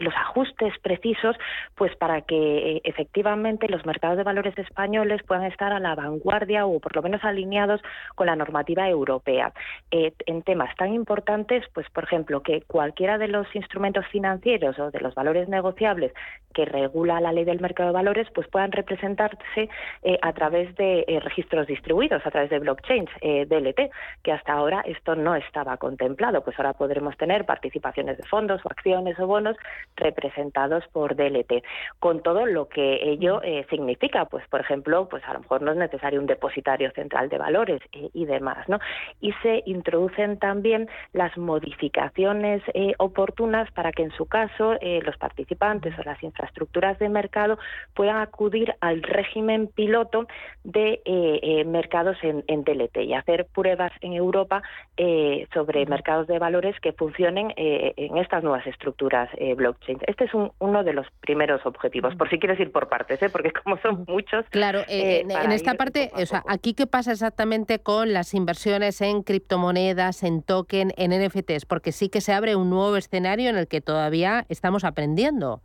los 0.00 0.14
ajustes 0.14 0.72
precisos 0.82 1.36
pues 1.74 1.94
para 1.96 2.22
que 2.22 2.80
efectivamente 2.84 3.68
los 3.68 3.84
mercados 3.84 4.16
de 4.16 4.24
valores 4.24 4.56
españoles 4.58 5.22
puedan 5.24 5.44
estar 5.44 5.72
a 5.72 5.80
la 5.80 5.94
vanguardia 5.94 6.66
o 6.66 6.80
por 6.80 6.94
lo 6.94 7.02
menos 7.02 7.24
alineados 7.24 7.80
con 8.14 8.26
la 8.26 8.36
normativa 8.36 8.88
europea. 8.88 9.52
en 9.90 10.42
temas 10.42 10.74
tan 10.76 10.92
importantes, 10.92 11.64
pues 11.74 11.88
por 11.90 12.04
ejemplo, 12.04 12.42
que 12.42 12.62
cualquiera 12.62 13.18
de 13.18 13.28
los 13.28 13.46
instrumentos 13.54 14.06
financieros 14.08 14.78
o 14.78 14.90
de 14.90 15.00
los 15.00 15.14
valores 15.14 15.48
negociables 15.86 16.12
que 16.56 16.64
regula 16.64 17.20
la 17.20 17.32
ley 17.32 17.44
del 17.44 17.60
mercado 17.60 17.90
de 17.90 17.92
valores, 17.92 18.26
pues 18.34 18.48
puedan 18.48 18.72
representarse 18.72 19.68
eh, 20.02 20.18
a 20.22 20.32
través 20.32 20.74
de 20.76 21.04
eh, 21.06 21.20
registros 21.20 21.66
distribuidos, 21.66 22.24
a 22.24 22.30
través 22.30 22.48
de 22.48 22.58
blockchains, 22.58 23.10
eh, 23.20 23.44
DLT, 23.44 23.90
que 24.22 24.32
hasta 24.32 24.54
ahora 24.54 24.80
esto 24.86 25.14
no 25.14 25.34
estaba 25.34 25.76
contemplado. 25.76 26.42
Pues 26.42 26.58
ahora 26.58 26.72
podremos 26.72 27.14
tener 27.18 27.44
participaciones 27.44 28.16
de 28.16 28.22
fondos 28.22 28.62
o 28.64 28.70
acciones 28.70 29.20
o 29.20 29.26
bonos 29.26 29.54
representados 29.96 30.82
por 30.92 31.14
DLT, 31.14 31.62
con 31.98 32.22
todo 32.22 32.46
lo 32.46 32.70
que 32.70 33.00
ello 33.02 33.42
significa. 33.68 34.24
Pues, 34.24 34.48
por 34.48 34.62
ejemplo, 34.62 35.10
pues 35.10 35.22
a 35.24 35.34
lo 35.34 35.40
mejor 35.40 35.60
no 35.60 35.72
es 35.72 35.76
necesario 35.76 36.20
un 36.20 36.26
depositario 36.26 36.90
central 36.92 37.28
de 37.28 37.36
valores 37.36 37.82
y 37.92 38.24
demás, 38.24 38.66
¿no? 38.66 38.78
Y 39.20 39.32
se 39.42 39.62
introducen 39.66 40.38
también 40.38 40.88
las 41.12 41.36
modificaciones 41.36 42.62
oportunas 42.96 43.70
para 43.72 43.92
que 43.92 44.04
en 44.04 44.10
su 44.12 44.24
caso 44.24 44.76
los 44.80 45.16
participantes 45.18 45.75
o 45.98 46.02
las 46.04 46.22
infraestructuras 46.22 46.98
de 46.98 47.08
mercado 47.08 47.58
puedan 47.94 48.16
acudir 48.18 48.74
al 48.80 49.02
régimen 49.02 49.68
piloto 49.68 50.26
de 50.64 51.00
eh, 51.04 51.40
eh, 51.42 51.64
mercados 51.64 52.16
en, 52.22 52.44
en, 52.48 52.64
DLT 52.64 52.98
y 52.98 53.14
hacer 53.14 53.46
pruebas 53.46 53.92
en 54.00 54.12
Europa 54.12 54.62
eh, 54.96 55.46
sobre 55.54 55.86
mercados 55.86 56.26
de 56.26 56.38
valores 56.38 56.78
que 56.80 56.92
funcionen 56.92 57.52
en 57.56 58.16
estas 58.18 58.42
nuevas 58.42 58.66
estructuras 58.66 59.28
blockchain. 59.56 59.98
Este 60.06 60.24
es 60.24 60.30
uno 60.58 60.84
de 60.84 60.92
los 60.92 61.06
primeros 61.20 61.64
objetivos, 61.64 62.14
por 62.16 62.28
si 62.28 62.38
quieres 62.38 62.58
ir 62.58 62.72
por 62.72 62.88
partes, 62.88 63.20
porque 63.30 63.52
como 63.52 63.78
son 63.78 64.04
muchos. 64.08 64.44
Claro, 64.50 64.80
en 64.88 65.52
esta 65.52 65.74
parte, 65.74 66.10
o 66.14 66.26
sea, 66.26 66.42
aquí 66.48 66.74
qué 66.74 66.86
pasa 66.86 67.12
exactamente 67.12 67.78
con 67.78 68.12
las 68.12 68.34
inversiones 68.34 69.00
en 69.00 69.22
criptomonedas, 69.22 70.22
en 70.22 70.42
token, 70.42 70.92
en 70.96 71.10
NFTs, 71.10 71.66
porque 71.66 71.92
sí 71.92 72.08
que 72.08 72.20
se 72.20 72.32
abre 72.32 72.56
un 72.56 72.70
nuevo 72.70 72.96
escenario 72.96 73.50
en 73.50 73.56
el 73.56 73.68
que 73.68 73.80
todavía 73.80 74.46
estamos 74.48 74.84
aprendiendo. 74.84 75.60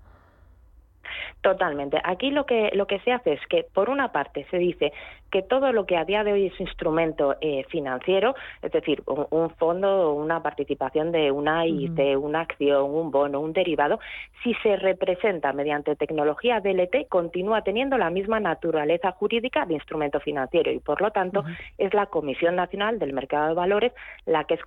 Totalmente. 1.42 2.00
Aquí 2.04 2.32
lo 2.32 2.46
que, 2.46 2.72
lo 2.74 2.88
que 2.88 3.00
se 3.00 3.12
hace 3.12 3.34
es 3.34 3.48
que, 3.48 3.66
por 3.74 3.90
una 3.90 4.12
parte, 4.12 4.46
se 4.52 4.58
dice 4.58 4.94
que 5.32 5.42
todo 5.42 5.72
lo 5.72 5.86
que 5.86 5.96
a 5.96 6.06
día 6.06 6.24
de 6.24 6.34
hoy 6.34 6.48
es 6.48 6.60
instrumento 6.60 7.36
eh, 7.40 7.64
financiero, 7.70 8.36
es 8.62 8.72
decir, 8.72 9.02
un, 9.06 9.50
fondo, 9.52 10.14
una 10.14 10.44
participación 10.44 11.12
de 11.12 11.32
una 11.32 11.66
IT, 11.66 12.00
una 12.18 12.42
acción, 12.42 12.94
un 12.94 13.12
bono, 13.12 13.40
un 13.40 13.54
derivado, 13.54 14.00
si 14.44 14.54
se 14.56 14.76
representa 14.76 15.54
mediante 15.54 15.96
tecnología 15.96 16.60
DLT, 16.60 17.08
continúa 17.08 17.62
teniendo 17.64 17.98
la 17.98 18.10
misma 18.10 18.40
naturaleza 18.40 19.12
jurídica 19.14 19.66
de 19.66 19.76
instrumento 19.76 20.20
financiero 20.20 20.72
y, 20.72 20.80
por 20.80 21.02
lo 21.02 21.12
tanto, 21.12 21.44
es 21.78 21.94
la 21.94 22.08
Comisión 22.08 22.56
Nacional 22.56 23.00
del 23.00 23.14
Mercado 23.14 23.50
de 23.50 23.54
Valores 23.54 23.94
la 24.26 24.44
que 24.44 24.56
es 24.56 24.62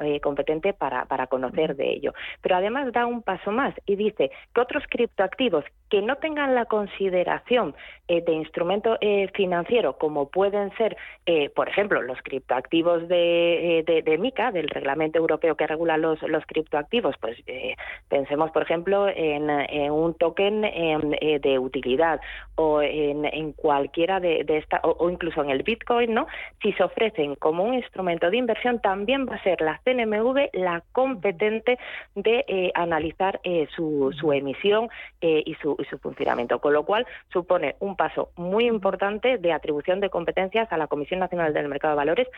eh, 0.00 0.20
competente 0.20 0.72
para, 0.72 1.04
para 1.06 1.26
conocer 1.26 1.76
de 1.76 1.92
ello. 1.92 2.12
Pero 2.40 2.56
además 2.56 2.92
da 2.92 3.06
un 3.06 3.22
paso 3.22 3.50
más 3.52 3.74
y 3.86 3.96
dice 3.96 4.30
que 4.54 4.60
otros 4.60 4.84
criptoactivos 4.88 5.64
que 5.90 5.95
no 6.02 6.16
tengan 6.16 6.54
la 6.54 6.66
consideración 6.66 7.74
eh, 8.08 8.22
de 8.22 8.32
instrumento 8.32 8.98
financiero 9.34 9.96
como 9.98 10.28
pueden 10.28 10.74
ser, 10.76 10.96
eh, 11.26 11.50
por 11.50 11.68
ejemplo, 11.68 12.02
los 12.02 12.18
criptoactivos 12.22 13.08
de, 13.08 13.80
eh, 13.80 14.02
de, 14.02 14.18
MICA, 14.18 14.52
del 14.52 14.68
reglamento 14.68 15.18
europeo 15.18 15.56
que 15.56 15.66
regula 15.66 15.96
los, 15.96 16.18
criptoactivos, 16.46 17.16
pues 17.20 17.38
eh, 17.46 17.74
pensemos, 18.08 18.50
por 18.50 18.62
ejemplo, 18.62 19.08
en, 19.08 19.50
un 19.90 20.14
token 20.14 20.64
em, 20.64 21.10
de 21.40 21.58
utilidad 21.58 22.20
o 22.54 22.80
en, 22.82 23.52
cualquiera 23.52 24.20
de, 24.20 24.44
de 24.44 24.58
esta, 24.58 24.80
o, 24.82 25.10
incluso 25.10 25.42
en 25.42 25.50
el 25.50 25.62
Bitcoin, 25.62 26.14
¿no? 26.14 26.26
Si 26.62 26.72
se 26.72 26.82
ofrecen 26.82 27.34
como 27.36 27.64
un 27.64 27.74
instrumento 27.74 28.30
de 28.30 28.36
inversión, 28.36 28.80
también 28.80 29.26
va 29.26 29.36
a 29.36 29.42
ser 29.42 29.60
la 29.60 29.80
CNMV 29.84 30.50
la 30.52 30.82
competente 30.92 31.78
de 32.14 32.70
analizar 32.74 33.40
su, 33.74 34.14
su 34.18 34.32
emisión 34.32 34.88
y 35.20 35.54
su, 35.60 35.75
y 35.78 35.84
su 35.84 35.98
funcionamiento, 35.98 36.60
con 36.60 36.72
lo 36.72 36.84
cual 36.84 37.06
supone 37.32 37.76
un 37.80 37.96
paso 37.96 38.30
muy 38.36 38.66
importante 38.66 39.38
de 39.38 39.52
atribución 39.52 40.00
de 40.00 40.10
competencias 40.10 40.70
a 40.72 40.76
la 40.76 40.86
Comisión 40.86 41.20
Nacional 41.20 41.52
del 41.52 41.68
Mercado 41.68 41.92
de 41.92 41.96
Valores 41.96 42.28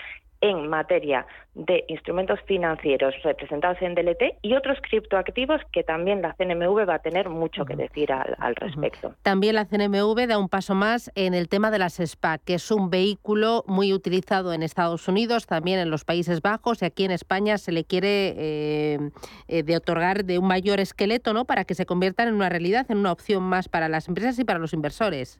en 0.41 0.68
materia 0.68 1.26
de 1.55 1.84
instrumentos 1.89 2.39
financieros 2.47 3.14
representados 3.24 3.82
en 3.82 3.95
DLT 3.97 4.39
y 4.43 4.55
otros 4.55 4.78
criptoactivos 4.80 5.61
que 5.72 5.82
también 5.82 6.22
la 6.22 6.34
CNMV 6.34 6.89
va 6.89 6.95
a 6.95 6.99
tener 7.01 7.28
mucho 7.28 7.64
que 7.64 7.74
decir 7.74 8.12
al, 8.12 8.55
respecto. 8.55 9.14
También 9.22 9.57
la 9.57 9.64
CNMV 9.64 10.28
da 10.28 10.39
un 10.39 10.49
paso 10.49 10.76
más 10.76 11.11
en 11.16 11.34
el 11.34 11.49
tema 11.49 11.72
de 11.72 11.80
las 11.80 11.95
SPAC, 11.95 12.43
que 12.45 12.55
es 12.55 12.70
un 12.70 12.91
vehículo 12.91 13.64
muy 13.66 13.93
utilizado 13.93 14.53
en 14.53 14.62
Estados 14.62 15.09
Unidos, 15.09 15.47
también 15.47 15.80
en 15.80 15.91
los 15.91 16.05
Países 16.05 16.41
Bajos 16.41 16.82
y 16.82 16.84
aquí 16.84 17.05
en 17.05 17.11
España 17.11 17.59
se 17.59 17.72
le 17.72 17.84
quiere 17.84 18.34
eh, 18.36 19.11
eh, 19.49 19.62
de 19.64 19.76
otorgar 19.76 20.24
de 20.24 20.39
un 20.39 20.47
mayor 20.47 20.78
esqueleto 20.78 21.32
¿no? 21.32 21.45
para 21.45 21.64
que 21.64 21.74
se 21.74 21.86
conviertan 21.86 22.28
en 22.28 22.34
una 22.34 22.49
realidad, 22.49 22.86
en 22.89 22.99
una 22.99 23.11
opción 23.11 23.28
más 23.37 23.68
para 23.68 23.89
las 23.89 24.09
empresas 24.09 24.39
y 24.39 24.45
para 24.45 24.59
los 24.59 24.72
inversores. 24.72 25.39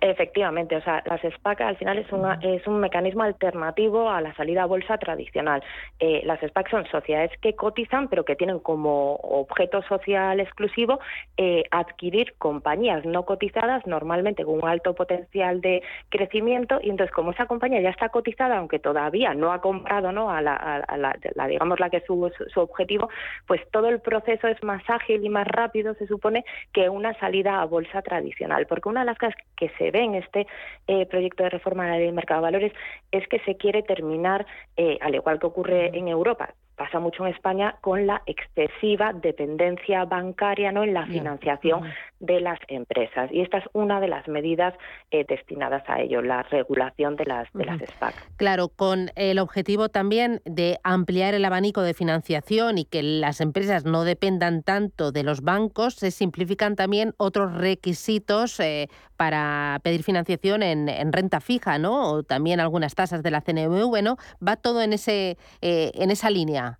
Efectivamente, 0.00 0.76
o 0.76 0.80
sea, 0.82 1.02
las 1.06 1.20
SPAC 1.22 1.60
al 1.60 1.76
final 1.76 1.98
es, 1.98 2.06
es 2.42 2.66
un 2.68 2.78
mecanismo 2.78 3.24
alternativo 3.24 4.08
a 4.08 4.20
la 4.20 4.32
salida 4.36 4.62
a 4.62 4.66
bolsa 4.66 4.96
tradicional. 4.96 5.60
Eh, 5.98 6.22
las 6.24 6.38
SPAC 6.40 6.70
son 6.70 6.86
sociedades 6.86 7.32
que 7.40 7.56
cotizan, 7.56 8.06
pero 8.06 8.24
que 8.24 8.36
tienen 8.36 8.60
como 8.60 9.16
objeto 9.16 9.82
social 9.82 10.38
exclusivo 10.38 11.00
eh, 11.36 11.64
adquirir 11.72 12.34
compañías 12.38 13.04
no 13.04 13.24
cotizadas, 13.24 13.84
normalmente 13.88 14.44
con 14.44 14.62
un 14.62 14.68
alto 14.68 14.94
potencial 14.94 15.60
de 15.60 15.82
crecimiento, 16.10 16.78
y 16.80 16.90
entonces 16.90 17.12
como 17.12 17.32
esa 17.32 17.46
compañía 17.46 17.80
ya 17.80 17.90
está 17.90 18.10
cotizada, 18.10 18.58
aunque 18.58 18.78
todavía 18.78 19.34
no 19.34 19.52
ha 19.52 19.60
comprado 19.60 20.12
¿no? 20.12 20.30
a, 20.30 20.40
la, 20.40 21.16
digamos 21.48 21.80
la 21.80 21.90
que 21.90 21.96
es 21.96 22.04
su, 22.06 22.30
su 22.54 22.60
objetivo, 22.60 23.08
pues 23.48 23.60
todo 23.72 23.88
el 23.88 24.00
proceso 24.00 24.46
es 24.46 24.62
más 24.62 24.82
ágil 24.88 25.24
y 25.24 25.28
más 25.28 25.48
rápido, 25.48 25.94
se 25.94 26.06
supone, 26.06 26.44
que 26.72 26.88
una 26.88 27.14
salida 27.14 27.60
a 27.60 27.64
bolsa 27.64 28.00
tradicional, 28.02 28.66
porque 28.68 28.88
una 28.88 29.00
de 29.00 29.06
las 29.06 29.18
cosas 29.18 29.34
que 29.56 29.70
se 29.70 29.87
ve 29.90 30.02
en 30.02 30.14
este 30.14 30.46
eh, 30.86 31.06
proyecto 31.06 31.42
de 31.42 31.50
reforma 31.50 31.84
de 31.84 31.90
la 31.90 31.96
ley 31.96 32.06
del 32.06 32.14
mercado 32.14 32.40
de 32.40 32.46
valores 32.46 32.72
es 33.12 33.26
que 33.28 33.38
se 33.40 33.56
quiere 33.56 33.82
terminar, 33.82 34.46
eh, 34.76 34.98
al 35.00 35.14
igual 35.14 35.38
que 35.38 35.46
ocurre 35.46 35.96
en 35.96 36.08
Europa, 36.08 36.54
pasa 36.78 37.00
mucho 37.00 37.26
en 37.26 37.34
España 37.34 37.76
con 37.80 38.06
la 38.06 38.22
excesiva 38.24 39.12
dependencia 39.12 40.04
bancaria 40.04 40.72
no 40.72 40.84
en 40.84 40.94
la 40.94 41.06
financiación 41.06 41.82
de 42.20 42.40
las 42.40 42.58
empresas. 42.68 43.30
Y 43.32 43.40
esta 43.40 43.58
es 43.58 43.64
una 43.72 44.00
de 44.00 44.08
las 44.08 44.26
medidas 44.28 44.74
eh, 45.10 45.26
destinadas 45.28 45.82
a 45.88 46.00
ello 46.00 46.22
la 46.22 46.44
regulación 46.44 47.16
de 47.16 47.24
las 47.26 47.52
de 47.52 47.64
las 47.64 47.80
SPAC 47.80 48.14
claro 48.36 48.68
con 48.68 49.10
el 49.16 49.38
objetivo 49.38 49.88
también 49.88 50.40
de 50.44 50.78
ampliar 50.84 51.34
el 51.34 51.44
abanico 51.44 51.82
de 51.82 51.94
financiación 51.94 52.78
y 52.78 52.84
que 52.84 53.02
las 53.02 53.40
empresas 53.40 53.84
no 53.84 54.04
dependan 54.04 54.62
tanto 54.62 55.10
de 55.10 55.24
los 55.24 55.42
bancos 55.42 55.94
se 55.94 56.10
simplifican 56.10 56.76
también 56.76 57.14
otros 57.16 57.54
requisitos 57.56 58.60
eh, 58.60 58.88
para 59.18 59.80
pedir 59.82 60.04
financiación 60.04 60.62
en, 60.62 61.12
renta 61.12 61.40
fija 61.40 61.76
no 61.76 62.12
o 62.12 62.22
también 62.22 62.60
algunas 62.60 62.94
tasas 62.94 63.22
de 63.24 63.32
la 63.32 63.40
CNMV 63.40 64.00
no 64.00 64.16
va 64.46 64.54
todo 64.54 64.80
en 64.80 64.92
ese 64.92 65.36
eh, 65.60 65.90
en 65.94 66.12
esa 66.12 66.30
línea 66.30 66.78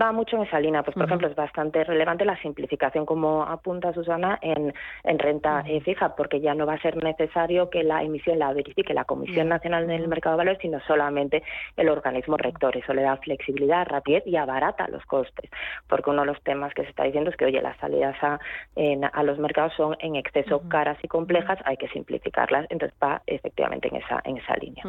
va 0.00 0.12
mucho 0.12 0.36
en 0.36 0.42
esa 0.42 0.60
línea. 0.60 0.82
Pues, 0.82 0.94
por 0.94 1.06
ejemplo, 1.06 1.28
es 1.28 1.34
bastante 1.34 1.84
relevante 1.84 2.24
la 2.24 2.40
simplificación, 2.40 3.06
como 3.06 3.42
apunta 3.42 3.92
Susana, 3.92 4.38
en, 4.42 4.72
en 5.04 5.18
renta 5.18 5.64
eh, 5.66 5.80
fija, 5.80 6.16
porque 6.16 6.40
ya 6.40 6.54
no 6.54 6.66
va 6.66 6.74
a 6.74 6.80
ser 6.80 7.02
necesario 7.02 7.70
que 7.70 7.84
la 7.84 8.02
emisión 8.02 8.38
la 8.38 8.52
verifique 8.52 8.94
la 8.94 9.04
Comisión 9.04 9.48
Nacional 9.48 9.86
del 9.86 10.08
Mercado 10.08 10.36
de 10.36 10.38
Valores, 10.38 10.58
sino 10.60 10.80
solamente 10.80 11.42
el 11.76 11.88
organismo 11.88 12.36
rector. 12.36 12.76
Eso 12.76 12.92
le 12.94 13.02
da 13.02 13.16
flexibilidad, 13.18 13.86
rapidez 13.86 14.26
y 14.26 14.36
abarata 14.36 14.88
los 14.88 15.04
costes, 15.06 15.50
porque 15.88 16.10
uno 16.10 16.22
de 16.22 16.26
los 16.26 16.42
temas 16.42 16.74
que 16.74 16.82
se 16.82 16.90
está 16.90 17.04
diciendo 17.04 17.30
es 17.30 17.36
que, 17.36 17.44
oye, 17.46 17.62
las 17.62 17.76
salidas 17.78 18.16
a, 18.22 18.38
a 19.12 19.22
los 19.22 19.38
mercados 19.38 19.72
son 19.74 19.96
en 20.00 20.16
exceso 20.16 20.68
caras 20.68 20.98
y 21.02 21.08
complejas, 21.08 21.58
hay 21.64 21.76
que 21.76 21.88
simplificarlas. 21.88 22.66
Entonces, 22.70 22.96
va 23.02 23.22
efectivamente 23.26 23.88
en 23.88 23.96
esa, 23.96 24.20
en 24.24 24.38
esa 24.38 24.54
línea. 24.56 24.84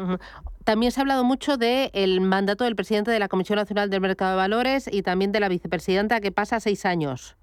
También 0.66 0.90
se 0.90 0.98
ha 0.98 1.02
hablado 1.02 1.22
mucho 1.22 1.58
del 1.58 2.20
mandato 2.22 2.64
del 2.64 2.74
presidente 2.74 3.12
de 3.12 3.20
la 3.20 3.28
Comisión 3.28 3.54
Nacional 3.54 3.88
del 3.88 4.00
Mercado 4.00 4.32
de 4.32 4.36
Valores 4.38 4.90
y 4.90 5.02
también 5.02 5.30
de 5.30 5.38
la 5.38 5.48
vicepresidenta 5.48 6.20
que 6.20 6.32
pasa 6.32 6.58
seis 6.58 6.84
años. 6.84 7.36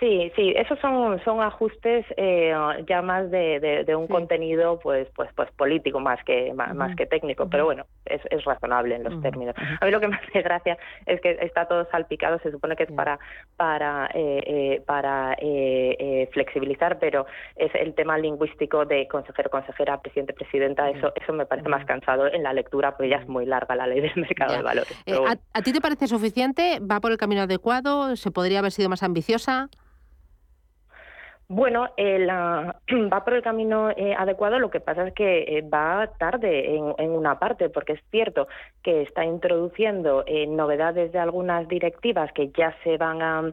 Sí, 0.00 0.32
sí, 0.34 0.54
esos 0.56 0.78
son, 0.78 1.22
son 1.24 1.42
ajustes 1.42 2.06
eh, 2.16 2.54
ya 2.88 3.02
más 3.02 3.30
de, 3.30 3.84
de, 3.86 3.94
un 3.94 4.06
contenido 4.06 4.80
pues, 4.82 5.06
pues, 5.14 5.28
pues 5.36 5.50
político 5.52 6.00
más 6.00 6.24
que, 6.24 6.54
más, 6.54 6.96
que 6.96 7.04
técnico, 7.04 7.50
pero 7.50 7.66
bueno, 7.66 7.84
es, 8.06 8.22
razonable 8.46 8.94
en 8.94 9.04
los 9.04 9.20
términos. 9.20 9.54
A 9.78 9.84
mí 9.84 9.90
lo 9.90 10.00
que 10.00 10.08
me 10.08 10.16
hace 10.16 10.40
gracia 10.40 10.78
es 11.04 11.20
que 11.20 11.36
está 11.42 11.66
todo 11.66 11.86
salpicado, 11.90 12.38
se 12.38 12.50
supone 12.50 12.76
que 12.76 12.84
es 12.84 12.92
para 12.92 13.18
para 13.58 14.06
eh, 14.14 14.42
eh, 14.46 14.82
para 14.86 15.36
eh, 15.38 16.30
flexibilizar, 16.32 16.98
pero 16.98 17.26
es 17.56 17.70
el 17.74 17.94
tema 17.94 18.16
lingüístico 18.16 18.86
de 18.86 19.06
consejero, 19.06 19.50
consejera, 19.50 20.00
presidente, 20.00 20.32
presidenta, 20.32 20.88
eso 20.88 21.12
eso 21.14 21.34
me 21.34 21.44
parece 21.44 21.68
más 21.68 21.84
cansado 21.84 22.26
en 22.26 22.42
la 22.42 22.54
lectura, 22.54 22.96
porque 22.96 23.10
ya 23.10 23.16
es 23.16 23.28
muy 23.28 23.44
larga 23.44 23.76
la 23.76 23.86
ley 23.86 24.00
del 24.00 24.16
mercado 24.16 24.54
de 24.56 24.62
valores. 24.62 25.04
¿A 25.52 25.60
ti 25.60 25.74
te 25.74 25.80
parece 25.82 26.06
suficiente? 26.06 26.80
¿Va 26.80 27.00
por 27.00 27.12
el 27.12 27.18
camino 27.18 27.42
adecuado? 27.42 28.16
¿Se 28.16 28.30
podría 28.30 28.60
haber 28.60 28.72
sido 28.72 28.88
más 28.88 29.02
ambiciosa? 29.02 29.68
Bueno, 31.52 31.88
eh, 31.96 32.24
va 32.30 33.24
por 33.24 33.34
el 33.34 33.42
camino 33.42 33.90
eh, 33.90 34.14
adecuado, 34.16 34.60
lo 34.60 34.70
que 34.70 34.78
pasa 34.78 35.08
es 35.08 35.14
que 35.14 35.40
eh, 35.40 35.62
va 35.62 36.08
tarde 36.16 36.76
en, 36.76 37.10
una 37.10 37.40
parte, 37.40 37.68
porque 37.68 37.94
es 37.94 38.00
cierto 38.12 38.46
que 38.84 39.02
está 39.02 39.24
introduciendo 39.24 40.24
novedades 40.48 41.10
de 41.10 41.18
algunas 41.18 41.66
directivas 41.66 42.32
que 42.32 42.50
ya 42.56 42.74
se 42.84 42.96
van 42.96 43.20
a, 43.20 43.50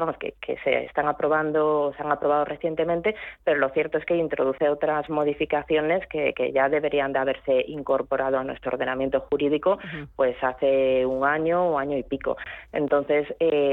vamos, 0.00 0.16
que, 0.16 0.34
se 0.64 0.84
están 0.86 1.06
aprobando, 1.06 1.92
se 1.96 2.02
han 2.02 2.10
aprobado 2.10 2.46
recientemente, 2.46 3.14
pero 3.44 3.60
lo 3.60 3.68
cierto 3.68 3.98
es 3.98 4.06
que 4.06 4.16
introduce 4.16 4.68
otras 4.68 5.08
modificaciones 5.10 6.06
que, 6.08 6.32
ya 6.52 6.68
deberían 6.70 7.12
de 7.12 7.18
haberse 7.18 7.64
incorporado 7.68 8.38
a 8.38 8.44
nuestro 8.44 8.72
ordenamiento 8.72 9.20
jurídico, 9.30 9.78
pues 10.16 10.36
hace 10.42 11.04
un 11.04 11.24
año 11.24 11.72
o 11.72 11.78
año 11.78 11.96
y 11.98 12.02
pico. 12.02 12.36
Entonces, 12.72 13.28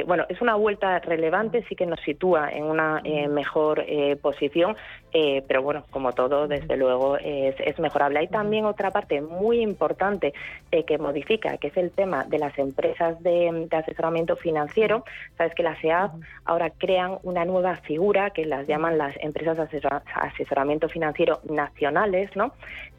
bueno, 0.06 0.26
es 0.28 0.42
una 0.42 0.56
vuelta 0.56 1.00
relevante, 1.00 1.64
sí 1.70 1.76
que 1.76 1.86
nos 1.86 2.02
sitúa 2.02 2.52
en 2.52 2.66
una 2.66 3.02
mejor 3.30 3.61
eh, 3.80 4.18
posición, 4.22 4.76
eh, 5.14 5.44
pero 5.48 5.62
bueno, 5.62 5.86
como 5.92 6.14
todo, 6.14 6.48
desde 6.48 6.78
luego 6.78 7.18
es, 7.18 7.80
mejorable. 7.80 8.20
Hay 8.20 8.28
también 8.28 8.66
otra 8.66 8.92
parte 8.92 9.22
muy 9.22 9.62
importante 9.62 10.34
eh, 10.72 10.84
que 10.84 10.98
modifica, 10.98 11.58
que 11.58 11.68
es 11.68 11.78
el 11.78 11.92
tema 11.92 12.26
de 12.26 12.38
las 12.38 12.58
empresas 12.58 13.22
de, 13.24 13.68
asesoramiento 13.72 14.36
financiero. 14.36 15.04
Sabes 15.38 15.56
que 15.56 15.64
las 15.64 15.84
EAF 15.84 16.12
ahora 16.46 16.70
crean 16.70 17.18
una 17.24 17.46
nueva 17.46 17.78
figura 17.78 18.30
que 18.32 18.46
las 18.46 18.68
llaman 18.68 18.98
las 18.98 19.16
empresas 19.22 19.58
de 19.58 19.82
asesoramiento 20.14 20.90
financiero 20.90 21.40
nacionales, 21.50 22.30
¿no? 22.36 22.54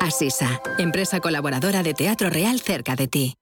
Asisa, 0.00 0.60
empresa 0.78 1.20
colaboradora 1.20 1.82
de 1.82 1.94
Teatro 1.94 2.30
Real 2.30 2.60
cerca 2.60 2.96
de 2.96 3.08
ti. 3.08 3.34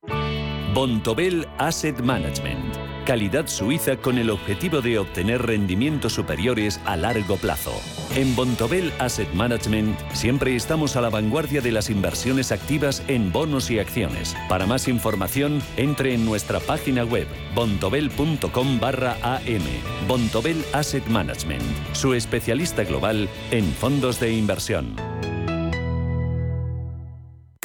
Bontobel 0.74 1.46
Asset 1.58 2.00
Management. 2.00 2.76
Calidad 3.06 3.46
suiza 3.46 3.96
con 3.96 4.18
el 4.18 4.30
objetivo 4.30 4.82
de 4.82 4.98
obtener 4.98 5.42
rendimientos 5.42 6.12
superiores 6.12 6.80
a 6.84 6.96
largo 6.96 7.36
plazo. 7.36 7.72
En 8.16 8.34
Bontobel 8.34 8.92
Asset 8.98 9.32
Management 9.32 9.96
siempre 10.12 10.56
estamos 10.56 10.96
a 10.96 11.00
la 11.00 11.08
vanguardia 11.08 11.60
de 11.60 11.70
las 11.70 11.88
inversiones 11.88 12.50
activas 12.50 13.02
en 13.06 13.30
bonos 13.30 13.70
y 13.70 13.78
acciones. 13.78 14.36
Para 14.48 14.66
más 14.66 14.88
información, 14.88 15.62
entre 15.76 16.14
en 16.14 16.24
nuestra 16.24 16.58
página 16.58 17.04
web 17.04 17.28
bontobel.com 17.54 18.80
barra 18.80 19.16
am. 19.22 19.62
Bontobel 20.08 20.64
Asset 20.72 21.06
Management, 21.06 21.62
su 21.92 22.12
especialista 22.12 22.82
global 22.82 23.28
en 23.50 23.64
fondos 23.72 24.18
de 24.18 24.32
inversión. 24.32 25.15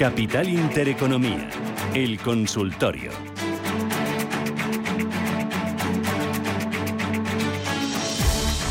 Capital 0.00 0.48
Intereconomía, 0.48 1.50
el 1.94 2.18
consultorio. 2.20 3.10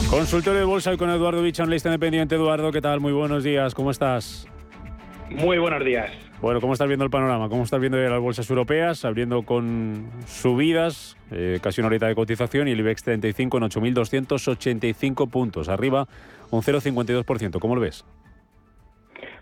Consultorio 0.10 0.62
de 0.62 0.66
Bolsa 0.66 0.98
con 0.98 1.12
Eduardo 1.12 1.44
Bichon, 1.44 1.70
lista 1.70 1.90
independiente. 1.90 2.34
Eduardo, 2.34 2.72
¿qué 2.72 2.82
tal? 2.82 3.00
Muy 3.00 3.14
buenos 3.14 3.44
días, 3.44 3.76
¿cómo 3.76 3.92
estás? 3.92 4.48
Muy 5.30 5.60
buenos 5.60 5.86
días. 5.86 6.10
Bueno, 6.42 6.60
¿cómo 6.62 6.74
estás 6.74 6.88
viendo 6.88 7.06
el 7.06 7.12
panorama? 7.12 7.48
¿Cómo 7.48 7.62
estás 7.62 7.80
viendo 7.80 8.00
las 8.00 8.20
bolsas 8.20 8.50
europeas? 8.50 9.06
Abriendo 9.06 9.44
con 9.44 10.10
subidas, 10.26 11.16
eh, 11.30 11.60
casi 11.62 11.80
una 11.82 11.90
horita 11.90 12.08
de 12.08 12.16
cotización 12.16 12.68
y 12.70 12.72
el 12.72 12.80
IBEX 12.80 13.04
35 13.04 13.58
en 13.58 13.64
8.285 13.66 15.30
puntos, 15.30 15.70
arriba 15.70 16.08
un 16.50 16.64
0,52%. 16.64 17.60
¿Cómo 17.60 17.76
lo 17.76 17.82
ves? 17.82 18.04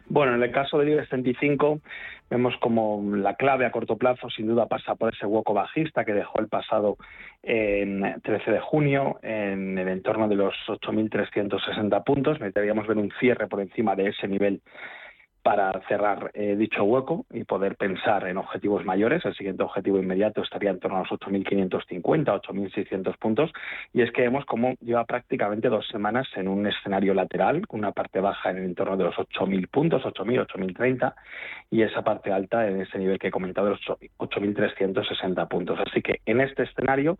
Bueno, 0.10 0.36
en 0.36 0.43
el 0.43 0.51
caso 0.51 0.78
del 0.78 0.89
IBEX 0.89 1.10
35 1.10 1.82
vemos 2.30 2.55
como 2.62 3.03
la 3.16 3.36
clave 3.36 3.66
a 3.66 3.72
corto 3.72 3.97
plazo 3.97 4.30
sin 4.30 4.47
duda 4.47 4.68
pasa 4.68 4.95
por 4.95 5.14
ese 5.14 5.26
hueco 5.26 5.53
bajista 5.53 6.05
que 6.05 6.14
dejó 6.14 6.39
el 6.39 6.47
pasado 6.47 6.97
13 7.41 8.22
de 8.51 8.60
junio 8.62 9.20
en 9.22 9.78
el 9.78 9.88
entorno 9.89 10.30
de 10.30 10.36
los 10.36 10.55
8.360 10.68 12.03
puntos. 12.05 12.39
Necesitaríamos 12.39 12.88
ver 12.88 12.97
un 12.97 13.12
cierre 13.20 13.47
por 13.47 13.60
encima 13.60 13.95
de 13.95 14.10
ese 14.10 14.30
nivel 14.30 14.62
para 15.48 15.72
cerrar 15.88 16.30
eh, 16.34 16.58
dicho 16.58 16.84
hueco 16.84 17.26
y 17.32 17.45
poder 17.45 17.78
pensar 17.78 18.28
en 18.28 18.36
objetivos 18.36 18.84
mayores. 18.84 19.24
El 19.24 19.34
siguiente 19.34 19.64
objetivo 19.64 19.98
inmediato 19.98 20.41
estaría 20.41 20.72
en 20.72 20.80
torno 20.82 20.98
a 20.98 21.00
los 21.04 21.10
8.550, 21.10 22.02
8.600 22.02 23.18
puntos. 23.18 23.54
Y 23.93 24.02
es 24.02 24.12
que 24.12 24.24
vemos 24.24 24.43
cómo 24.43 24.74
lleva 24.82 25.06
prácticamente 25.06 25.70
dos 25.70 25.88
semanas 25.88 26.28
en 26.36 26.50
un 26.50 26.68
escenario 26.68 27.14
lateral, 27.14 27.64
una 27.70 27.93
parte 27.93 28.20
baja 28.20 28.50
en 28.50 28.58
el 28.58 28.66
entorno 28.66 28.98
de 28.98 29.06
los 29.06 29.16
8.000 29.16 29.70
puntos, 29.70 30.04
8.000, 30.04 30.48
8.030, 30.48 31.14
y 31.72 31.82
esa 31.82 32.04
parte 32.04 32.34
alta 32.34 32.68
en 32.68 32.82
ese 32.82 32.98
nivel 33.00 33.18
que 33.18 33.28
he 33.28 33.32
comentado 33.32 33.70
los 33.70 33.80
8.360 34.18 35.48
puntos. 35.48 35.80
Así 35.80 36.02
que 36.02 36.20
en 36.26 36.41
este 36.41 36.64
escenario 36.64 37.16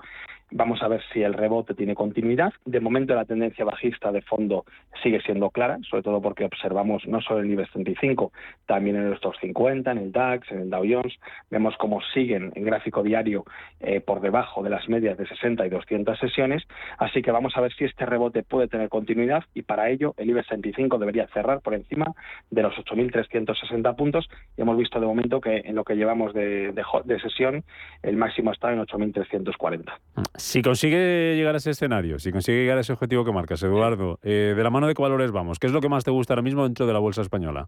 vamos 0.52 0.82
a 0.82 0.88
ver 0.88 1.02
si 1.14 1.22
el 1.22 1.34
rebote 1.34 1.74
tiene 1.74 1.96
continuidad. 1.96 2.54
De 2.66 2.80
momento 2.80 3.16
la 3.16 3.26
tendencia 3.26 3.66
bajista 3.66 4.12
de 4.12 4.22
fondo 4.22 4.66
sigue 5.04 5.22
siendo 5.22 5.50
clara, 5.50 5.78
sobre 5.90 6.04
todo 6.04 6.22
porque 6.22 6.46
observamos 6.46 7.06
no 7.08 7.22
solo 7.22 7.42
el 7.42 7.50
nivel 7.50 7.68
35, 7.70 8.32
también 8.66 8.96
en 8.96 9.10
los 9.10 9.20
50, 9.40 9.92
en 9.92 9.98
el 9.98 10.12
DAX, 10.12 10.52
en 10.52 10.62
el 10.62 10.70
Dow 10.70 10.84
Jones. 10.88 11.14
Vemos 11.50 11.76
cómo 11.78 12.02
siguen 12.14 12.52
en 12.56 12.64
gráfico 12.64 13.04
diario 13.04 13.46
eh, 13.80 14.02
por 14.02 14.22
debajo 14.22 14.64
de 14.64 14.70
las 14.70 14.88
medias 14.90 15.18
de 15.18 15.28
60 15.28 15.66
y 15.66 15.70
200 15.70 16.20
sesiones. 16.20 16.64
Así 16.98 17.22
que 17.22 17.32
vamos 17.32 17.56
a 17.56 17.62
ver 17.62 17.74
si 17.74 17.86
este 17.86 18.06
rebote 18.06 18.44
puede 18.44 18.68
tener 18.68 18.90
continuidad 18.90 19.44
y 19.54 19.64
para 19.64 19.90
ello 19.90 20.14
el 20.18 20.30
IBEX 20.30 20.48
65 20.48 20.98
debería 20.98 21.28
cerrar 21.28 21.62
por 21.62 21.74
encima 21.74 22.14
de 22.50 22.62
los 22.64 22.74
8.360 22.76 23.96
puntos. 23.96 24.30
Y 24.56 24.62
hemos 24.62 24.78
visto 24.78 25.00
de 25.00 25.06
momento 25.06 25.42
que 25.42 25.62
en 25.66 25.76
lo 25.76 25.84
que 25.84 25.96
llevamos 25.96 26.34
de, 26.34 26.74
sesión 27.22 27.64
el 28.04 28.16
máximo 28.18 28.52
está 28.52 28.72
en 28.72 28.80
8.340. 28.80 29.94
Si 30.38 30.62
consigue 30.62 31.36
llegar 31.36 31.56
a 31.56 31.58
ese 31.58 31.72
escenario, 31.72 32.20
si 32.20 32.32
consigue 32.32 32.60
llegar 32.60 32.78
a 32.78 32.82
ese 32.82 32.94
objetivo 32.94 33.26
que 33.26 33.32
marcas, 33.32 33.64
Eduardo, 33.64 34.20
eh, 34.22 34.54
¿de 34.56 34.64
la 34.64 34.70
mano 34.70 34.86
de 34.86 34.94
qué 34.94 35.02
valores 35.02 35.32
vamos? 35.32 35.58
¿Qué 35.58 35.66
es 35.66 35.74
lo 35.74 35.82
que 35.82 35.90
más 35.90 36.04
te 36.04 36.12
gusta 36.12 36.34
ahora 36.34 36.44
mismo 36.44 36.64
dentro 36.64 36.86
de 36.86 36.94
la 36.94 37.00
bolsa 37.00 37.24
española? 37.24 37.66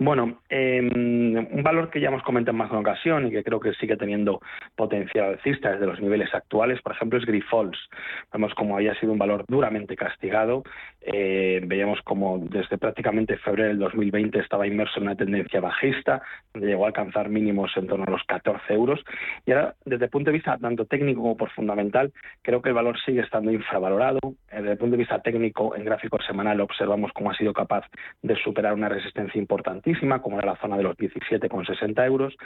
Bueno, 0.00 0.38
em, 0.48 1.36
un 1.36 1.62
valor 1.64 1.90
que 1.90 2.00
ya 2.00 2.06
hemos 2.06 2.22
comentado 2.22 2.52
en 2.52 2.58
más 2.58 2.68
de 2.68 2.76
una 2.76 2.88
ocasión 2.88 3.26
y 3.26 3.30
que 3.32 3.42
creo 3.42 3.58
que 3.58 3.72
sigue 3.74 3.96
teniendo 3.96 4.40
potencial 4.76 5.30
alcista 5.30 5.72
desde 5.72 5.86
los 5.86 6.00
niveles 6.00 6.32
actuales, 6.32 6.80
por 6.82 6.92
ejemplo, 6.92 7.18
es 7.18 7.26
Grifols. 7.26 7.76
Vemos 8.32 8.54
como 8.54 8.76
había 8.76 8.94
sido 9.00 9.10
un 9.10 9.18
valor 9.18 9.44
duramente 9.48 9.96
castigado. 9.96 10.62
Eh, 11.00 11.60
veíamos 11.66 12.00
como 12.02 12.38
desde 12.38 12.78
prácticamente 12.78 13.38
febrero 13.38 13.70
del 13.70 13.80
2020 13.80 14.38
estaba 14.38 14.68
inmerso 14.68 15.00
en 15.00 15.06
una 15.06 15.16
tendencia 15.16 15.60
bajista, 15.60 16.22
donde 16.52 16.68
llegó 16.68 16.84
a 16.84 16.88
alcanzar 16.88 17.28
mínimos 17.28 17.72
en 17.76 17.88
torno 17.88 18.04
a 18.06 18.10
los 18.10 18.22
14 18.22 18.72
euros. 18.72 19.00
Y 19.46 19.50
ahora, 19.50 19.74
desde 19.84 20.04
el 20.04 20.10
punto 20.12 20.30
de 20.30 20.36
vista 20.36 20.58
tanto 20.58 20.84
técnico 20.84 21.22
como 21.22 21.36
por 21.36 21.50
fundamental, 21.50 22.12
creo 22.42 22.62
que 22.62 22.68
el 22.68 22.76
valor 22.76 22.96
sigue 23.04 23.22
estando 23.22 23.50
infravalorado. 23.50 24.20
Desde 24.48 24.72
el 24.72 24.78
punto 24.78 24.92
de 24.92 24.98
vista 24.98 25.20
técnico, 25.22 25.74
en 25.74 25.84
gráfico 25.84 26.18
semanal 26.22 26.60
observamos 26.60 27.10
cómo 27.12 27.32
ha 27.32 27.36
sido 27.36 27.52
capaz 27.52 27.84
de 28.22 28.36
superar 28.36 28.74
una 28.74 28.88
resistencia 28.88 29.40
importante 29.40 29.87
como 30.22 30.38
era 30.38 30.52
la 30.52 30.56
zona 30.56 30.76
de 30.76 30.82
los 30.82 30.96
17,60 30.96 32.06
euros. 32.06 32.36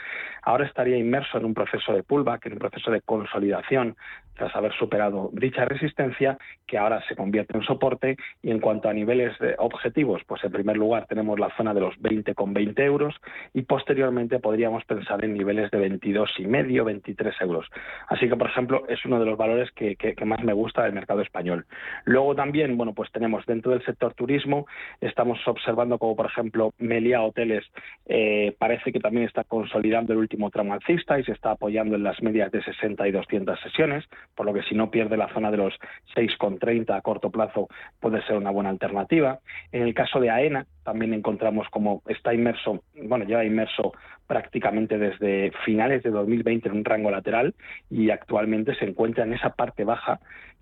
Ahora 0.41 0.65
estaría 0.65 0.97
inmerso 0.97 1.37
en 1.37 1.45
un 1.45 1.53
proceso 1.53 1.93
de 1.93 2.03
pullback, 2.03 2.45
en 2.45 2.53
un 2.53 2.59
proceso 2.59 2.91
de 2.91 3.01
consolidación 3.01 3.95
tras 4.35 4.55
haber 4.55 4.73
superado 4.73 5.29
dicha 5.33 5.65
resistencia, 5.65 6.37
que 6.65 6.77
ahora 6.77 7.01
se 7.07 7.15
convierte 7.15 7.57
en 7.57 7.63
soporte. 7.63 8.17
Y 8.41 8.51
en 8.51 8.59
cuanto 8.59 8.89
a 8.89 8.93
niveles 8.93 9.37
de 9.39 9.55
objetivos, 9.57 10.21
pues 10.25 10.43
en 10.43 10.51
primer 10.51 10.77
lugar 10.77 11.05
tenemos 11.07 11.39
la 11.39 11.55
zona 11.55 11.73
de 11.73 11.81
los 11.81 11.95
20,20 11.99 12.79
euros 12.79 13.15
y 13.53 13.63
posteriormente 13.63 14.39
podríamos 14.39 14.83
pensar 14.85 15.23
en 15.23 15.33
niveles 15.33 15.69
de 15.71 15.89
22,5, 15.89 16.83
23 16.83 17.41
euros. 17.41 17.67
Así 18.07 18.27
que, 18.27 18.35
por 18.35 18.49
ejemplo, 18.49 18.83
es 18.87 19.03
uno 19.05 19.19
de 19.19 19.25
los 19.25 19.37
valores 19.37 19.71
que, 19.71 19.95
más 20.25 20.43
me 20.43 20.53
gusta 20.53 20.83
del 20.83 20.93
mercado 20.93 21.21
español. 21.21 21.65
Luego 22.05 22.35
también, 22.35 22.77
bueno, 22.77 22.93
pues 22.93 23.11
tenemos 23.11 23.45
dentro 23.45 23.71
del 23.71 23.85
sector 23.85 24.13
turismo, 24.13 24.65
estamos 25.01 25.39
observando 25.47 25.97
como, 25.97 26.15
por 26.15 26.25
ejemplo, 26.25 26.73
Melia 26.79 27.21
Hoteles 27.33 27.65
eh, 28.05 28.55
parece 28.57 28.91
que 28.91 28.99
también 28.99 29.25
está 29.25 29.43
consolidando 29.43 30.13
el 30.13 30.19
último 30.19 30.49
tramo 30.49 30.73
alcista 30.73 31.19
y 31.19 31.23
se 31.23 31.31
está 31.31 31.51
apoyando 31.51 31.95
en 31.95 32.03
las 32.03 32.21
medias 32.21 32.51
de 32.51 32.63
60 32.63 33.07
y 33.07 33.11
200 33.11 33.59
sesiones 33.59 34.05
por 34.35 34.45
lo 34.45 34.53
que 34.53 34.63
si 34.63 34.75
no 34.75 34.91
pierde 34.91 35.17
la 35.17 35.33
zona 35.33 35.51
de 35.51 35.57
los 35.57 35.73
6,30 36.15 36.95
a 36.95 37.01
corto 37.01 37.29
plazo 37.29 37.67
puede 37.99 38.21
ser 38.23 38.37
una 38.37 38.51
buena 38.51 38.69
alternativa. 38.69 39.39
En 39.71 39.81
el 39.83 39.93
caso 39.93 40.19
de 40.19 40.29
AENA 40.29 40.65
también 40.83 41.13
encontramos 41.13 41.67
como 41.69 42.03
está 42.07 42.33
inmerso, 42.33 42.83
bueno, 42.93 43.25
lleva 43.25 43.45
inmerso 43.45 43.93
prácticamente 44.27 44.97
desde 44.97 45.51
finales 45.65 46.03
de 46.03 46.11
2020 46.11 46.69
en 46.69 46.77
un 46.77 46.85
rango 46.85 47.11
lateral 47.11 47.53
y 47.89 48.09
actualmente 48.09 48.75
se 48.75 48.85
encuentra 48.85 49.23
en 49.23 49.33
esa 49.33 49.51
parte 49.51 49.83
baja 49.83 50.19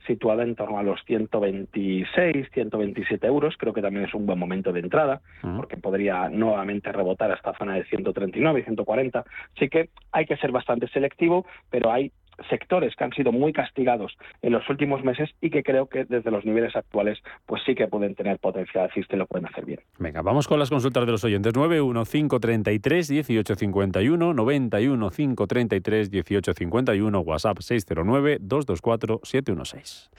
situada 0.07 0.43
en 0.43 0.55
torno 0.55 0.79
a 0.79 0.83
los 0.83 0.99
126, 1.05 2.47
127 2.51 3.27
euros. 3.27 3.55
Creo 3.57 3.73
que 3.73 3.81
también 3.81 4.05
es 4.05 4.13
un 4.13 4.25
buen 4.25 4.39
momento 4.39 4.73
de 4.73 4.79
entrada 4.79 5.21
porque 5.55 5.77
podría 5.77 6.29
nuevamente 6.29 6.91
rebotar 6.91 7.31
a 7.31 7.35
esta 7.35 7.53
zona 7.57 7.75
de 7.75 7.85
139, 7.85 8.63
140. 8.63 9.23
Así 9.55 9.69
que 9.69 9.89
hay 10.11 10.25
que 10.25 10.37
ser 10.37 10.51
bastante 10.51 10.87
selectivo, 10.87 11.45
pero 11.69 11.91
hay 11.91 12.11
sectores 12.49 12.95
que 12.95 13.03
han 13.03 13.13
sido 13.13 13.31
muy 13.31 13.53
castigados 13.53 14.17
en 14.41 14.53
los 14.53 14.67
últimos 14.69 15.03
meses 15.03 15.29
y 15.41 15.49
que 15.49 15.63
creo 15.63 15.87
que 15.87 16.05
desde 16.05 16.31
los 16.31 16.45
niveles 16.45 16.75
actuales 16.75 17.19
pues 17.45 17.61
sí 17.65 17.75
que 17.75 17.87
pueden 17.87 18.15
tener 18.15 18.39
potencial 18.39 18.85
alcista 18.85 19.15
y 19.15 19.19
lo 19.19 19.27
pueden 19.27 19.47
hacer 19.47 19.65
bien. 19.65 19.79
Venga, 19.99 20.21
vamos 20.21 20.47
con 20.47 20.59
las 20.59 20.69
consultas 20.69 21.05
de 21.05 21.11
los 21.11 21.23
oyentes. 21.23 21.53
91533 21.53 23.11
1851 23.11 24.33
91533 24.33 26.11
1851 26.11 27.19
WhatsApp 27.19 27.59
609 27.59 28.37
224 28.41 29.19
716. 29.23 30.09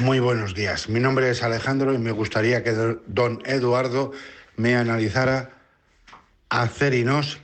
Muy 0.00 0.20
buenos 0.20 0.54
días. 0.54 0.88
Mi 0.88 1.00
nombre 1.00 1.30
es 1.30 1.42
Alejandro 1.42 1.92
y 1.92 1.98
me 1.98 2.12
gustaría 2.12 2.62
que 2.62 2.72
don 3.06 3.40
Eduardo 3.44 4.12
me 4.56 4.76
analizara 4.76 5.50
Acerinos 6.48 7.40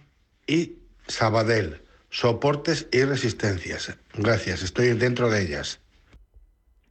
y 0.47 0.77
Sabadell 1.09 1.86
soportes 2.17 2.89
y 2.93 3.05
resistencias. 3.05 3.95
Gracias, 4.14 4.62
estoy 4.62 4.87
dentro 4.95 5.29
de 5.29 5.43
ellas. 5.43 5.83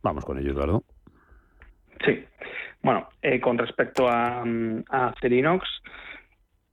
Vamos 0.04 0.24
con 0.24 0.38
ello, 0.38 0.52
Eduardo. 0.52 0.84
Sí. 2.06 2.24
Bueno, 2.84 3.10
eh, 3.24 3.42
con 3.42 3.58
respecto 3.58 4.08
a, 4.08 4.44
a 4.90 5.14
Cerinox, 5.20 5.66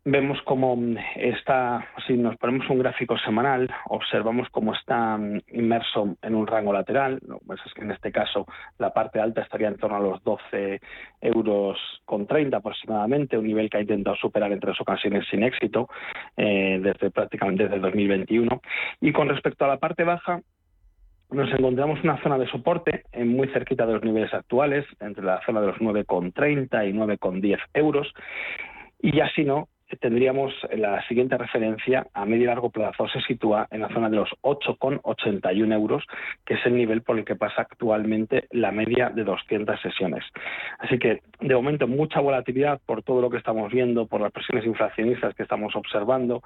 vemos 0.04 0.40
cómo 0.42 0.76
está, 1.14 1.86
si 2.06 2.14
nos 2.14 2.36
ponemos 2.36 2.68
un 2.68 2.80
gráfico 2.80 3.16
semanal, 3.18 3.70
observamos 3.86 4.48
cómo 4.50 4.74
está 4.74 5.16
mm, 5.16 5.42
inmerso 5.52 6.16
en 6.22 6.34
un 6.34 6.46
rango 6.46 6.72
lateral. 6.72 7.20
Pues 7.46 7.60
en 7.76 7.90
este 7.90 8.10
caso 8.10 8.46
la 8.78 8.92
parte 8.92 9.20
alta 9.20 9.42
estaría 9.42 9.68
en 9.68 9.76
torno 9.76 9.96
a 9.96 10.00
los 10.00 10.22
12 10.24 10.80
euros 11.20 11.78
con 12.04 12.26
30 12.26 12.56
aproximadamente, 12.56 13.38
un 13.38 13.46
nivel 13.46 13.70
que 13.70 13.78
ha 13.78 13.82
intentado 13.82 14.16
superar 14.16 14.50
en 14.52 14.60
tres 14.60 14.80
ocasiones 14.80 15.26
sin 15.30 15.42
éxito 15.42 15.88
eh, 16.36 16.80
desde 16.82 17.10
prácticamente 17.10 17.64
desde 17.64 17.76
el 17.76 17.82
2021. 17.82 18.60
Y 19.00 19.12
con 19.12 19.28
respecto 19.28 19.64
a 19.64 19.68
la 19.68 19.78
parte 19.78 20.04
baja, 20.04 20.40
nos 21.30 21.50
encontramos 21.52 22.02
una 22.02 22.20
zona 22.22 22.38
de 22.38 22.46
soporte 22.48 23.04
eh, 23.12 23.24
muy 23.24 23.48
cerquita 23.48 23.86
de 23.86 23.94
los 23.94 24.02
niveles 24.02 24.34
actuales, 24.34 24.84
entre 25.00 25.24
la 25.24 25.40
zona 25.46 25.60
de 25.60 25.68
los 25.68 25.78
9,30 25.78 26.88
y 26.88 26.92
9,10 26.92 27.58
euros. 27.74 28.12
Y 29.00 29.16
ya 29.16 29.28
si 29.34 29.44
no, 29.44 29.68
tendríamos 29.96 30.52
la 30.76 31.06
siguiente 31.06 31.36
referencia 31.36 32.06
a 32.14 32.24
medio 32.24 32.44
y 32.44 32.46
largo 32.46 32.70
plazo 32.70 33.08
se 33.08 33.20
sitúa 33.22 33.68
en 33.70 33.80
la 33.80 33.88
zona 33.88 34.08
de 34.08 34.16
los 34.16 34.30
8,81 34.42 35.72
euros, 35.72 36.04
que 36.44 36.54
es 36.54 36.66
el 36.66 36.76
nivel 36.76 37.02
por 37.02 37.18
el 37.18 37.24
que 37.24 37.36
pasa 37.36 37.62
actualmente 37.62 38.46
la 38.50 38.72
media 38.72 39.10
de 39.10 39.24
200 39.24 39.80
sesiones. 39.80 40.24
Así 40.78 40.98
que, 40.98 41.22
de 41.40 41.54
momento, 41.54 41.86
mucha 41.86 42.20
volatilidad 42.20 42.80
por 42.86 43.02
todo 43.02 43.20
lo 43.20 43.30
que 43.30 43.38
estamos 43.38 43.72
viendo, 43.72 44.06
por 44.06 44.20
las 44.20 44.32
presiones 44.32 44.66
inflacionistas 44.66 45.34
que 45.34 45.42
estamos 45.42 45.74
observando, 45.76 46.42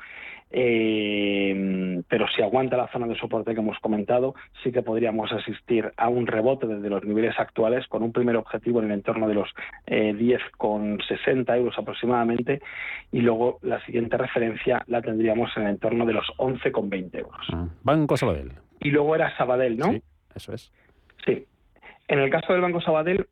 eh, 0.51 2.03
pero 2.09 2.27
si 2.29 2.43
aguanta 2.43 2.77
la 2.77 2.89
zona 2.89 3.07
de 3.07 3.19
soporte 3.19 3.55
que 3.55 3.61
hemos 3.61 3.79
comentado, 3.81 4.35
sí 4.63 4.71
que 4.71 4.83
podríamos 4.83 5.33
asistir 5.33 5.93
a 5.97 6.09
un 6.09 6.27
rebote 6.27 6.67
desde 6.67 6.89
los 6.89 7.05
niveles 7.05 7.39
actuales 7.39 7.87
con 7.89 8.03
un 8.03 8.13
primer 8.13 8.37
objetivo 8.37 8.81
en 8.81 8.87
el 8.87 8.93
entorno 8.93 9.29
de 9.29 9.35
los 9.35 9.49
eh, 9.87 10.15
10,60 10.15 11.57
euros 11.57 11.79
aproximadamente 11.79 12.61
y 13.13 13.21
luego 13.21 13.59
la 13.63 13.85
siguiente 13.85 14.17
referencia 14.17 14.85
la 14.87 15.03
tendríamos 15.03 15.51
en 15.57 15.65
el 15.65 15.71
entorno 15.71 16.07
de 16.07 16.13
los 16.13 16.27
11,20 16.39 17.19
euros. 17.19 17.47
Ah, 17.53 17.67
Banco 17.83 18.17
Sabadell. 18.17 18.53
Y 18.81 18.91
luego 18.91 19.15
era 19.15 19.37
Sabadell, 19.37 19.77
¿no? 19.77 19.93
Sí, 19.93 20.03
eso 20.35 20.53
es. 20.53 20.73
Sí. 21.25 21.47
En 22.09 22.21
el 22.21 22.31
caso 22.31 22.53
del 22.53 22.63
Banco 22.63 22.81
Sabadell, 22.81 23.27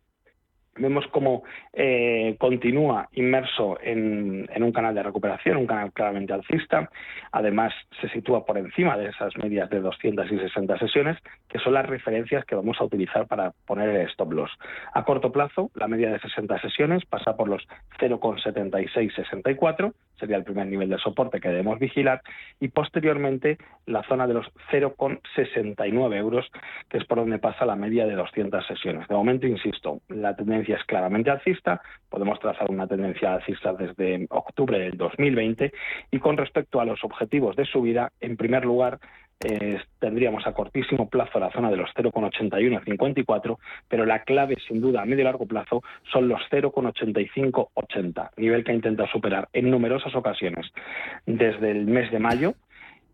vemos 0.76 1.06
cómo 1.08 1.44
eh, 1.72 2.36
continúa 2.38 3.08
inmerso 3.12 3.78
en, 3.82 4.48
un 4.62 4.72
canal 4.72 4.94
de 4.94 5.02
recuperación, 5.02 5.56
un 5.56 5.66
canal 5.66 5.92
claramente 5.92 6.32
alcista. 6.32 6.90
Además, 7.32 7.72
se 8.00 8.08
sitúa 8.08 8.44
por 8.44 8.58
encima 8.58 8.96
de 8.96 9.08
esas 9.08 9.36
medias 9.36 9.68
de 9.70 9.80
260 9.80 10.78
sesiones, 10.78 11.18
que 11.48 11.58
son 11.58 11.74
las 11.74 11.86
referencias 11.86 12.44
que 12.44 12.54
vamos 12.54 12.80
a 12.80 12.84
utilizar 12.84 13.26
para 13.26 13.52
poner 13.66 13.88
el 13.90 14.08
stop 14.08 14.32
loss. 14.32 14.50
A 14.92 15.04
corto 15.04 15.32
plazo, 15.32 15.70
la 15.74 15.88
media 15.88 16.10
de 16.10 16.20
60 16.20 16.60
sesiones 16.60 17.04
pasa 17.04 17.36
por 17.36 17.48
los 17.48 17.66
0,7664, 17.98 19.92
sería 20.18 20.36
el 20.36 20.44
primer 20.44 20.66
nivel 20.66 20.88
de 20.88 20.98
soporte 20.98 21.40
que 21.40 21.48
debemos 21.48 21.78
vigilar, 21.78 22.22
y 22.60 22.68
posteriormente 22.68 23.58
la 23.86 24.02
zona 24.04 24.26
de 24.26 24.34
los 24.34 24.46
0,69 24.70 26.16
euros, 26.16 26.46
que 26.88 26.98
es 26.98 27.04
por 27.04 27.18
donde 27.18 27.38
pasa 27.38 27.66
la 27.66 27.76
media 27.76 28.06
de 28.06 28.14
200 28.14 28.66
sesiones. 28.66 29.08
De 29.08 29.14
momento, 29.14 29.46
insisto, 29.46 30.00
la 30.08 30.34
tendencia 30.36 30.76
es 30.76 30.84
claramente 30.84 31.30
alcista, 31.30 31.80
podemos 32.08 32.38
trazar 32.40 32.70
una 32.70 32.86
tendencia 32.86 33.34
alcista 33.34 33.72
desde 33.72 34.26
octubre 34.30 34.78
del 34.78 34.96
2020 34.96 35.72
y 36.10 36.18
con 36.18 36.36
respecto 36.36 36.80
a 36.80 36.84
los 36.84 37.02
objetivos 37.04 37.56
de 37.56 37.64
subida, 37.64 38.12
en 38.20 38.36
primer 38.36 38.64
lugar, 38.64 38.98
eh, 39.40 39.80
tendríamos 39.98 40.46
a 40.46 40.52
cortísimo 40.52 41.08
plazo 41.08 41.38
la 41.38 41.50
zona 41.52 41.70
de 41.70 41.76
los 41.76 41.90
0,81 41.94 42.84
54, 42.84 43.58
pero 43.88 44.06
la 44.06 44.22
clave 44.22 44.56
sin 44.66 44.80
duda 44.80 45.02
a 45.02 45.04
medio 45.04 45.22
y 45.22 45.24
largo 45.24 45.46
plazo 45.46 45.82
son 46.12 46.28
los 46.28 46.40
0,8580, 46.50 48.30
nivel 48.36 48.64
que 48.64 48.72
ha 48.72 48.74
intentado 48.74 49.08
superar 49.08 49.48
en 49.52 49.70
numerosas 49.70 50.14
ocasiones 50.14 50.66
desde 51.26 51.70
el 51.70 51.86
mes 51.86 52.10
de 52.10 52.18
mayo. 52.18 52.54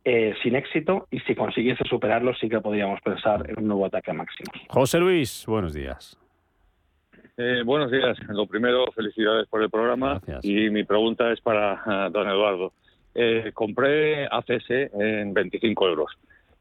Eh, 0.03 0.35
sin 0.43 0.57
éxito 0.57 1.09
y 1.11 1.21
si 1.21 1.35
consiguiese 1.35 1.85
superarlo 1.85 2.33
sí 2.35 2.49
que 2.49 2.59
podríamos 2.61 3.03
pensar 3.03 3.45
en 3.51 3.59
un 3.59 3.69
nuevo 3.69 3.85
ataque 3.85 4.11
a 4.11 4.15
máximos. 4.15 4.57
José 4.71 4.99
Luis, 4.99 5.45
buenos 5.47 5.75
días. 5.75 6.19
Eh, 7.37 7.63
buenos 7.65 7.91
días. 7.91 8.19
Lo 8.29 8.47
primero, 8.47 8.87
felicidades 8.95 9.47
por 9.49 9.63
el 9.63 9.71
programa. 9.71 10.21
Y 10.43 10.71
mi 10.71 10.85
pregunta 10.85 11.31
es 11.33 11.41
para 11.41 11.83
ah, 11.85 12.09
don 12.11 12.29
Eduardo. 12.29 12.73
Eh, 13.15 13.51
compré 13.55 14.27
ACS 14.27 14.71
en 14.71 15.35
25 15.35 15.89
euros 15.89 16.13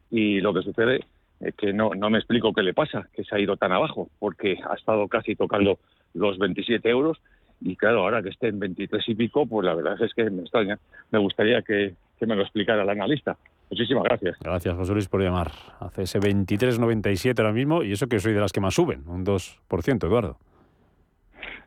y 0.09 0.41
lo 0.41 0.53
que 0.53 0.63
sucede 0.63 1.01
es 1.39 1.55
que 1.55 1.73
no, 1.73 1.91
no 1.95 2.09
me 2.09 2.17
explico 2.17 2.53
qué 2.53 2.63
le 2.63 2.73
pasa, 2.73 3.07
que 3.13 3.23
se 3.23 3.35
ha 3.35 3.39
ido 3.39 3.55
tan 3.55 3.71
abajo, 3.71 4.09
porque 4.19 4.57
ha 4.67 4.73
estado 4.73 5.07
casi 5.07 5.35
tocando 5.35 5.79
los 6.13 6.37
27 6.37 6.89
euros 6.89 7.19
y 7.61 7.75
claro, 7.75 8.03
ahora 8.03 8.23
que 8.23 8.29
esté 8.29 8.47
en 8.47 8.59
23 8.59 9.07
y 9.09 9.15
pico, 9.15 9.45
pues 9.45 9.65
la 9.65 9.75
verdad 9.75 10.01
es 10.01 10.13
que 10.13 10.29
me 10.29 10.41
extraña. 10.41 10.79
Me 11.11 11.19
gustaría 11.19 11.61
que, 11.61 11.93
que 12.17 12.25
me 12.25 12.35
lo 12.35 12.43
explicara 12.43 12.83
el 12.83 12.89
analista. 12.89 13.37
Muchísimas 13.69 14.03
gracias. 14.03 14.37
Gracias, 14.39 14.75
José 14.75 14.93
Luis, 14.93 15.07
por 15.07 15.21
llamar. 15.21 15.51
ACS 15.79 16.15
23.97 16.15 17.37
ahora 17.39 17.53
mismo 17.53 17.83
y 17.83 17.91
eso 17.91 18.07
que 18.07 18.19
soy 18.19 18.33
de 18.33 18.39
las 18.39 18.51
que 18.51 18.61
más 18.61 18.73
suben, 18.73 19.03
un 19.07 19.25
2%, 19.25 20.03
Eduardo. 20.05 20.37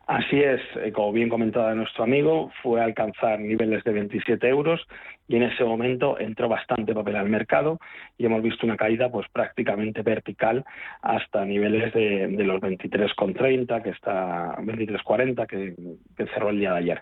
Así 0.05 0.41
es, 0.41 0.59
eh, 0.83 0.91
como 0.91 1.13
bien 1.13 1.29
comentaba 1.29 1.73
nuestro 1.75 2.03
amigo, 2.03 2.51
fue 2.61 2.81
alcanzar 2.81 3.39
niveles 3.39 3.83
de 3.85 3.93
27 3.93 4.49
euros 4.49 4.85
y 5.27 5.35
en 5.35 5.43
ese 5.43 5.63
momento 5.63 6.19
entró 6.19 6.49
bastante 6.49 6.93
papel 6.93 7.15
al 7.15 7.29
mercado 7.29 7.79
y 8.17 8.25
hemos 8.25 8.41
visto 8.41 8.65
una 8.65 8.77
caída 8.77 9.09
pues 9.09 9.27
prácticamente 9.31 10.01
vertical 10.01 10.65
hasta 11.01 11.45
niveles 11.45 11.93
de, 11.93 12.27
los 12.43 12.61
23,30 12.61 13.81
que 13.81 13.89
está 13.89 14.55
23,40 14.57 15.47
que, 15.47 15.75
que 16.17 16.27
cerró 16.33 16.49
el 16.49 16.59
día 16.59 16.71
de 16.71 16.79
ayer. 16.79 17.01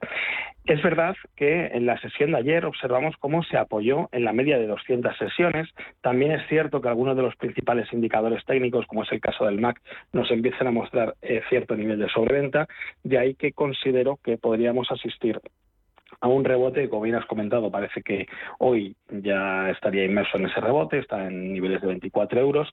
Es 0.65 0.81
verdad 0.83 1.15
que 1.35 1.67
en 1.67 1.87
la 1.87 1.99
sesión 1.99 2.31
de 2.31 2.37
ayer 2.37 2.65
observamos 2.65 3.15
cómo 3.17 3.41
se 3.43 3.57
apoyó 3.57 4.09
en 4.11 4.23
la 4.23 4.31
media 4.31 4.59
de 4.59 4.67
200 4.67 5.17
sesiones. 5.17 5.67
También 6.01 6.33
es 6.33 6.47
cierto 6.47 6.81
que 6.81 6.87
algunos 6.87 7.15
de 7.15 7.23
los 7.23 7.35
principales 7.35 7.91
indicadores 7.91 8.45
técnicos, 8.45 8.85
como 8.85 9.01
es 9.01 9.11
el 9.11 9.19
caso 9.19 9.45
del 9.45 9.59
MAC, 9.59 9.81
nos 10.13 10.29
empiezan 10.29 10.67
a 10.67 10.71
mostrar 10.71 11.15
eh, 11.23 11.41
cierto 11.49 11.75
nivel 11.75 11.97
de 11.97 12.09
sobreventa. 12.09 12.67
De 13.03 13.17
ahí 13.17 13.33
que 13.33 13.53
considero 13.53 14.19
que 14.23 14.37
podríamos 14.37 14.91
asistir 14.91 15.41
a 16.21 16.27
un 16.27 16.45
rebote, 16.45 16.87
como 16.89 17.01
bien 17.01 17.15
has 17.15 17.25
comentado, 17.25 17.71
parece 17.71 18.03
que 18.03 18.27
hoy 18.59 18.95
ya 19.09 19.69
estaría 19.71 20.05
inmerso 20.05 20.37
en 20.37 20.45
ese 20.45 20.61
rebote, 20.61 20.99
está 20.99 21.27
en 21.27 21.51
niveles 21.53 21.81
de 21.81 21.87
24 21.87 22.39
euros 22.39 22.71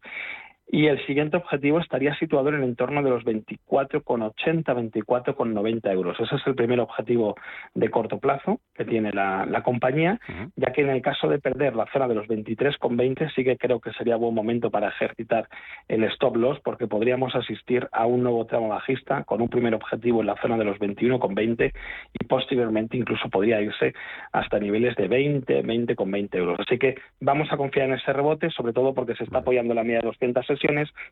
y 0.70 0.86
el 0.86 1.04
siguiente 1.06 1.36
objetivo 1.36 1.80
estaría 1.80 2.14
situado 2.16 2.50
en 2.50 2.56
el 2.56 2.64
entorno 2.64 3.02
de 3.02 3.10
los 3.10 3.24
24,80, 3.24 4.64
24,90 4.64 5.92
euros. 5.92 6.20
Ese 6.20 6.36
es 6.36 6.46
el 6.46 6.54
primer 6.54 6.80
objetivo 6.80 7.36
de 7.74 7.90
corto 7.90 8.18
plazo 8.18 8.60
que 8.74 8.84
tiene 8.84 9.12
la, 9.12 9.62
compañía, 9.64 10.20
ya 10.56 10.72
que 10.72 10.82
en 10.82 10.90
el 10.90 11.02
caso 11.02 11.28
de 11.28 11.38
perder 11.40 11.74
la 11.74 11.86
zona 11.92 12.06
de 12.06 12.14
los 12.14 12.26
23,20 12.26 13.34
sí 13.34 13.44
que 13.44 13.56
creo 13.56 13.80
que 13.80 13.92
sería 13.92 14.16
buen 14.16 14.34
momento 14.34 14.70
para 14.70 14.88
ejercitar 14.88 15.48
el 15.88 16.04
stop 16.04 16.36
loss 16.36 16.60
porque 16.60 16.86
podríamos 16.86 17.34
asistir 17.34 17.88
a 17.92 18.06
un 18.06 18.22
nuevo 18.22 18.46
tramo 18.46 18.68
bajista 18.68 19.24
con 19.24 19.42
un 19.42 19.48
primer 19.48 19.74
objetivo 19.74 20.20
en 20.20 20.28
la 20.28 20.40
zona 20.40 20.56
de 20.56 20.64
los 20.64 20.78
21,20 20.78 21.72
y 22.20 22.24
posteriormente 22.24 22.96
incluso 22.96 23.28
podría 23.28 23.60
irse 23.60 23.94
hasta 24.32 24.58
niveles 24.58 24.94
de 24.96 25.08
20, 25.08 25.64
20,20 25.64 26.36
euros. 26.36 26.60
Así 26.60 26.78
que 26.78 26.96
vamos 27.20 27.48
a 27.50 27.56
confiar 27.56 27.88
en 27.88 27.94
ese 27.94 28.12
rebote, 28.12 28.50
sobre 28.50 28.72
todo 28.72 28.94
porque 28.94 29.14
se 29.14 29.24
está 29.24 29.38
apoyando 29.38 29.74
la 29.74 29.82
media 29.82 30.00
de 30.00 30.06
260 30.06 30.57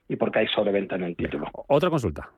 y 0.08 0.16
porque 0.16 0.40
hay 0.40 0.48
sobreventa 0.48 0.96
en 0.96 1.04
el 1.04 1.16
título. 1.16 1.50
Otra 1.68 1.90
consulta. 1.90 2.30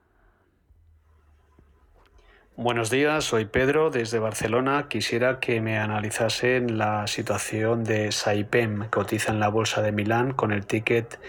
Buenos 2.56 2.90
días, 2.90 3.22
soy 3.22 3.44
Pedro 3.44 3.90
desde 3.90 4.18
Barcelona. 4.18 4.86
Quisiera 4.88 5.38
que 5.38 5.60
me 5.60 5.78
analizasen 5.78 6.76
la 6.76 7.06
situación 7.06 7.84
de 7.84 8.10
Saipem, 8.10 8.82
que 8.82 8.88
cotiza 8.90 9.30
en 9.30 9.38
la 9.38 9.48
bolsa 9.48 9.80
de 9.80 9.92
Milán 9.92 10.32
con 10.32 10.50
el 10.50 10.66
ticket 10.66 11.20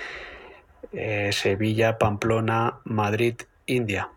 eh, 0.91 1.29
Sevilla, 1.31 1.99
Pamplona, 1.99 2.79
Madrid, 2.83 3.35
India. 3.67 4.09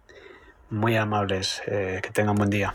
Muy 0.71 0.97
amables, 0.97 1.63
eh, 1.67 2.01
que 2.03 2.11
tengan 2.11 2.35
buen 2.35 2.49
día. 2.49 2.75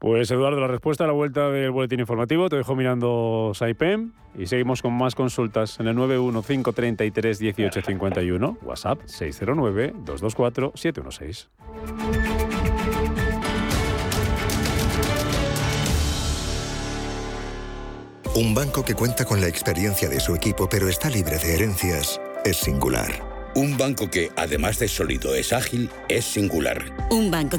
Pues 0.00 0.28
Eduardo, 0.30 0.60
la 0.60 0.66
respuesta 0.66 1.04
a 1.04 1.06
la 1.06 1.12
vuelta 1.12 1.50
del 1.50 1.70
boletín 1.72 2.00
informativo. 2.00 2.48
Te 2.48 2.56
dejo 2.56 2.74
mirando 2.74 3.52
Saipem 3.54 4.12
y 4.34 4.46
seguimos 4.46 4.80
con 4.80 4.94
más 4.94 5.14
consultas 5.14 5.78
en 5.78 5.88
el 5.88 5.96
915331851, 5.98 8.56
WhatsApp 8.62 9.02
609-224-716. 9.02 11.48
Un 18.36 18.54
banco 18.54 18.82
que 18.82 18.94
cuenta 18.94 19.26
con 19.26 19.42
la 19.42 19.48
experiencia 19.48 20.08
de 20.08 20.18
su 20.20 20.34
equipo 20.34 20.66
pero 20.70 20.88
está 20.88 21.10
libre 21.10 21.36
de 21.36 21.56
herencias 21.56 22.18
es 22.46 22.56
singular. 22.56 23.28
Un 23.56 23.76
banco 23.76 24.08
que, 24.08 24.30
además 24.36 24.78
de 24.78 24.86
sólido, 24.86 25.34
es 25.34 25.52
ágil, 25.52 25.90
es 26.08 26.24
singular. 26.24 26.84
Un 27.10 27.32
banco 27.32 27.48